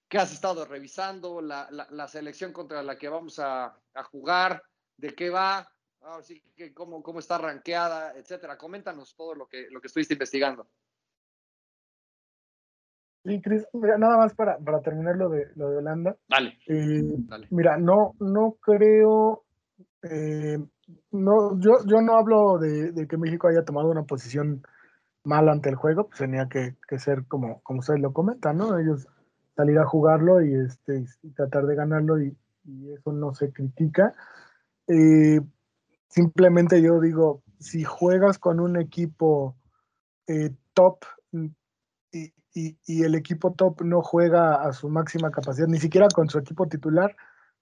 Qué 0.07 0.17
has 0.17 0.31
estado 0.31 0.65
revisando, 0.65 1.41
la, 1.41 1.67
la, 1.71 2.07
selección 2.07 2.53
contra 2.53 2.81
la 2.83 2.97
que 2.97 3.09
vamos 3.09 3.39
a, 3.39 3.77
a 3.93 4.03
jugar, 4.03 4.63
de 4.97 5.13
qué 5.13 5.29
va, 5.29 5.67
sí 6.21 6.41
que 6.55 6.73
cómo, 6.73 7.03
cómo 7.03 7.19
está 7.19 7.37
rankeada, 7.37 8.13
etcétera. 8.15 8.57
Coméntanos 8.57 9.15
todo 9.15 9.35
lo 9.35 9.47
que, 9.47 9.67
lo 9.69 9.81
que 9.81 9.87
estuviste 9.87 10.13
investigando. 10.13 10.67
Sí, 13.23 13.41
Cris, 13.41 13.67
nada 13.73 14.17
más 14.17 14.33
para, 14.35 14.57
para 14.57 14.81
terminar 14.81 15.17
lo 15.17 15.29
de, 15.29 15.47
lo 15.55 15.69
de 15.69 15.77
Holanda. 15.77 16.15
Dale. 16.29 16.57
Eh, 16.67 17.17
mira, 17.49 17.77
no, 17.77 18.13
no 18.19 18.55
creo, 18.61 19.43
eh, 20.03 20.57
no, 21.11 21.59
yo, 21.59 21.71
yo 21.85 22.01
no 22.01 22.15
hablo 22.15 22.57
de, 22.57 22.93
de, 22.93 23.07
que 23.07 23.17
México 23.17 23.49
haya 23.49 23.65
tomado 23.65 23.89
una 23.89 24.03
posición 24.03 24.63
mala 25.25 25.51
ante 25.51 25.67
el 25.67 25.75
juego, 25.75 26.07
pues 26.07 26.19
tenía 26.19 26.47
que, 26.49 26.77
que 26.87 26.99
ser 26.99 27.25
como, 27.27 27.61
como 27.63 27.79
ustedes 27.79 27.99
lo 27.99 28.13
comentan, 28.13 28.55
¿no? 28.57 28.79
Ellos 28.79 29.07
salir 29.57 29.79
a 29.79 29.85
jugarlo 29.85 30.41
y, 30.41 30.53
este, 30.53 31.05
tratar 31.35 31.65
de 31.65 31.75
ganarlo 31.75 32.21
y, 32.21 32.37
eso 32.93 33.13
no 33.13 33.33
se 33.33 33.51
critica. 33.53 34.13
Eh, 34.87 35.39
simplemente 36.09 36.81
yo 36.81 36.99
digo, 36.99 37.41
si 37.59 37.85
juegas 37.85 38.39
con 38.39 38.59
un 38.59 38.77
equipo 38.77 39.55
eh, 40.27 40.51
top 40.73 41.05
y, 42.11 42.33
y, 42.53 43.03
el 43.03 43.15
equipo 43.15 43.53
top 43.53 43.83
no 43.83 44.01
juega 44.01 44.55
a 44.55 44.73
su 44.73 44.89
máxima 44.89 45.31
capacidad, 45.31 45.67
ni 45.67 45.79
siquiera 45.79 46.07
con 46.13 46.27
su 46.27 46.39
equipo 46.39 46.67
titular, 46.67 47.15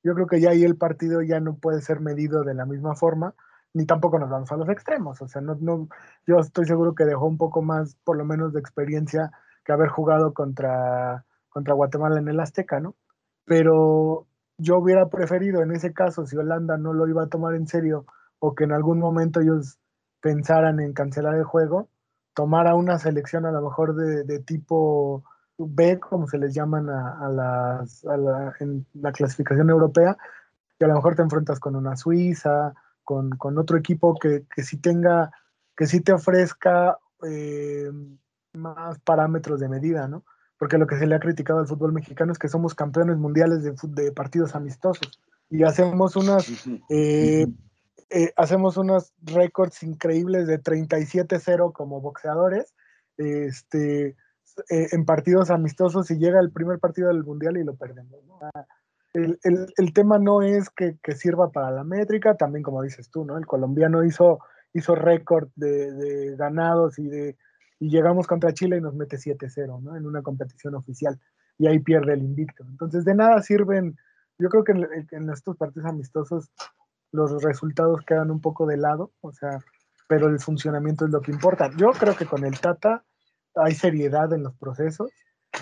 yo 0.04 0.16
creo 0.16 0.26
que 0.26 0.42
ya 0.42 0.50
ahí 0.50 0.64
el 0.64 0.76
partido 0.76 1.22
ya 1.22 1.40
no 1.40 1.56
puede 1.58 1.82
ser 1.82 2.00
medido 2.00 2.44
de 2.44 2.56
la 2.56 2.66
misma 2.66 2.96
forma, 2.96 3.36
ni 3.74 3.86
tampoco 3.86 4.18
nos 4.18 4.30
vamos 4.32 4.52
a 4.52 4.58
los 4.58 4.70
extremos. 4.70 5.22
O 5.22 5.28
sea, 5.28 5.42
no, 5.42 5.56
no, 5.60 5.88
yo 6.26 6.40
estoy 6.40 6.66
seguro 6.66 6.96
que 6.96 7.06
dejó 7.06 7.28
un 7.28 7.38
poco 7.38 7.62
más, 7.62 7.96
por 8.04 8.18
lo 8.18 8.26
menos, 8.26 8.54
de 8.54 8.60
experiencia 8.60 9.32
que 9.64 9.72
haber 9.72 9.90
jugado 9.90 10.34
contra 10.34 11.26
contra 11.56 11.74
Guatemala 11.74 12.20
en 12.20 12.28
el 12.28 12.42
Azteca, 12.42 12.82
¿no? 12.82 12.96
Pero 13.46 14.28
yo 14.58 14.78
hubiera 14.78 15.08
preferido 15.08 15.62
en 15.62 15.72
ese 15.72 15.94
caso, 15.94 16.26
si 16.26 16.36
Holanda 16.36 16.78
no 16.78 16.92
lo 16.92 17.08
iba 17.08 17.24
a 17.24 17.30
tomar 17.30 17.56
en 17.56 17.66
serio 17.66 18.06
o 18.40 18.54
que 18.54 18.66
en 18.66 18.74
algún 18.74 19.00
momento 19.00 19.40
ellos 19.40 19.80
pensaran 20.20 20.82
en 20.82 20.92
cancelar 20.92 21.36
el 21.36 21.46
juego, 21.46 21.88
tomar 22.34 22.68
a 22.68 22.76
una 22.76 23.00
selección 23.00 23.46
a 23.46 23.54
lo 23.54 23.62
mejor 23.62 23.96
de, 23.96 24.40
tipo 24.40 25.24
B, 25.58 25.98
como 25.98 26.28
se 26.28 26.40
les 26.40 26.54
llaman 26.54 26.90
a, 26.90 27.30
las, 27.30 28.04
la, 28.04 28.54
en 28.60 28.86
la 28.94 29.14
clasificación 29.14 29.70
europea, 29.70 30.18
que 30.78 30.84
a 30.84 30.90
lo 30.90 30.96
mejor 30.96 31.16
te 31.16 31.22
enfrentas 31.22 31.62
con 31.62 31.78
una 31.78 31.96
Suiza, 31.96 32.74
con, 33.06 33.30
otro 33.58 33.78
equipo 33.78 34.16
que, 34.16 34.46
que 34.54 34.64
sí 34.64 34.76
tenga, 34.76 35.32
que 35.74 35.86
sí 35.86 36.02
te 36.02 36.12
ofrezca 36.12 37.00
eh, 37.26 37.90
más 38.52 39.00
parámetros 39.00 39.62
de 39.62 39.70
medida, 39.70 40.10
¿no? 40.10 40.26
Porque 40.58 40.78
lo 40.78 40.88
que 40.88 40.98
se 40.98 41.06
le 41.06 41.16
ha 41.16 41.20
criticado 41.20 41.60
al 41.60 41.68
fútbol 41.68 41.94
mexicano 41.94 42.32
es 42.32 42.40
que 42.40 42.48
somos 42.48 42.76
campeones 42.76 43.18
mundiales 43.18 43.64
de, 43.64 44.12
partidos 44.12 44.56
amistosos 44.56 45.20
y 45.50 45.64
hacemos 45.64 46.16
unas 46.16 46.50
eh, 46.90 47.46
eh, 48.10 48.32
hacemos 48.36 48.78
unos 48.78 49.14
récords 49.22 49.84
increíbles 49.84 50.48
de 50.48 50.62
37-0 50.62 51.74
como 51.74 52.02
boxeadores 52.02 52.74
este, 53.18 54.16
eh, 54.70 54.88
en 54.92 55.06
partidos 55.06 55.50
amistosos 55.50 56.10
y 56.12 56.18
llega 56.18 56.40
el 56.40 56.52
primer 56.52 56.80
partido 56.80 57.10
del 57.10 57.24
mundial 57.24 57.58
y 57.58 57.64
lo 57.64 57.76
perdemos. 57.76 58.20
El, 59.14 59.94
tema 59.94 60.20
no 60.20 60.42
es 60.42 60.70
que, 60.70 60.98
sirva 61.16 61.50
para 61.50 61.72
la 61.72 61.86
métrica, 61.86 62.36
también 62.36 62.64
como 62.64 62.82
dices 62.82 63.10
tú, 63.10 63.24
¿no? 63.24 63.38
El 63.38 63.46
colombiano 63.46 64.04
hizo, 64.04 64.40
hizo 64.74 64.94
récord 64.94 65.48
de 65.56 66.36
ganados 66.38 67.00
y 67.00 67.08
de 67.08 67.38
y 67.80 67.90
llegamos 67.90 68.28
contra 68.28 68.54
Chile 68.54 68.78
y 68.78 68.82
nos 68.82 68.96
mete 68.96 69.18
7-0, 69.18 69.82
¿no? 69.82 69.96
En 69.96 70.06
una 70.06 70.22
competición 70.22 70.76
oficial 70.76 71.20
y 71.58 71.68
ahí 71.68 71.80
pierde 71.80 72.14
el 72.14 72.24
invicto. 72.24 72.66
Entonces, 72.68 73.06
de 73.06 73.16
nada 73.16 73.42
sirven, 73.42 73.98
yo 74.38 74.50
creo 74.50 74.64
que 74.64 74.74
en, 74.74 75.30
estos 75.30 75.58
partidos 75.58 75.90
amistosos 75.90 76.52
los 77.12 77.42
resultados 77.44 78.02
quedan 78.06 78.32
un 78.32 78.42
poco 78.42 78.66
de 78.66 78.78
lado, 78.78 79.12
o 79.22 79.32
sea, 79.32 79.60
pero 80.08 80.28
el 80.28 80.40
funcionamiento 80.40 81.06
es 81.06 81.12
lo 81.12 81.22
que 81.22 81.32
importa. 81.32 81.72
Yo 81.78 81.92
creo 81.92 82.16
que 82.16 82.26
con 82.26 82.44
el 82.44 82.60
Tata 82.60 83.04
hay 83.56 83.74
seriedad 83.74 84.32
en 84.34 84.44
los 84.44 84.56
procesos. 84.56 85.12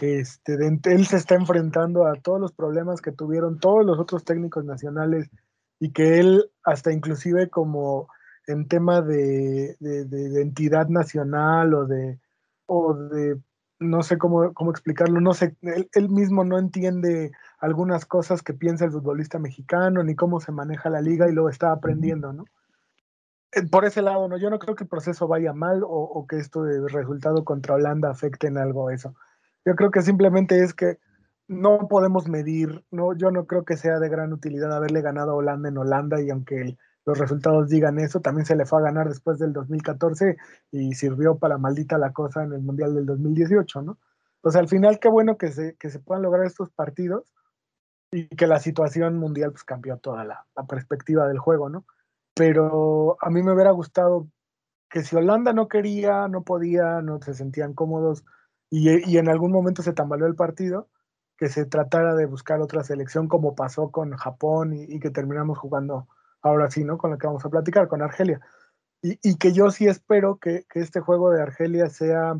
Este, 0.02 0.56
él 0.56 1.06
se 1.06 1.18
está 1.18 1.36
enfrentando 1.36 2.08
a 2.08 2.16
todos 2.16 2.42
los 2.42 2.52
problemas 2.52 3.02
que 3.02 3.12
tuvieron 3.12 3.60
todos 3.60 3.86
los 3.86 4.00
otros 4.00 4.26
técnicos 4.26 4.66
nacionales 4.66 5.30
y 5.80 5.92
que 5.92 6.20
él 6.20 6.50
hasta 6.64 6.92
inclusive 6.92 7.50
como 7.50 8.08
en 8.48 8.68
tema 8.68 9.02
de, 9.02 9.76
de, 9.80 10.22
identidad 10.22 10.88
nacional 10.90 11.74
o 11.74 11.86
de, 11.86 12.20
o 12.66 12.94
de 12.94 13.40
no 13.80 14.04
sé 14.04 14.18
cómo, 14.18 14.54
cómo 14.54 14.72
explicarlo, 14.72 15.20
no 15.22 15.34
sé, 15.34 15.56
él, 15.62 16.10
mismo 16.10 16.44
no 16.44 16.58
entiende 16.58 17.32
algunas 17.60 18.06
cosas 18.06 18.42
que 18.42 18.54
piensa 18.54 18.86
el 18.86 18.92
futbolista 18.92 19.40
mexicano, 19.40 20.04
ni 20.04 20.16
cómo 20.16 20.40
se 20.40 20.52
maneja 20.52 20.90
la 20.90 21.02
liga 21.02 21.30
y 21.30 21.34
lo 21.34 21.50
está 21.50 21.72
aprendiendo, 21.72 22.34
¿no? 22.34 22.46
Eh, 23.52 23.68
por 23.68 23.86
ese 23.86 24.02
lado, 24.02 24.28
no, 24.28 24.38
yo 24.38 24.50
no 24.50 24.60
creo 24.60 24.76
que 24.76 24.86
el 24.86 24.90
proceso 24.90 25.28
vaya 25.28 25.54
mal 25.54 25.84
o, 25.84 25.88
o 25.88 26.26
que 26.28 26.38
esto 26.38 26.64
de 26.64 26.88
resultado 26.88 27.44
contra 27.44 27.76
Holanda 27.76 28.10
afecte 28.10 28.48
en 28.48 28.58
algo 28.58 28.90
eso. 28.90 29.16
Yo 29.66 29.76
creo 29.76 29.92
que 29.92 30.02
simplemente 30.02 30.64
es 30.64 30.74
que 30.74 30.98
no 31.48 31.88
podemos 31.88 32.28
medir, 32.28 32.84
no, 32.90 33.16
yo 33.16 33.32
no 33.32 33.46
creo 33.46 33.66
que 33.66 33.78
sea 33.78 34.00
de 34.00 34.10
gran 34.10 34.34
utilidad 34.34 34.76
haberle 34.76 35.02
ganado 35.02 35.32
a 35.32 35.36
Holanda 35.36 35.70
en 35.70 35.78
Holanda 35.78 36.22
y 36.22 36.30
aunque 36.30 36.62
el, 36.62 36.78
los 37.06 37.18
resultados 37.18 37.70
digan 37.70 38.00
eso. 38.00 38.22
También 38.22 38.46
se 38.46 38.56
le 38.56 38.66
fue 38.66 38.80
a 38.80 38.84
ganar 38.84 39.08
después 39.10 39.40
del 39.40 39.54
2014 39.54 40.38
y 40.72 40.94
sirvió 40.94 41.38
para 41.38 41.58
maldita 41.58 41.98
la 41.98 42.14
cosa 42.14 42.44
en 42.44 42.54
el 42.54 42.62
Mundial 42.62 42.96
del 42.96 43.06
2018, 43.06 43.82
¿no? 43.82 43.98
Pues 44.42 44.56
al 44.56 44.68
final, 44.68 45.00
qué 45.00 45.10
bueno 45.10 45.38
que 45.38 45.52
se, 45.52 45.76
que 45.76 45.90
se 45.90 46.00
puedan 46.00 46.24
lograr 46.24 46.46
estos 46.46 46.70
partidos 46.70 47.34
y 48.12 48.28
que 48.28 48.48
la 48.48 48.60
situación 48.60 49.18
mundial 49.18 49.52
pues 49.52 49.64
cambió 49.64 49.98
toda 49.98 50.24
la, 50.24 50.46
perspectiva 50.68 51.28
del 51.28 51.40
juego, 51.40 51.70
¿no? 51.70 51.86
Pero 52.36 53.18
a 53.22 53.30
mí 53.30 53.42
me 53.42 53.54
hubiera 53.54 53.72
gustado 53.72 54.28
que 54.90 55.04
si 55.04 55.16
Holanda 55.16 55.54
no 55.54 55.68
quería, 55.68 56.28
no 56.28 56.44
podía, 56.44 57.02
no 57.02 57.22
se 57.22 57.34
sentían 57.34 57.74
cómodos 57.74 58.26
y, 58.70 59.10
y 59.10 59.18
en 59.18 59.30
algún 59.30 59.52
momento 59.52 59.82
se 59.82 59.94
tambaleó 59.94 60.28
el 60.28 60.36
partido, 60.36 60.90
que 61.38 61.50
se 61.50 61.66
tratara 61.66 62.16
de 62.16 62.26
buscar 62.26 62.62
otra 62.62 62.84
selección 62.84 63.28
como 63.28 63.56
pasó 63.56 63.92
con 63.92 64.12
Japón 64.12 64.74
y 64.74 65.00
que 65.00 65.10
terminamos 65.10 65.58
jugando 65.58 66.08
ahora 66.44 66.70
sí, 66.70 66.84
¿no? 66.84 66.98
Con 66.98 67.12
lo 67.12 67.18
que 67.18 67.28
vamos 67.28 67.44
a 67.46 67.50
platicar, 67.50 67.88
con 67.88 68.02
Argelia. 68.02 68.40
Y, 69.02 69.36
que 69.36 69.52
yo 69.52 69.70
sí 69.70 69.88
espero 69.88 70.38
que, 70.38 70.66
este 70.76 71.02
juego 71.02 71.32
de 71.32 71.42
Argelia 71.42 71.90
sea 71.90 72.40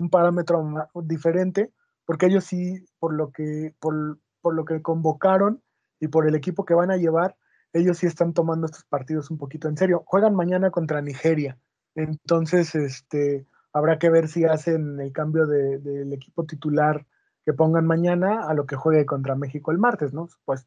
un 0.00 0.10
parámetro 0.10 0.88
diferente, 1.04 1.72
porque 2.04 2.26
ellos 2.26 2.44
sí, 2.44 2.84
por 2.98 3.14
lo 3.14 3.30
que, 3.30 3.74
por, 3.78 4.18
por 4.40 4.54
lo 4.54 4.64
que 4.64 4.82
convocaron 4.82 5.62
y 6.00 6.08
por 6.08 6.26
el 6.26 6.34
equipo 6.34 6.64
que 6.64 6.74
van 6.74 6.90
a 6.90 6.96
llevar, 6.96 7.36
ellos 7.72 7.98
sí 7.98 8.06
están 8.06 8.32
tomando 8.32 8.66
estos 8.66 8.84
partidos 8.84 9.30
un 9.30 9.38
poquito 9.38 9.68
en 9.68 9.76
serio. 9.76 10.02
Juegan 10.04 10.34
mañana 10.34 10.72
contra 10.72 11.00
Nigeria, 11.00 11.58
entonces 11.94 12.74
este, 12.74 13.46
habrá 13.72 13.98
que 13.98 14.10
ver 14.10 14.28
si 14.28 14.44
hacen 14.44 15.00
el 15.00 15.12
cambio 15.12 15.46
del 15.46 15.82
de, 15.82 16.14
equipo 16.14 16.44
titular 16.44 17.06
que 17.44 17.52
pongan 17.52 17.86
mañana 17.86 18.48
a 18.48 18.54
lo 18.54 18.66
que 18.66 18.76
juegue 18.76 19.06
contra 19.06 19.34
México 19.34 19.70
el 19.70 19.78
martes, 19.78 20.12
¿no? 20.12 20.28
Pues 20.44 20.66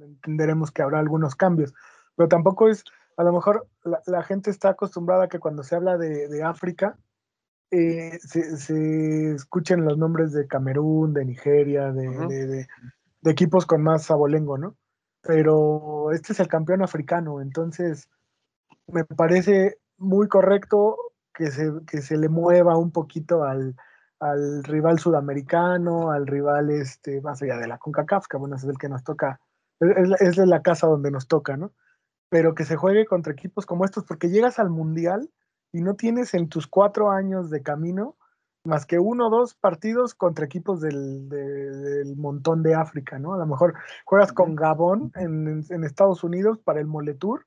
entenderemos 0.00 0.70
que 0.70 0.82
habrá 0.82 0.98
algunos 0.98 1.34
cambios, 1.34 1.74
pero 2.16 2.28
tampoco 2.28 2.68
es, 2.68 2.84
a 3.16 3.24
lo 3.24 3.32
mejor 3.32 3.66
la, 4.06 4.22
gente 4.22 4.50
está 4.50 4.70
acostumbrada 4.70 5.24
a 5.24 5.28
que 5.28 5.38
cuando 5.38 5.62
se 5.62 5.76
habla 5.76 5.96
de, 5.96 6.42
África, 6.42 6.96
eh, 7.70 8.18
se, 8.20 9.34
escuchen 9.34 9.84
los 9.84 9.98
nombres 9.98 10.32
de 10.32 10.46
Camerún, 10.46 11.12
de 11.12 11.24
Nigeria, 11.24 11.92
de, 11.92 12.66
de 13.24 13.30
equipos 13.30 13.64
con 13.66 13.82
más 13.82 14.10
abolengo, 14.10 14.58
¿no? 14.58 14.76
Pero 15.22 16.12
este 16.12 16.34
es 16.34 16.40
el 16.40 16.48
campeón 16.48 16.82
africano, 16.82 17.40
entonces 17.40 18.08
me 18.86 19.04
parece 19.04 19.78
muy 19.96 20.28
correcto 20.28 20.96
que 21.32 21.50
se, 21.50 21.72
que 21.86 22.02
se 22.02 22.18
le 22.18 22.28
mueva 22.28 22.76
un 22.76 22.90
poquito 22.90 23.44
al, 23.44 23.74
al 24.20 24.62
rival 24.64 24.98
sudamericano, 24.98 26.10
al 26.10 26.26
rival 26.26 26.70
este, 26.70 27.22
más 27.22 27.42
allá 27.42 27.56
de 27.56 27.66
la 27.66 27.78
CONCACAF, 27.78 28.26
que 28.28 28.36
bueno, 28.36 28.56
es 28.56 28.64
el 28.64 28.76
que 28.76 28.90
nos 28.90 29.02
toca, 29.02 29.40
es, 29.80 30.20
es 30.20 30.36
de 30.36 30.46
la 30.46 30.60
casa 30.60 30.86
donde 30.86 31.10
nos 31.10 31.26
toca, 31.26 31.56
¿no? 31.56 31.72
Pero 32.34 32.56
que 32.56 32.64
se 32.64 32.74
juegue 32.74 33.06
contra 33.06 33.32
equipos 33.32 33.64
como 33.64 33.84
estos, 33.84 34.02
porque 34.02 34.28
llegas 34.28 34.58
al 34.58 34.68
Mundial 34.68 35.30
y 35.70 35.82
no 35.82 35.94
tienes 35.94 36.34
en 36.34 36.48
tus 36.48 36.66
cuatro 36.66 37.12
años 37.12 37.48
de 37.48 37.62
camino 37.62 38.16
más 38.64 38.86
que 38.86 38.98
uno 38.98 39.28
o 39.28 39.30
dos 39.30 39.54
partidos 39.54 40.16
contra 40.16 40.44
equipos 40.44 40.80
del, 40.80 41.28
del, 41.28 42.16
montón 42.16 42.64
de 42.64 42.74
África, 42.74 43.20
¿no? 43.20 43.34
A 43.34 43.38
lo 43.38 43.46
mejor 43.46 43.74
juegas 44.04 44.32
con 44.32 44.56
Gabón 44.56 45.12
en, 45.14 45.64
en 45.70 45.84
Estados 45.84 46.24
Unidos 46.24 46.58
para 46.58 46.80
el 46.80 46.88
Moletour 46.88 47.46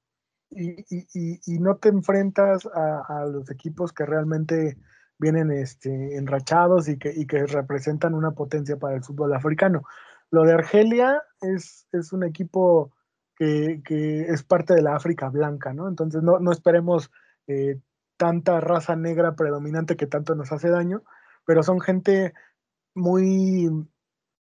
y, 0.51 0.85
y, 0.89 1.41
y, 1.45 1.59
no 1.59 1.75
te 1.75 1.89
enfrentas 1.89 2.65
a, 2.67 3.01
a, 3.09 3.25
los 3.25 3.51
equipos 3.51 3.91
que 3.91 4.05
realmente 4.05 4.77
vienen 5.19 5.51
este, 5.51 6.15
enrachados 6.15 6.87
y 6.87 6.97
que, 6.97 7.11
y 7.13 7.27
que 7.27 7.45
representan 7.45 8.13
una 8.13 8.31
potencia 8.31 8.77
para 8.77 8.95
el 8.95 9.03
fútbol 9.03 9.33
africano. 9.33 9.83
Lo 10.31 10.43
de 10.45 10.53
Argelia 10.53 11.21
es, 11.41 11.89
es 11.91 12.13
un 12.13 12.23
equipo 12.23 12.93
que, 13.37 13.81
que, 13.85 14.21
es 14.21 14.43
parte 14.43 14.73
de 14.73 14.81
la 14.81 14.95
África 14.95 15.29
blanca, 15.29 15.73
¿no? 15.73 15.87
Entonces 15.87 16.23
no, 16.23 16.39
no 16.39 16.51
esperemos 16.51 17.11
eh, 17.47 17.79
tanta 18.17 18.59
raza 18.59 18.95
negra 18.95 19.35
predominante 19.35 19.95
que 19.95 20.07
tanto 20.07 20.35
nos 20.35 20.51
hace 20.51 20.69
daño, 20.69 21.03
pero 21.45 21.61
son 21.61 21.79
gente 21.79 22.33
muy 22.95 23.65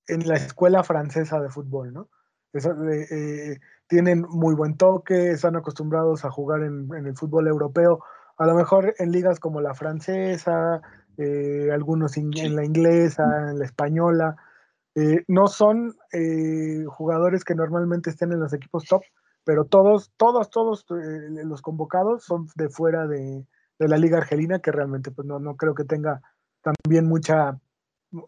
en 0.08 0.28
la 0.28 0.36
escuela 0.36 0.84
francesa 0.84 1.42
de 1.42 1.50
fútbol, 1.50 1.94
¿no? 1.94 2.10
Eh, 2.54 3.08
eh, 3.12 3.60
tienen 3.88 4.22
muy 4.30 4.54
buen 4.54 4.78
toque, 4.78 5.32
están 5.32 5.56
acostumbrados 5.56 6.24
a 6.24 6.32
jugar 6.32 6.62
en, 6.62 6.88
el 6.94 7.18
fútbol 7.18 7.48
europeo, 7.48 8.04
a 8.38 8.46
lo 8.46 8.54
mejor 8.54 8.94
en 9.00 9.12
ligas 9.12 9.40
como 9.40 9.62
la 9.62 9.74
francesa, 9.74 10.82
algunos 11.72 12.18
en 12.18 12.56
la 12.56 12.64
inglesa, 12.64 13.24
en 13.50 13.60
la 13.60 13.66
española. 13.66 14.36
No 15.28 15.48
son 15.48 15.96
jugadores 16.88 17.43
que 17.43 17.56
normalmente 17.56 18.10
estén 18.10 18.32
en 18.32 18.39
los 18.39 18.54
equipos 18.54 18.86
top, 18.86 19.04
pero 19.43 19.66
todos, 19.66 20.12
todos, 20.18 20.50
todos 20.50 20.86
los 20.89 21.62
convocados 21.62 22.24
son 22.24 22.48
de 22.56 22.70
fuera 22.70 23.06
de, 23.08 23.46
de 23.80 23.88
la 23.88 23.98
liga 23.98 24.18
argelina 24.18 24.60
que 24.60 24.72
realmente 24.72 25.12
pues 25.12 25.28
no, 25.28 25.39
no 25.39 25.56
creo 25.56 25.76
que 25.76 25.84
tenga 25.84 26.22
también 26.62 27.06
mucha, 27.08 27.60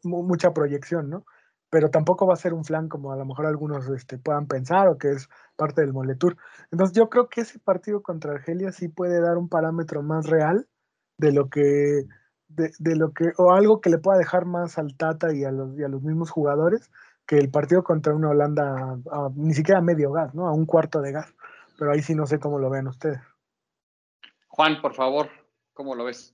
mucha 0.03 0.53
proyección, 0.53 1.09
¿no? 1.09 1.25
Pero 1.69 1.89
tampoco 1.89 2.25
va 2.25 2.33
a 2.33 2.37
ser 2.37 2.53
un 2.53 2.63
flan 2.63 2.87
como 2.87 3.11
a 3.11 3.17
lo 3.17 3.25
mejor 3.25 3.45
algunos 3.45 3.89
este, 3.89 4.17
puedan 4.17 4.47
pensar 4.47 4.87
o 4.87 4.97
que 4.97 5.11
es 5.11 5.27
parte 5.55 5.81
del 5.81 5.91
Moletour. 5.91 6.37
Entonces 6.71 6.95
yo 6.95 7.09
creo 7.09 7.27
que 7.27 7.41
ese 7.41 7.59
partido 7.59 8.01
contra 8.01 8.33
Argelia 8.33 8.71
sí 8.71 8.87
puede 8.87 9.19
dar 9.19 9.37
un 9.37 9.49
parámetro 9.49 10.01
más 10.01 10.27
real 10.27 10.67
de 11.17 11.31
lo 11.33 11.49
que, 11.49 12.05
de, 12.47 12.95
lo 12.95 13.11
que, 13.11 13.33
o 13.37 13.51
algo 13.51 13.81
que 13.81 13.89
le 13.89 13.97
pueda 13.97 14.17
dejar 14.17 14.45
más 14.45 14.77
al 14.77 14.95
Tata 14.95 15.33
y 15.33 15.43
a 15.43 15.51
los, 15.51 15.77
y 15.77 15.83
a 15.83 15.87
los 15.87 16.01
mismos 16.01 16.31
jugadores 16.31 16.91
que 17.25 17.37
el 17.37 17.49
partido 17.49 17.83
contra 17.83 18.15
una 18.15 18.29
Holanda 18.29 18.97
ni 19.35 19.53
siquiera 19.53 19.79
a 19.79 19.83
medio 19.83 20.11
gas, 20.11 20.33
¿no? 20.33 20.47
A 20.47 20.53
un 20.53 20.65
cuarto 20.65 21.01
de 21.01 21.11
gas. 21.11 21.33
Pero 21.77 21.91
ahí 21.91 22.01
sí 22.01 22.15
no 22.15 22.25
sé 22.25 22.39
cómo 22.39 22.57
lo 22.57 22.69
ven 22.69 22.87
ustedes. 22.87 23.19
Juan, 24.47 24.81
por 24.81 24.95
favor, 24.95 25.29
¿cómo 25.73 25.93
lo 25.93 26.05
ves? 26.05 26.33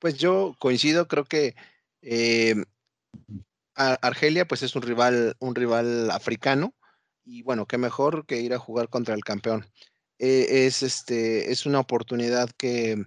Pues 0.00 0.18
yo 0.18 0.56
coincido, 0.58 1.06
creo 1.06 1.24
que 1.24 1.54
eh, 2.02 2.54
Argelia 3.74 4.46
pues 4.46 4.62
es 4.62 4.74
un 4.74 4.82
rival, 4.82 5.36
un 5.38 5.54
rival 5.54 6.10
africano 6.10 6.74
y 7.24 7.42
bueno, 7.42 7.66
qué 7.66 7.78
mejor 7.78 8.26
que 8.26 8.40
ir 8.40 8.52
a 8.54 8.58
jugar 8.58 8.88
contra 8.88 9.14
el 9.14 9.22
campeón. 9.22 9.66
Eh, 10.22 10.66
es, 10.66 10.82
este, 10.82 11.50
es 11.50 11.64
una 11.64 11.80
oportunidad 11.80 12.50
que, 12.50 13.02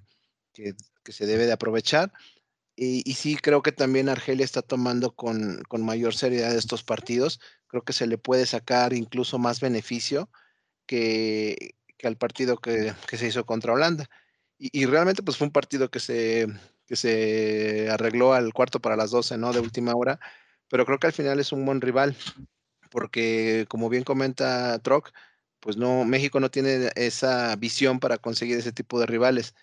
que, 0.52 0.74
se 1.12 1.28
debe 1.28 1.46
de 1.46 1.52
aprovechar 1.52 2.12
y, 2.76 3.08
y, 3.08 3.14
sí 3.14 3.36
creo 3.36 3.62
que 3.62 3.72
también 3.72 4.10
Argelia 4.10 4.44
está 4.44 4.64
tomando 4.64 5.12
con, 5.16 5.62
con 5.70 5.86
mayor 5.86 6.16
seriedad 6.16 6.56
estos 6.56 6.84
partidos. 6.84 7.40
Creo 7.68 7.84
que 7.84 7.94
se 7.94 8.08
le 8.08 8.18
puede 8.18 8.48
sacar 8.48 8.94
incluso 8.94 9.38
más 9.38 9.60
beneficio 9.60 10.30
que, 10.88 11.76
al 12.04 12.18
partido 12.18 12.58
que, 12.58 12.94
se 13.12 13.28
hizo 13.28 13.46
contra 13.46 13.74
Holanda. 13.74 14.10
Y, 14.58 14.86
realmente 14.86 15.24
pues 15.24 15.38
fue 15.38 15.48
un 15.48 15.54
partido 15.54 15.92
que 15.92 16.00
se, 16.00 16.48
que 16.88 16.96
se 16.96 17.90
arregló 17.92 18.34
al 18.34 18.54
cuarto 18.54 18.80
para 18.80 18.96
las 18.96 19.12
12, 19.12 19.38
¿no? 19.38 19.54
De 19.54 19.60
última 19.60 19.94
hora, 19.96 20.20
pero 20.70 20.86
creo 20.86 21.00
que 21.00 21.08
al 21.08 21.14
final 21.14 21.40
es 21.40 21.52
un 21.52 21.66
buen 21.66 21.82
rival, 21.82 22.16
porque 22.90 23.66
como 23.70 23.90
bien 23.90 24.04
comenta 24.04 24.80
Troc, 24.80 25.12
pues 25.64 25.78
no, 25.78 26.04
México 26.04 26.42
no 26.42 26.52
tiene 26.52 26.92
esa 26.96 27.56
visión 27.56 28.02
para 28.02 28.18
conseguir 28.18 28.58
ese 28.58 28.74
tipo 28.74 29.00
de 29.00 29.06
rivales. 29.06 29.56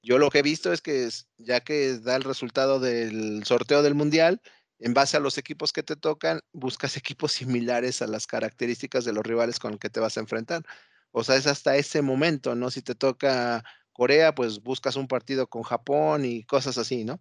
Yo 0.00 0.18
lo 0.18 0.30
que 0.30 0.38
he 0.38 0.42
visto 0.42 0.72
es 0.72 0.80
que 0.80 1.08
ya 1.38 1.60
que 1.60 1.98
da 1.98 2.14
el 2.14 2.22
resultado 2.22 2.78
del 2.78 3.44
sorteo 3.44 3.82
del 3.82 3.96
Mundial, 3.96 4.40
en 4.78 4.94
base 4.94 5.16
a 5.16 5.20
los 5.20 5.38
equipos 5.38 5.72
que 5.72 5.82
te 5.82 5.96
tocan, 5.96 6.40
buscas 6.52 6.96
equipos 6.96 7.32
similares 7.32 8.00
a 8.00 8.06
las 8.06 8.28
características 8.28 9.04
de 9.04 9.12
los 9.12 9.26
rivales 9.26 9.58
con 9.58 9.72
los 9.72 9.80
que 9.80 9.90
te 9.90 9.98
vas 9.98 10.16
a 10.16 10.20
enfrentar. 10.20 10.62
O 11.10 11.24
sea, 11.24 11.34
es 11.34 11.48
hasta 11.48 11.76
ese 11.76 12.00
momento, 12.00 12.54
¿no? 12.54 12.70
Si 12.70 12.80
te 12.80 12.94
toca 12.94 13.64
Corea, 13.92 14.34
pues 14.34 14.62
buscas 14.62 14.94
un 14.94 15.08
partido 15.08 15.48
con 15.48 15.64
Japón 15.64 16.24
y 16.24 16.44
cosas 16.44 16.78
así, 16.78 17.04
¿no? 17.04 17.20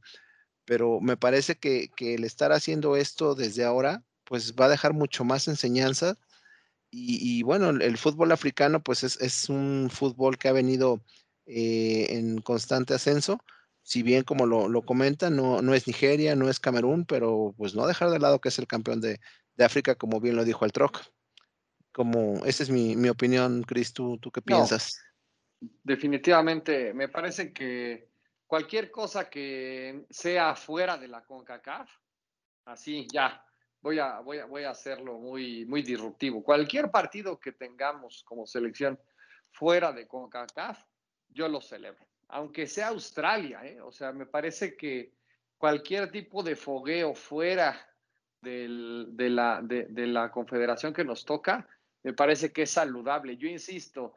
Pero 0.65 0.99
me 1.01 1.17
parece 1.17 1.57
que, 1.57 1.89
el 1.99 2.23
estar 2.23 2.51
haciendo 2.51 2.95
esto 2.95 3.33
desde 3.33 3.65
ahora, 3.65 4.03
pues 4.23 4.53
va 4.53 4.65
a 4.65 4.69
dejar 4.69 4.93
mucho 4.93 5.23
más 5.23 5.47
enseñanza. 5.47 6.15
Y, 6.91 7.43
bueno, 7.43 7.69
el, 7.69 7.97
fútbol 7.97 8.31
africano, 8.31 8.81
pues 8.81 9.03
es, 9.03 9.49
un 9.49 9.89
fútbol 9.91 10.37
que 10.37 10.47
ha 10.47 10.53
venido 10.53 11.01
eh, 11.45 12.07
en 12.09 12.41
constante 12.41 12.95
ascenso. 12.95 13.39
Si 13.83 14.01
bien, 14.01 14.23
como 14.23 14.47
lo, 14.47 14.67
lo 14.67 14.81
comenta, 14.81 15.29
no, 15.29 15.61
no 15.61 15.73
es 15.73 15.85
Nigeria, 15.85 16.35
no 16.35 16.49
es 16.49 16.59
Camerún, 16.59 17.05
pero 17.05 17.53
pues 17.57 17.75
no 17.75 17.85
dejar 17.85 18.09
de 18.09 18.19
lado 18.19 18.41
que 18.41 18.49
es 18.49 18.57
el 18.57 18.67
campeón 18.67 19.01
de, 19.01 19.19
de 19.55 19.65
África, 19.65 19.95
como 19.95 20.19
bien 20.19 20.35
lo 20.35 20.45
dijo 20.45 20.65
el 20.65 20.71
Troc 20.71 21.01
como, 21.91 22.45
esa 22.45 22.63
es 22.63 22.69
mi, 22.69 22.95
mi 22.95 23.09
opinión, 23.09 23.63
Cris, 23.63 23.93
¿tú, 23.93 24.17
¿tú 24.19 24.31
qué 24.31 24.41
piensas? 24.41 25.03
definitivamente, 25.83 26.93
me 26.93 27.09
parece 27.09 27.51
que 27.51 28.07
cualquier 28.47 28.89
cosa 28.89 29.29
que 29.29 30.05
sea 30.09 30.55
fuera 30.55 30.97
de 30.97 31.09
la 31.09 31.25
CONCACAF, 31.25 31.89
así 32.63 33.05
ya, 33.11 33.45
voy 33.81 33.99
a, 33.99 34.19
voy 34.19 34.39
a, 34.39 34.45
voy 34.45 34.63
a 34.63 34.71
hacerlo 34.71 35.17
muy, 35.17 35.65
muy 35.65 35.81
disruptivo. 35.81 36.43
Cualquier 36.43 36.91
partido 36.91 37.39
que 37.39 37.51
tengamos 37.51 38.23
como 38.23 38.45
selección 38.45 38.99
fuera 39.51 39.91
de 39.91 40.07
CONCACAF, 40.07 40.79
yo 41.29 41.47
lo 41.47 41.61
celebro. 41.61 42.05
Aunque 42.29 42.67
sea 42.67 42.89
Australia, 42.89 43.65
¿eh? 43.65 43.81
o 43.81 43.91
sea, 43.91 44.11
me 44.11 44.25
parece 44.25 44.75
que 44.75 45.13
cualquier 45.57 46.11
tipo 46.11 46.43
de 46.43 46.55
fogueo 46.55 47.15
fuera 47.15 47.89
del, 48.41 49.07
de, 49.11 49.29
la, 49.29 49.61
de, 49.61 50.07
la 50.07 50.31
confederación 50.31 50.93
que 50.93 51.03
nos 51.03 51.25
toca, 51.25 51.67
me 52.03 52.13
parece 52.13 52.53
que 52.53 52.63
es 52.63 52.71
saludable. 52.71 53.35
Yo 53.37 53.47
insisto, 53.47 54.13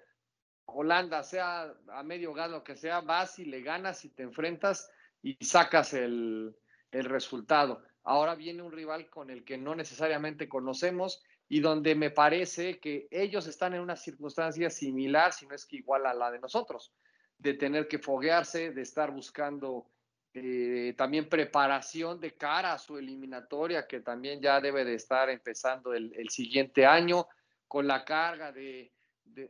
Holanda, 0.67 1.23
sea 1.23 1.75
a 1.89 2.03
medio 2.03 2.33
gas 2.33 2.51
lo 2.51 2.63
que 2.63 2.77
sea, 2.77 3.01
vas 3.01 3.39
y 3.39 3.45
le 3.45 3.63
ganas 3.63 4.05
y 4.05 4.11
te 4.11 4.23
enfrentas 4.23 4.91
y 5.23 5.37
sacas 5.45 5.95
el, 5.95 6.55
el 6.93 7.05
resultado. 7.07 7.83
Ahora 8.05 8.35
viene 8.35 8.63
un 8.63 8.73
rival 8.73 9.09
con 9.09 9.31
el 9.31 9.45
que 9.45 9.57
no 9.57 9.75
necesariamente 9.75 10.49
conocemos 10.49 11.23
y 11.49 11.61
donde 11.61 11.95
me 11.95 12.11
parece 12.11 12.81
que 12.81 13.07
ellos 13.11 13.47
están 13.47 13.75
en 13.75 13.81
una 13.81 13.97
circunstancia 13.97 14.71
similar, 14.71 15.33
si 15.33 15.47
no 15.47 15.55
es 15.55 15.67
que 15.67 15.77
igual 15.77 16.07
a 16.07 16.15
la 16.15 16.31
de 16.31 16.41
nosotros, 16.41 16.93
de 17.39 17.55
tener 17.55 17.89
que 17.89 17.99
foguearse, 17.99 18.73
de 18.73 18.83
estar 18.83 19.11
buscando 19.13 19.87
eh, 20.35 20.95
también 20.97 21.29
preparación 21.29 22.19
de 22.19 22.35
cara 22.35 22.73
a 22.73 22.79
su 22.79 22.97
eliminatoria, 22.97 23.87
que 23.87 24.01
también 24.01 24.41
ya 24.41 24.61
debe 24.61 24.85
de 24.85 24.95
estar 24.95 25.29
empezando 25.29 25.93
el, 25.93 26.29
siguiente 26.31 26.87
año 26.87 27.29
con 27.69 27.87
la 27.87 28.05
carga 28.05 28.51
de, 28.51 28.93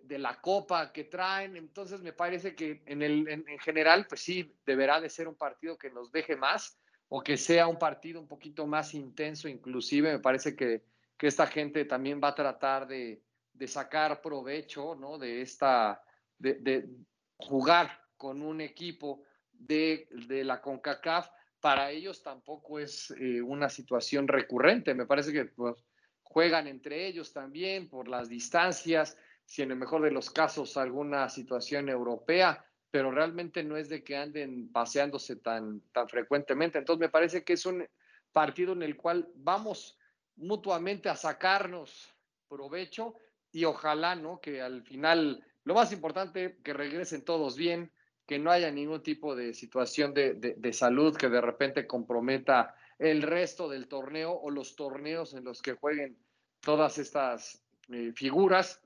la 0.09 0.41
copa 0.41 0.93
que 0.93 1.05
traen. 1.05 1.57
Entonces 1.57 2.03
me 2.03 2.13
parece 2.13 2.57
que 2.57 2.83
en, 2.87 3.03
en, 3.03 3.59
general, 3.61 4.07
pues 4.09 4.23
sí, 4.23 4.57
deberá 4.67 5.01
de 5.01 5.09
ser 5.09 5.29
un 5.29 5.37
partido 5.37 5.79
que 5.79 5.91
nos 5.91 6.11
deje 6.11 6.35
más 6.35 6.82
o 7.15 7.23
que 7.23 7.37
sea 7.37 7.67
un 7.67 7.79
partido 7.79 8.19
un 8.19 8.27
poquito 8.27 8.67
más 8.67 8.95
intenso 8.95 9.47
inclusive. 9.47 10.13
Me 10.13 10.19
parece 10.19 10.57
que, 10.57 10.83
que 11.19 11.27
esta 11.27 11.47
gente 11.47 11.85
también 11.85 12.19
va 12.25 12.29
a 12.29 12.35
tratar 12.35 12.87
de, 12.87 13.21
de 13.53 13.69
sacar 13.69 14.23
provecho 14.23 14.95
¿no? 14.95 15.19
de 15.19 15.43
esta, 15.43 16.03
de, 16.39 16.89
jugar 17.37 18.01
con 18.17 18.41
un 18.41 18.63
equipo 18.63 19.25
de, 19.53 20.09
de 20.27 20.43
la 20.43 20.63
CONCACAF. 20.63 21.29
Para 21.61 21.91
ellos 21.91 22.23
tampoco 22.23 22.79
es 22.79 23.11
eh, 23.21 23.43
una 23.43 23.69
situación 23.69 24.27
recurrente. 24.27 24.95
Me 24.95 25.05
parece 25.05 25.35
que 25.35 25.45
pues, 25.45 25.85
juegan 26.23 26.67
entre 26.67 27.07
ellos 27.07 27.35
también 27.35 27.91
por 27.91 28.09
las 28.09 28.31
distancias 28.31 29.19
si 29.45 29.61
en 29.61 29.71
el 29.71 29.77
mejor 29.77 30.01
de 30.01 30.13
los 30.13 30.31
casos 30.31 30.79
alguna 30.79 31.29
situación 31.29 31.91
europea, 31.91 32.65
pero 32.93 33.11
realmente 33.11 33.65
no 33.65 33.79
es 33.79 33.89
de 33.89 34.05
que 34.05 34.19
anden 34.19 34.71
paseándose 34.71 35.37
tan, 35.37 35.81
tan 35.93 36.09
frecuentemente. 36.11 36.79
Entonces 36.79 37.01
me 37.01 37.09
parece 37.09 37.43
que 37.43 37.55
es 37.55 37.65
un 37.65 37.89
partido 38.33 38.75
en 38.75 38.83
el 38.83 38.99
cual 38.99 39.33
vamos 39.35 39.99
mutuamente 40.37 41.09
a 41.09 41.17
sacarnos 41.17 42.15
provecho 42.49 43.15
y 43.51 43.65
ojalá, 43.65 44.15
¿no? 44.15 44.41
Que 44.41 44.61
al 44.61 44.83
final, 44.83 45.43
lo 45.65 45.75
más 45.75 45.91
importante, 45.91 46.59
que 46.63 46.75
regresen 46.75 47.25
todos 47.25 47.57
bien, 47.57 47.91
que 48.27 48.39
no 48.39 48.51
haya 48.51 48.71
ningún 48.71 49.03
tipo 49.03 49.35
de 49.35 49.55
situación 49.55 50.13
de, 50.13 50.35
de, 50.35 50.73
salud 50.75 51.17
que 51.17 51.31
de 51.31 51.41
repente 51.41 51.87
comprometa 51.87 52.75
el 52.99 53.23
resto 53.23 53.71
del 53.71 53.89
torneo 53.89 54.33
o 54.33 54.51
los 54.51 54.77
torneos 54.77 55.33
en 55.33 55.45
los 55.45 55.63
que 55.63 55.73
jueguen 55.73 56.19
todas 56.61 56.99
estas 56.99 57.65
eh, 57.89 58.13
figuras 58.15 58.83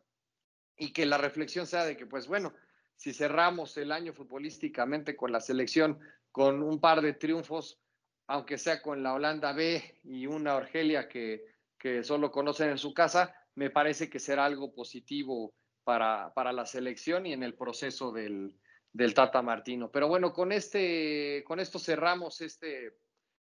y 0.76 0.92
que 0.92 1.06
la 1.06 1.18
reflexión 1.18 1.66
sea 1.66 1.84
de 1.84 1.96
que, 1.96 2.06
pues 2.06 2.28
bueno, 2.28 2.54
si 2.96 3.12
cerramos 3.12 3.76
el 3.76 3.92
año 3.92 4.12
futbolísticamente 4.12 5.16
con 5.16 5.32
la 5.32 5.40
selección 5.40 5.98
con 6.32 6.62
un 6.62 6.80
par 6.80 7.00
de 7.00 7.14
triunfos, 7.14 7.80
aunque 8.26 8.58
sea 8.58 8.82
con 8.82 9.02
la 9.02 9.14
Holanda 9.14 9.52
B 9.52 10.00
y 10.04 10.26
una 10.26 10.56
Argelia 10.56 11.08
que, 11.08 11.54
solo 12.02 12.32
conocen 12.32 12.70
en 12.70 12.78
su 12.78 12.92
casa, 12.92 13.32
me 13.54 13.70
parece 13.70 14.10
que 14.10 14.18
será 14.18 14.44
algo 14.44 14.74
positivo 14.74 15.54
para, 15.84 16.34
para 16.34 16.52
la 16.52 16.66
selección 16.66 17.26
y 17.26 17.32
en 17.32 17.44
el 17.44 17.54
proceso 17.54 18.10
del, 18.10 18.52
del, 18.92 19.14
Tata 19.14 19.40
Martino. 19.40 19.88
Pero 19.92 20.08
bueno, 20.08 20.32
con, 20.32 20.50
este, 20.50 21.44
con 21.46 21.60
esto 21.60 21.78
cerramos 21.78 22.40
este, 22.40 22.96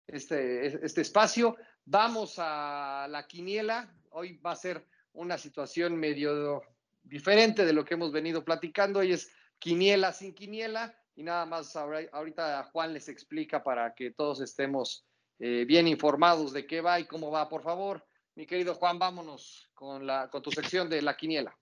este, 0.08 0.84
este 0.84 1.02
espacio. 1.02 1.56
Vamos 1.84 2.34
a 2.38 3.06
la 3.08 3.28
quiniela. 3.28 3.94
Hoy 4.10 4.38
va 4.38 4.50
a 4.50 4.56
ser 4.56 4.84
una 5.12 5.38
situación 5.38 5.96
medio 5.96 6.62
diferente 7.04 7.64
de 7.64 7.72
lo 7.72 7.84
que 7.84 7.94
hemos 7.94 8.10
venido 8.10 8.44
platicando 8.44 9.04
y 9.04 9.12
es 9.12 9.30
quiniela 9.62 10.12
sin 10.12 10.34
quiniela 10.34 10.94
y 11.14 11.22
nada 11.22 11.46
más 11.46 11.76
ahorita 11.76 12.68
Juan 12.72 12.92
les 12.92 13.08
explica 13.08 13.62
para 13.62 13.94
que 13.94 14.10
todos 14.10 14.40
estemos 14.40 15.06
eh, 15.38 15.64
bien 15.66 15.86
informados 15.86 16.52
de 16.52 16.66
qué 16.66 16.80
va 16.80 16.98
y 16.98 17.06
cómo 17.06 17.30
va, 17.30 17.48
por 17.48 17.62
favor. 17.62 18.04
Mi 18.34 18.46
querido 18.46 18.74
Juan, 18.74 18.98
vámonos 18.98 19.70
con, 19.74 20.06
la, 20.06 20.28
con 20.30 20.42
tu 20.42 20.50
sección 20.50 20.88
de 20.88 21.02
la 21.02 21.16
quiniela. 21.16 21.56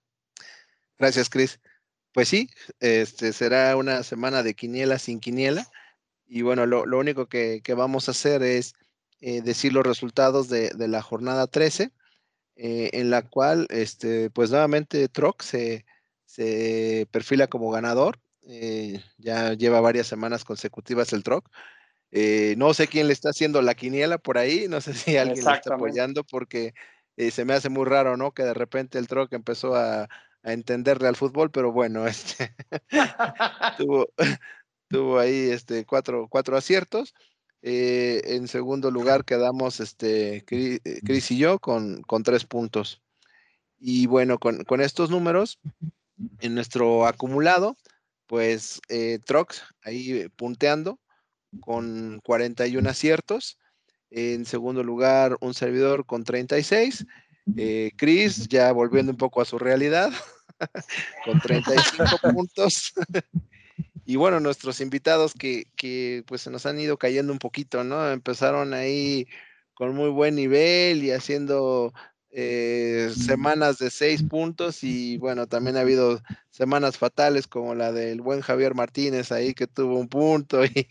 Gracias, 0.97 1.29
Cris. 1.29 1.59
Pues 2.11 2.27
sí, 2.27 2.49
este 2.79 3.33
será 3.33 3.75
una 3.75 4.03
semana 4.03 4.41
de 4.41 4.55
quiniela 4.55 4.97
sin 4.97 5.19
quiniela. 5.19 5.67
Y 6.25 6.41
bueno, 6.41 6.65
lo, 6.65 6.97
único 6.97 7.27
que, 7.27 7.61
vamos 7.75 8.07
a 8.07 8.11
hacer 8.11 8.41
es 8.41 8.73
eh, 9.19 9.41
decir 9.41 9.73
los 9.73 9.85
resultados 9.85 10.49
de, 10.49 10.69
de 10.69 10.87
la 10.87 11.01
jornada 11.01 11.47
13 11.47 11.91
eh, 12.55 12.89
en 12.93 13.09
la 13.09 13.21
cual, 13.23 13.67
este, 13.69 14.29
pues 14.29 14.51
nuevamente 14.51 15.07
Troc 15.07 15.41
se, 15.41 15.85
se 16.31 17.07
perfila 17.11 17.47
como 17.47 17.71
ganador. 17.71 18.19
Eh, 18.47 19.01
ya 19.17 19.53
lleva 19.53 19.81
varias 19.81 20.07
semanas 20.07 20.43
consecutivas 20.43 21.13
el 21.13 21.23
Troc. 21.23 21.47
Eh, 22.11 22.55
no 22.57 22.73
sé 22.73 22.87
quién 22.87 23.07
le 23.07 23.13
está 23.13 23.29
haciendo 23.29 23.61
la 23.61 23.75
quiniela 23.75 24.17
por 24.17 24.37
ahí, 24.37 24.67
no 24.67 24.81
sé 24.81 24.93
si 24.93 25.17
alguien 25.17 25.45
le 25.45 25.51
está 25.51 25.75
apoyando 25.75 26.23
porque 26.23 26.73
se 27.17 27.45
me 27.45 27.53
hace 27.53 27.69
muy 27.69 27.85
raro, 27.85 28.17
¿no? 28.17 28.31
Que 28.31 28.43
de 28.43 28.53
repente 28.53 28.97
el 28.97 29.07
Troc 29.07 29.31
empezó 29.33 29.75
a, 29.75 30.09
a 30.43 30.53
entenderle 30.53 31.07
al 31.07 31.15
fútbol, 31.15 31.51
pero 31.51 31.71
bueno, 31.71 32.07
este 32.07 32.53
tuvo, 33.77 34.07
tuvo 34.89 35.19
ahí 35.19 35.49
este, 35.49 35.85
cuatro, 35.85 36.27
cuatro 36.29 36.57
aciertos. 36.57 37.13
Eh, 37.63 38.21
en 38.25 38.47
segundo 38.47 38.89
lugar 38.89 39.23
quedamos 39.23 39.79
este, 39.79 40.37
eh, 40.37 41.01
Chris 41.05 41.31
y 41.31 41.37
yo 41.37 41.59
con, 41.59 42.01
con 42.03 42.23
tres 42.23 42.45
puntos. 42.45 43.01
Y 43.79 44.07
bueno, 44.07 44.37
con, 44.39 44.63
con, 44.63 44.81
estos 44.81 45.09
números, 45.09 45.59
en 46.39 46.55
nuestro 46.55 47.07
acumulado, 47.07 47.75
pues 48.27 48.81
eh, 48.89 49.19
Trox 49.25 49.63
ahí 49.83 50.27
punteando 50.35 50.99
con 51.59 52.19
41 52.23 52.89
aciertos. 52.89 53.57
En 54.09 54.45
segundo 54.45 54.83
lugar, 54.83 55.37
un 55.41 55.53
servidor 55.53 56.05
con 56.05 56.23
36. 56.23 57.05
Eh, 57.57 57.91
Chris 57.97 58.47
ya 58.47 58.71
volviendo 58.71 59.11
un 59.11 59.17
poco 59.17 59.41
a 59.41 59.45
su 59.45 59.57
realidad, 59.57 60.11
con 61.25 61.39
35 61.39 62.05
puntos. 62.33 62.93
Y 64.03 64.15
bueno, 64.15 64.39
nuestros 64.39 64.81
invitados 64.81 65.33
que, 65.33 65.65
que 65.77 66.23
pues 66.25 66.41
se 66.41 66.49
nos 66.49 66.65
han 66.65 66.79
ido 66.79 66.97
cayendo 66.97 67.31
un 67.31 67.39
poquito, 67.39 67.83
¿no? 67.83 68.11
Empezaron 68.11 68.73
ahí 68.73 69.27
con 69.73 69.95
muy 69.95 70.09
buen 70.09 70.35
nivel 70.35 71.03
y 71.03 71.11
haciendo 71.11 71.93
eh, 72.31 73.11
semanas 73.15 73.77
de 73.77 73.89
seis 73.89 74.23
puntos 74.23 74.83
y 74.83 75.17
bueno, 75.17 75.47
también 75.47 75.77
ha 75.77 75.81
habido 75.81 76.21
semanas 76.49 76.97
fatales 76.97 77.47
como 77.47 77.75
la 77.75 77.91
del 77.91 78.21
buen 78.21 78.41
Javier 78.41 78.73
Martínez 78.73 79.31
ahí 79.31 79.53
que 79.53 79.67
tuvo 79.67 79.99
un 79.99 80.07
punto 80.07 80.63
y, 80.65 80.87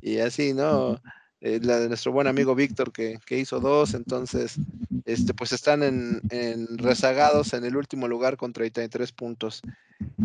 y 0.00 0.18
así, 0.18 0.54
¿no? 0.54 1.00
Eh, 1.44 1.60
la 1.62 1.78
de 1.78 1.88
nuestro 1.88 2.10
buen 2.10 2.26
amigo 2.26 2.54
Víctor 2.54 2.90
que, 2.90 3.18
que, 3.26 3.38
hizo 3.38 3.60
dos, 3.60 3.92
entonces, 3.92 4.56
este, 5.04 5.34
pues 5.34 5.52
están 5.52 5.82
en, 5.82 6.22
en, 6.30 6.78
rezagados 6.78 7.52
en 7.52 7.66
el 7.66 7.76
último 7.76 8.08
lugar 8.08 8.38
con 8.38 8.54
33 8.54 9.12
puntos. 9.12 9.60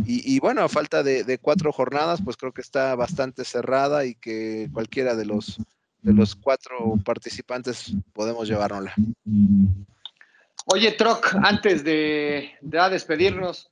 Y, 0.05 0.33
y 0.33 0.39
bueno, 0.39 0.61
a 0.61 0.69
falta 0.69 1.03
de, 1.03 1.25
de, 1.25 1.37
cuatro 1.37 1.73
jornadas, 1.73 2.21
pues 2.23 2.37
creo 2.37 2.53
que 2.53 2.61
está 2.61 2.95
bastante 2.95 3.43
cerrada 3.43 4.05
y 4.05 4.15
que 4.15 4.69
cualquiera 4.71 5.13
de 5.17 5.25
los, 5.25 5.57
de 6.03 6.13
los 6.13 6.37
cuatro 6.37 6.95
participantes 7.03 7.91
podemos 8.13 8.47
llevárnosla. 8.47 8.93
Oye, 10.65 10.91
Troc, 10.91 11.33
antes 11.43 11.83
de, 11.83 12.51
de 12.61 12.89
despedirnos, 12.89 13.71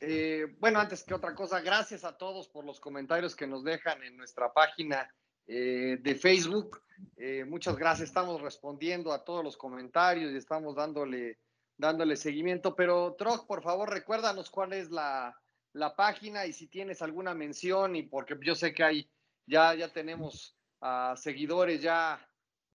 eh, 0.00 0.56
bueno, 0.58 0.80
antes 0.80 1.04
que 1.04 1.14
otra 1.14 1.34
cosa, 1.34 1.60
gracias 1.60 2.04
a 2.04 2.16
todos 2.16 2.48
por 2.48 2.64
los 2.64 2.80
comentarios 2.80 3.36
que 3.36 3.46
nos 3.46 3.62
dejan 3.62 4.02
en 4.02 4.16
nuestra 4.16 4.52
página 4.52 5.08
eh, 5.46 5.98
de 6.00 6.14
Facebook. 6.14 6.82
Eh, 7.16 7.44
muchas 7.44 7.76
gracias, 7.76 8.08
estamos 8.08 8.40
respondiendo 8.40 9.12
a 9.12 9.24
todos 9.24 9.44
los 9.44 9.56
comentarios 9.56 10.32
y 10.32 10.36
estamos 10.36 10.74
dándole, 10.74 11.38
dándole 11.76 12.16
seguimiento. 12.16 12.74
Pero, 12.74 13.14
Troc, 13.16 13.46
por 13.46 13.62
favor, 13.62 13.90
recuérdanos 13.90 14.50
cuál 14.50 14.72
es 14.72 14.90
la, 14.90 15.36
la, 15.74 15.94
página 15.94 16.46
y 16.46 16.52
si 16.52 16.66
tienes 16.66 17.02
alguna 17.02 17.34
mención, 17.34 17.94
y 17.94 18.02
porque 18.02 18.36
yo 18.42 18.54
sé 18.54 18.74
que 18.74 18.82
hay, 18.82 19.10
ya, 19.46 19.74
ya 19.74 19.92
tenemos 19.92 20.56
uh, 20.80 21.16
seguidores 21.16 21.82
ya 21.82 22.26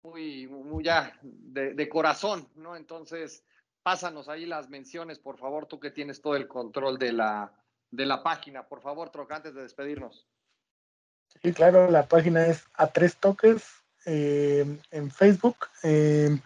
muy, 0.03 0.47
muy 0.47 0.83
ya 0.83 1.17
de, 1.21 1.73
de, 1.73 1.89
corazón, 1.89 2.47
¿no? 2.55 2.75
Entonces, 2.75 3.43
pásanos 3.83 4.29
ahí 4.29 4.45
las 4.45 4.69
menciones, 4.69 5.19
por 5.19 5.37
favor, 5.37 5.65
tú 5.65 5.79
que 5.79 5.91
tienes 5.91 6.21
todo 6.21 6.35
el 6.35 6.47
control 6.47 6.97
de 6.97 7.11
la, 7.11 7.51
de 7.91 8.05
la 8.05 8.23
página. 8.23 8.67
Por 8.67 8.81
favor, 8.81 9.09
Troc, 9.09 9.31
antes 9.31 9.53
de 9.53 9.63
despedirnos. 9.63 10.27
Sí, 11.41 11.53
claro, 11.53 11.89
la 11.91 12.07
página 12.07 12.47
es 12.47 12.65
a 12.73 12.87
tres 12.87 13.17
toques 13.17 13.65
eh, 14.05 14.65
en 14.91 15.11
Facebook. 15.11 15.57
Eh, 15.83 16.37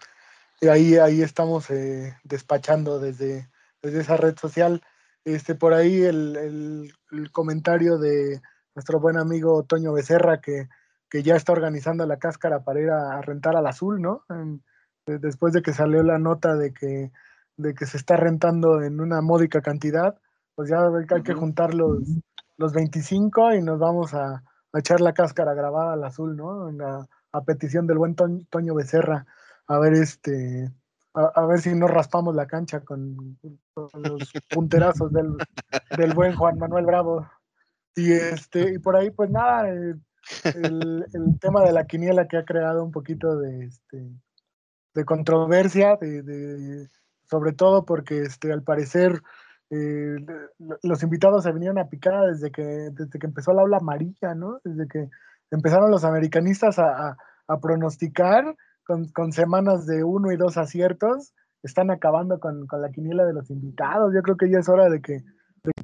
y 0.60 0.68
ahí, 0.68 0.98
ahí 0.98 1.22
estamos 1.22 1.70
eh, 1.70 2.16
despachando 2.24 3.00
desde, 3.00 3.50
desde 3.82 4.02
esa 4.02 4.18
red 4.18 4.38
social. 4.38 4.82
Este, 5.24 5.56
por 5.56 5.74
ahí 5.74 6.02
el, 6.02 6.92
el, 7.12 7.32
comentario 7.32 7.98
de 7.98 8.42
nuestro 8.74 9.00
buen 9.00 9.18
amigo 9.18 9.64
Toño 9.64 9.94
Becerra 9.94 10.42
que, 10.42 10.68
que, 11.12 11.24
ya 11.24 11.36
está 11.36 11.52
organizando 11.52 12.06
la 12.06 12.18
cáscara 12.18 12.64
para 12.64 12.80
ir 12.80 12.90
a, 12.90 13.22
rentar 13.22 13.56
al 13.56 13.68
azul, 13.68 14.02
¿no? 14.02 14.24
después 15.06 15.54
de 15.54 15.62
que 15.62 15.74
salió 15.74 16.04
la 16.04 16.18
nota 16.18 16.56
de 16.56 16.74
que, 16.74 17.12
de 17.58 17.74
que 17.74 17.86
se 17.86 17.98
está 17.98 18.16
rentando 18.16 18.82
en 18.82 19.02
una 19.02 19.22
módica 19.22 19.62
cantidad, 19.62 20.16
pues 20.56 20.70
ya 20.70 20.80
hay 21.10 21.24
que 21.24 21.34
juntar 21.34 21.74
los, 21.74 22.00
los 22.58 22.74
25 22.74 23.56
y 23.56 23.62
nos 23.62 23.78
vamos 23.78 24.14
a, 24.14 24.44
a 24.74 24.80
echar 24.80 25.02
la 25.02 25.14
cáscara 25.14 25.54
grabada 25.54 25.94
al 25.94 26.04
azul, 26.04 26.36
¿no? 26.36 26.70
a 27.34 27.42
petición 27.44 27.88
del 27.88 27.98
buen 27.98 28.16
Toño 28.16 28.76
Becerra, 28.76 29.26
a 29.68 29.80
ver 29.80 29.94
este, 29.94 30.72
a, 31.14 31.46
ver 31.46 31.60
si 31.60 31.74
no 31.76 31.88
raspamos 31.88 32.36
la 32.36 32.48
cancha 32.48 32.82
con, 32.82 33.38
los 33.76 34.34
punterazos 34.50 35.12
del, 35.12 35.36
del, 35.98 36.14
buen 36.14 36.36
Juan 36.36 36.58
Manuel 36.58 36.86
Bravo. 36.86 37.30
Y 37.96 38.14
este, 38.14 38.76
y 38.76 38.80
por 38.80 38.96
ahí, 38.96 39.12
pues 39.12 39.30
nada, 39.30 39.70
eh, 39.70 39.96
el, 40.44 41.06
tema 41.40 41.64
de 41.64 41.72
la 41.72 41.86
quiniela 41.86 42.28
que 42.28 42.38
ha 42.38 42.46
creado 42.46 42.84
un 42.84 42.92
poquito 42.92 43.38
de 43.38 43.66
este 43.66 44.10
de 44.94 45.06
controversia, 45.06 45.96
de, 45.96 46.22
de, 46.22 46.88
sobre 47.30 47.54
todo 47.54 47.86
porque 47.86 48.24
este, 48.24 48.52
al 48.52 48.64
parecer 48.64 49.22
eh, 49.70 50.18
los 50.84 51.02
invitados 51.02 51.44
se 51.44 51.52
vinieron 51.54 51.80
a 51.80 51.88
picar 51.88 52.30
desde 52.30 52.52
que, 52.52 52.62
desde 52.62 53.18
que 53.18 53.26
empezó 53.26 53.54
la 53.54 53.64
ola 53.64 53.78
amarilla, 53.78 54.36
¿no? 54.36 54.60
Desde 54.66 54.86
que 54.88 55.10
empezaron 55.50 55.92
los 55.92 56.04
americanistas 56.04 56.78
a, 56.78 57.18
pronosticar 57.62 58.56
con, 58.86 59.32
semanas 59.34 59.86
de 59.86 60.06
uno 60.06 60.32
y 60.32 60.38
dos 60.38 60.58
aciertos, 60.58 61.34
están 61.64 61.92
acabando 61.92 62.40
con, 62.40 62.66
la 62.70 62.90
quiniela 62.92 63.26
de 63.26 63.34
los 63.34 63.50
invitados. 63.50 64.14
Yo 64.14 64.22
creo 64.22 64.38
que 64.38 64.50
ya 64.50 64.60
es 64.60 64.70
hora 64.70 64.90
de 64.90 65.02
que, 65.02 65.18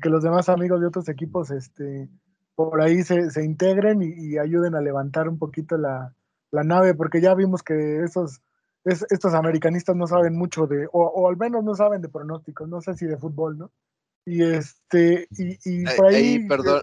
que 0.01 0.09
los 0.09 0.23
demás 0.23 0.47
amigos 0.47 0.79
de 0.79 0.87
otros 0.87 1.09
equipos 1.09 1.51
este, 1.51 2.09
por 2.57 2.81
ahí 2.81 3.03
se, 3.03 3.45
integren 3.45 4.01
y, 4.01 4.39
ayuden 4.39 4.73
a 4.73 4.81
levantar 4.81 5.29
un 5.29 5.37
poquito 5.37 5.77
la, 5.77 6.11
nave, 6.51 6.95
porque 6.95 7.21
ya 7.21 7.35
vimos 7.35 7.61
que 7.61 8.03
esos, 8.03 8.41
estos 8.83 9.35
americanistas 9.35 9.95
no 9.95 10.07
saben 10.07 10.35
mucho 10.35 10.65
de, 10.65 10.87
o, 10.91 11.29
al 11.29 11.37
menos 11.37 11.63
no 11.63 11.75
saben 11.75 12.01
de 12.01 12.09
pronósticos, 12.09 12.67
no 12.67 12.81
sé 12.81 12.95
si 12.95 13.05
de 13.05 13.15
fútbol, 13.15 13.59
¿no? 13.59 13.71
Y 14.25 14.41
este, 14.41 15.27
y, 15.37 15.85
por 15.95 16.07
ahí. 16.07 16.47
perdón, 16.47 16.81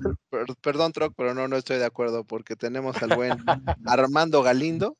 perdón, 0.62 0.92
Troc, 0.92 1.12
pero 1.16 1.34
no, 1.34 1.48
no 1.48 1.56
estoy 1.56 1.78
de 1.78 1.86
acuerdo, 1.86 2.22
porque 2.22 2.54
tenemos 2.54 3.02
al 3.02 3.16
buen 3.16 3.32
Armando 3.84 4.44
Galindo, 4.44 4.96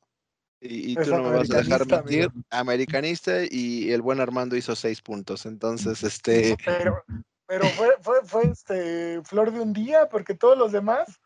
y, 0.61 0.97
tú 0.97 1.09
no 1.11 1.23
me 1.23 1.37
vas 1.37 1.51
a 1.53 1.59
dejar 1.59 1.87
mentir, 1.87 2.31
americanista, 2.51 3.45
y 3.49 3.93
el 3.93 4.03
buen 4.03 4.21
Armando 4.21 4.57
hizo 4.57 4.75
seis 4.75 5.03
puntos. 5.03 5.47
Entonces, 5.47 6.03
este. 6.03 6.57
Pero, 6.65 7.05
pero 7.47 7.67
fue, 7.67 7.97
fue, 8.01 8.25
fue 8.25 8.45
este 8.47 9.23
flor 9.23 9.53
de 9.53 9.61
un 9.61 9.73
día, 9.73 10.09
porque 10.09 10.35
todos 10.35 10.57
los 10.57 10.73
demás, 10.73 11.21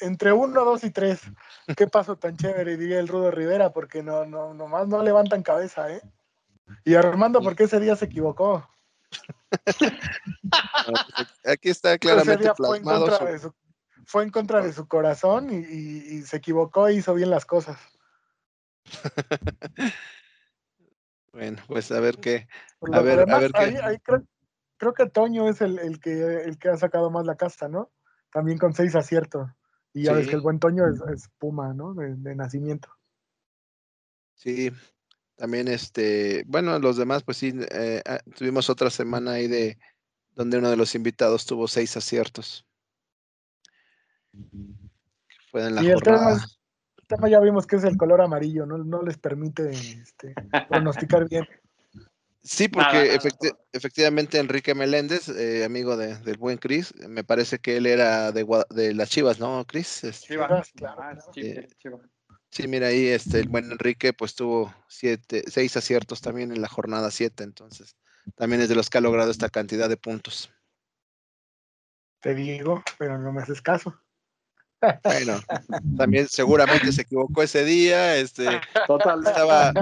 entre 0.00 0.32
uno, 0.32 0.64
dos 0.64 0.84
y 0.84 0.90
tres. 0.90 1.20
Qué 1.76 1.86
paso 1.86 2.16
tan 2.16 2.36
chévere, 2.36 2.76
diría 2.76 3.00
el 3.00 3.08
Rudo 3.08 3.30
Rivera, 3.30 3.72
porque 3.72 4.02
no, 4.02 4.24
no, 4.24 4.54
nomás 4.54 4.86
no 4.86 5.02
levantan 5.02 5.42
cabeza, 5.42 5.90
¿eh? 5.90 6.02
Y 6.84 6.94
Armando, 6.94 7.40
¿por 7.40 7.56
qué 7.56 7.64
ese 7.64 7.80
día 7.80 7.96
se 7.96 8.04
equivocó? 8.04 8.68
Pues, 10.50 11.06
aquí 11.44 11.70
está 11.70 11.98
claramente 11.98 12.52
plasmado. 12.54 13.08
Fue 14.06 14.22
en, 14.22 14.30
contra 14.30 14.62
de 14.62 14.72
su, 14.72 14.86
corazón 14.88 15.50
y, 15.50 16.22
se 16.22 16.36
equivocó 16.38 16.88
e 16.88 16.94
hizo 16.94 17.14
bien 17.14 17.30
las 17.30 17.44
cosas. 17.44 17.78
bueno, 21.32 21.62
pues 21.66 21.92
a 21.92 22.00
ver 22.00 22.16
qué. 22.16 22.48
A 22.92 23.00
ver, 23.00 23.30
a 23.30 23.38
ver 23.38 23.52
qué. 23.52 24.00
creo, 24.02 24.22
que 24.78 25.06
Toño 25.06 25.48
es 25.48 25.60
el, 25.60 26.00
que, 26.00 26.42
el 26.44 26.58
que 26.58 26.68
ha 26.68 26.76
sacado 26.76 27.10
más 27.10 27.26
la 27.26 27.36
casta, 27.36 27.68
¿no? 27.68 27.90
También 28.32 28.58
con 28.58 28.74
seis 28.74 28.94
aciertos. 28.94 29.50
Y 29.92 30.04
ya 30.04 30.12
ves 30.12 30.28
que 30.28 30.36
el 30.36 30.40
buen 30.40 30.60
Toño 30.60 30.84
es, 30.86 31.28
Puma, 31.38 31.74
¿no? 31.74 31.94
De, 31.94 32.34
nacimiento. 32.34 32.88
Sí, 34.34 34.70
también 35.36 35.68
este, 35.68 36.44
bueno, 36.46 36.78
los 36.78 36.96
demás, 36.96 37.24
pues 37.24 37.38
sí, 37.38 37.52
eh, 37.70 38.02
ah, 38.06 38.20
tuvimos 38.36 38.70
otra 38.70 38.90
semana 38.90 39.32
ahí 39.32 39.48
de 39.48 39.78
donde 40.34 40.58
uno 40.58 40.70
de 40.70 40.76
los 40.76 40.94
invitados 40.94 41.46
tuvo 41.46 41.66
seis 41.66 41.96
aciertos. 41.96 42.64
Fue 45.50 45.66
en 45.66 45.74
la 45.74 45.82
y 45.82 45.92
jornada. 45.92 46.46
El 46.96 47.06
tema, 47.06 47.28
ya 47.28 47.40
vimos 47.40 47.66
que 47.66 47.76
es 47.76 47.84
el 47.84 47.96
color 47.96 48.20
amarillo, 48.20 48.66
no, 48.66 48.78
no 48.78 49.02
les 49.02 49.18
permite 49.18 49.70
este, 49.70 50.34
pronosticar 50.68 51.28
bien. 51.28 51.44
Sí, 52.42 52.68
porque 52.68 53.18
efectivamente 53.72 54.38
Enrique 54.38 54.74
Meléndez, 54.74 55.28
eh, 55.28 55.64
amigo 55.64 55.96
del 55.96 56.38
buen 56.38 56.56
Cris, 56.58 56.94
me 57.08 57.24
parece 57.24 57.58
que 57.58 57.76
él 57.76 57.86
era 57.86 58.32
de, 58.32 58.46
de 58.70 58.94
las 58.94 59.10
Chivas, 59.10 59.40
¿no, 59.40 59.64
Cris? 59.66 60.04
Este, 60.04 60.28
Chivas, 60.28 60.70
claro. 60.72 61.18
Eh, 61.36 61.68
sí, 62.50 62.68
mira 62.68 62.88
ahí, 62.88 63.08
este, 63.08 63.40
el 63.40 63.48
buen 63.48 63.70
Enrique 63.70 64.12
pues 64.12 64.34
tuvo 64.34 64.74
siete, 64.88 65.44
seis 65.48 65.76
aciertos 65.76 66.20
también 66.20 66.52
en 66.52 66.62
la 66.62 66.68
jornada 66.68 67.10
siete, 67.10 67.44
entonces 67.44 67.96
también 68.36 68.62
es 68.62 68.68
de 68.68 68.76
los 68.76 68.88
que 68.88 68.98
ha 68.98 69.02
logrado 69.02 69.30
esta 69.30 69.48
cantidad 69.48 69.88
de 69.88 69.96
puntos. 69.96 70.50
Te 72.20 72.34
digo, 72.34 72.82
pero 72.98 73.18
no 73.18 73.32
me 73.32 73.42
haces 73.42 73.62
caso. 73.62 74.00
Bueno, 75.02 75.40
también 75.96 76.28
seguramente 76.28 76.92
se 76.92 77.02
equivocó 77.02 77.42
ese 77.42 77.64
día, 77.64 78.16
este, 78.16 78.60
Total. 78.86 79.20
estaba, 79.26 79.72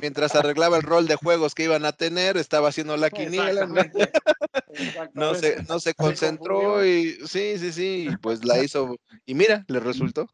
mientras 0.00 0.34
arreglaba 0.34 0.76
el 0.76 0.82
rol 0.82 1.06
de 1.06 1.16
juegos 1.16 1.54
que 1.54 1.64
iban 1.64 1.84
a 1.84 1.92
tener, 1.92 2.36
estaba 2.36 2.68
haciendo 2.68 2.96
la 2.96 3.10
quiniela. 3.10 3.66
No 5.14 5.34
se, 5.34 5.62
no 5.64 5.80
se 5.80 5.94
concentró 5.94 6.84
y 6.84 7.12
sí, 7.26 7.58
sí, 7.58 7.72
sí, 7.72 8.08
pues 8.22 8.44
la 8.44 8.58
hizo 8.64 8.96
y 9.26 9.34
mira, 9.34 9.64
le 9.68 9.80
resultó. 9.80 10.28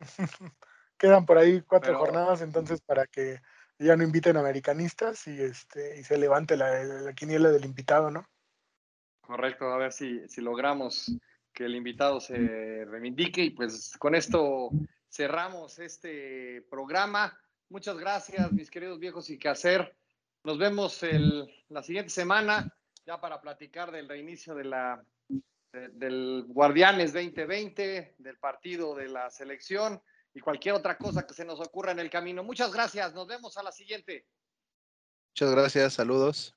Quedan 0.98 1.26
por 1.26 1.38
ahí 1.38 1.62
cuatro 1.62 1.98
jornadas 1.98 2.40
entonces 2.40 2.80
para 2.80 3.06
que 3.06 3.40
ya 3.78 3.96
no 3.96 4.04
inviten 4.04 4.36
americanistas 4.36 5.26
y 5.26 5.42
este 5.42 5.98
y 5.98 6.04
se 6.04 6.16
levante 6.16 6.56
la, 6.56 7.12
quiniela 7.14 7.50
del 7.50 7.64
invitado, 7.64 8.10
¿no? 8.10 8.24
Correcto, 9.20 9.72
a 9.72 9.78
ver 9.78 9.92
si, 9.92 10.26
si 10.28 10.40
logramos 10.40 11.10
que 11.52 11.64
el 11.64 11.74
invitado 11.74 12.20
se 12.20 12.84
reivindique 12.84 13.42
y 13.42 13.50
pues 13.50 13.96
con 13.98 14.14
esto 14.14 14.70
cerramos 15.08 15.78
este 15.78 16.62
programa. 16.68 17.38
Muchas 17.68 17.96
gracias, 17.98 18.52
mis 18.52 18.70
queridos 18.70 18.98
viejos 18.98 19.30
y 19.30 19.38
qué 19.38 19.48
hacer. 19.48 19.96
Nos 20.44 20.58
vemos 20.58 21.02
el, 21.02 21.48
la 21.68 21.82
siguiente 21.82 22.10
semana 22.10 22.72
ya 23.06 23.20
para 23.20 23.40
platicar 23.40 23.90
del 23.90 24.08
reinicio 24.08 24.54
de 24.54 24.64
la, 24.64 25.04
del 25.72 26.44
Guardianes 26.48 27.12
2020, 27.12 28.16
del 28.18 28.38
partido 28.38 28.94
de 28.94 29.08
la 29.08 29.30
selección 29.30 30.00
y 30.32 30.40
cualquier 30.40 30.74
otra 30.74 30.98
cosa 30.98 31.26
que 31.26 31.34
se 31.34 31.44
nos 31.44 31.60
ocurra 31.60 31.92
en 31.92 32.00
el 32.00 32.10
camino. 32.10 32.42
Muchas 32.42 32.72
gracias, 32.72 33.14
nos 33.14 33.26
vemos 33.26 33.56
a 33.56 33.62
la 33.62 33.72
siguiente. 33.72 34.26
Muchas 35.30 35.50
gracias, 35.50 35.94
saludos. 35.94 36.54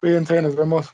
Cuídense, 0.00 0.42
nos 0.42 0.54
vemos. 0.54 0.92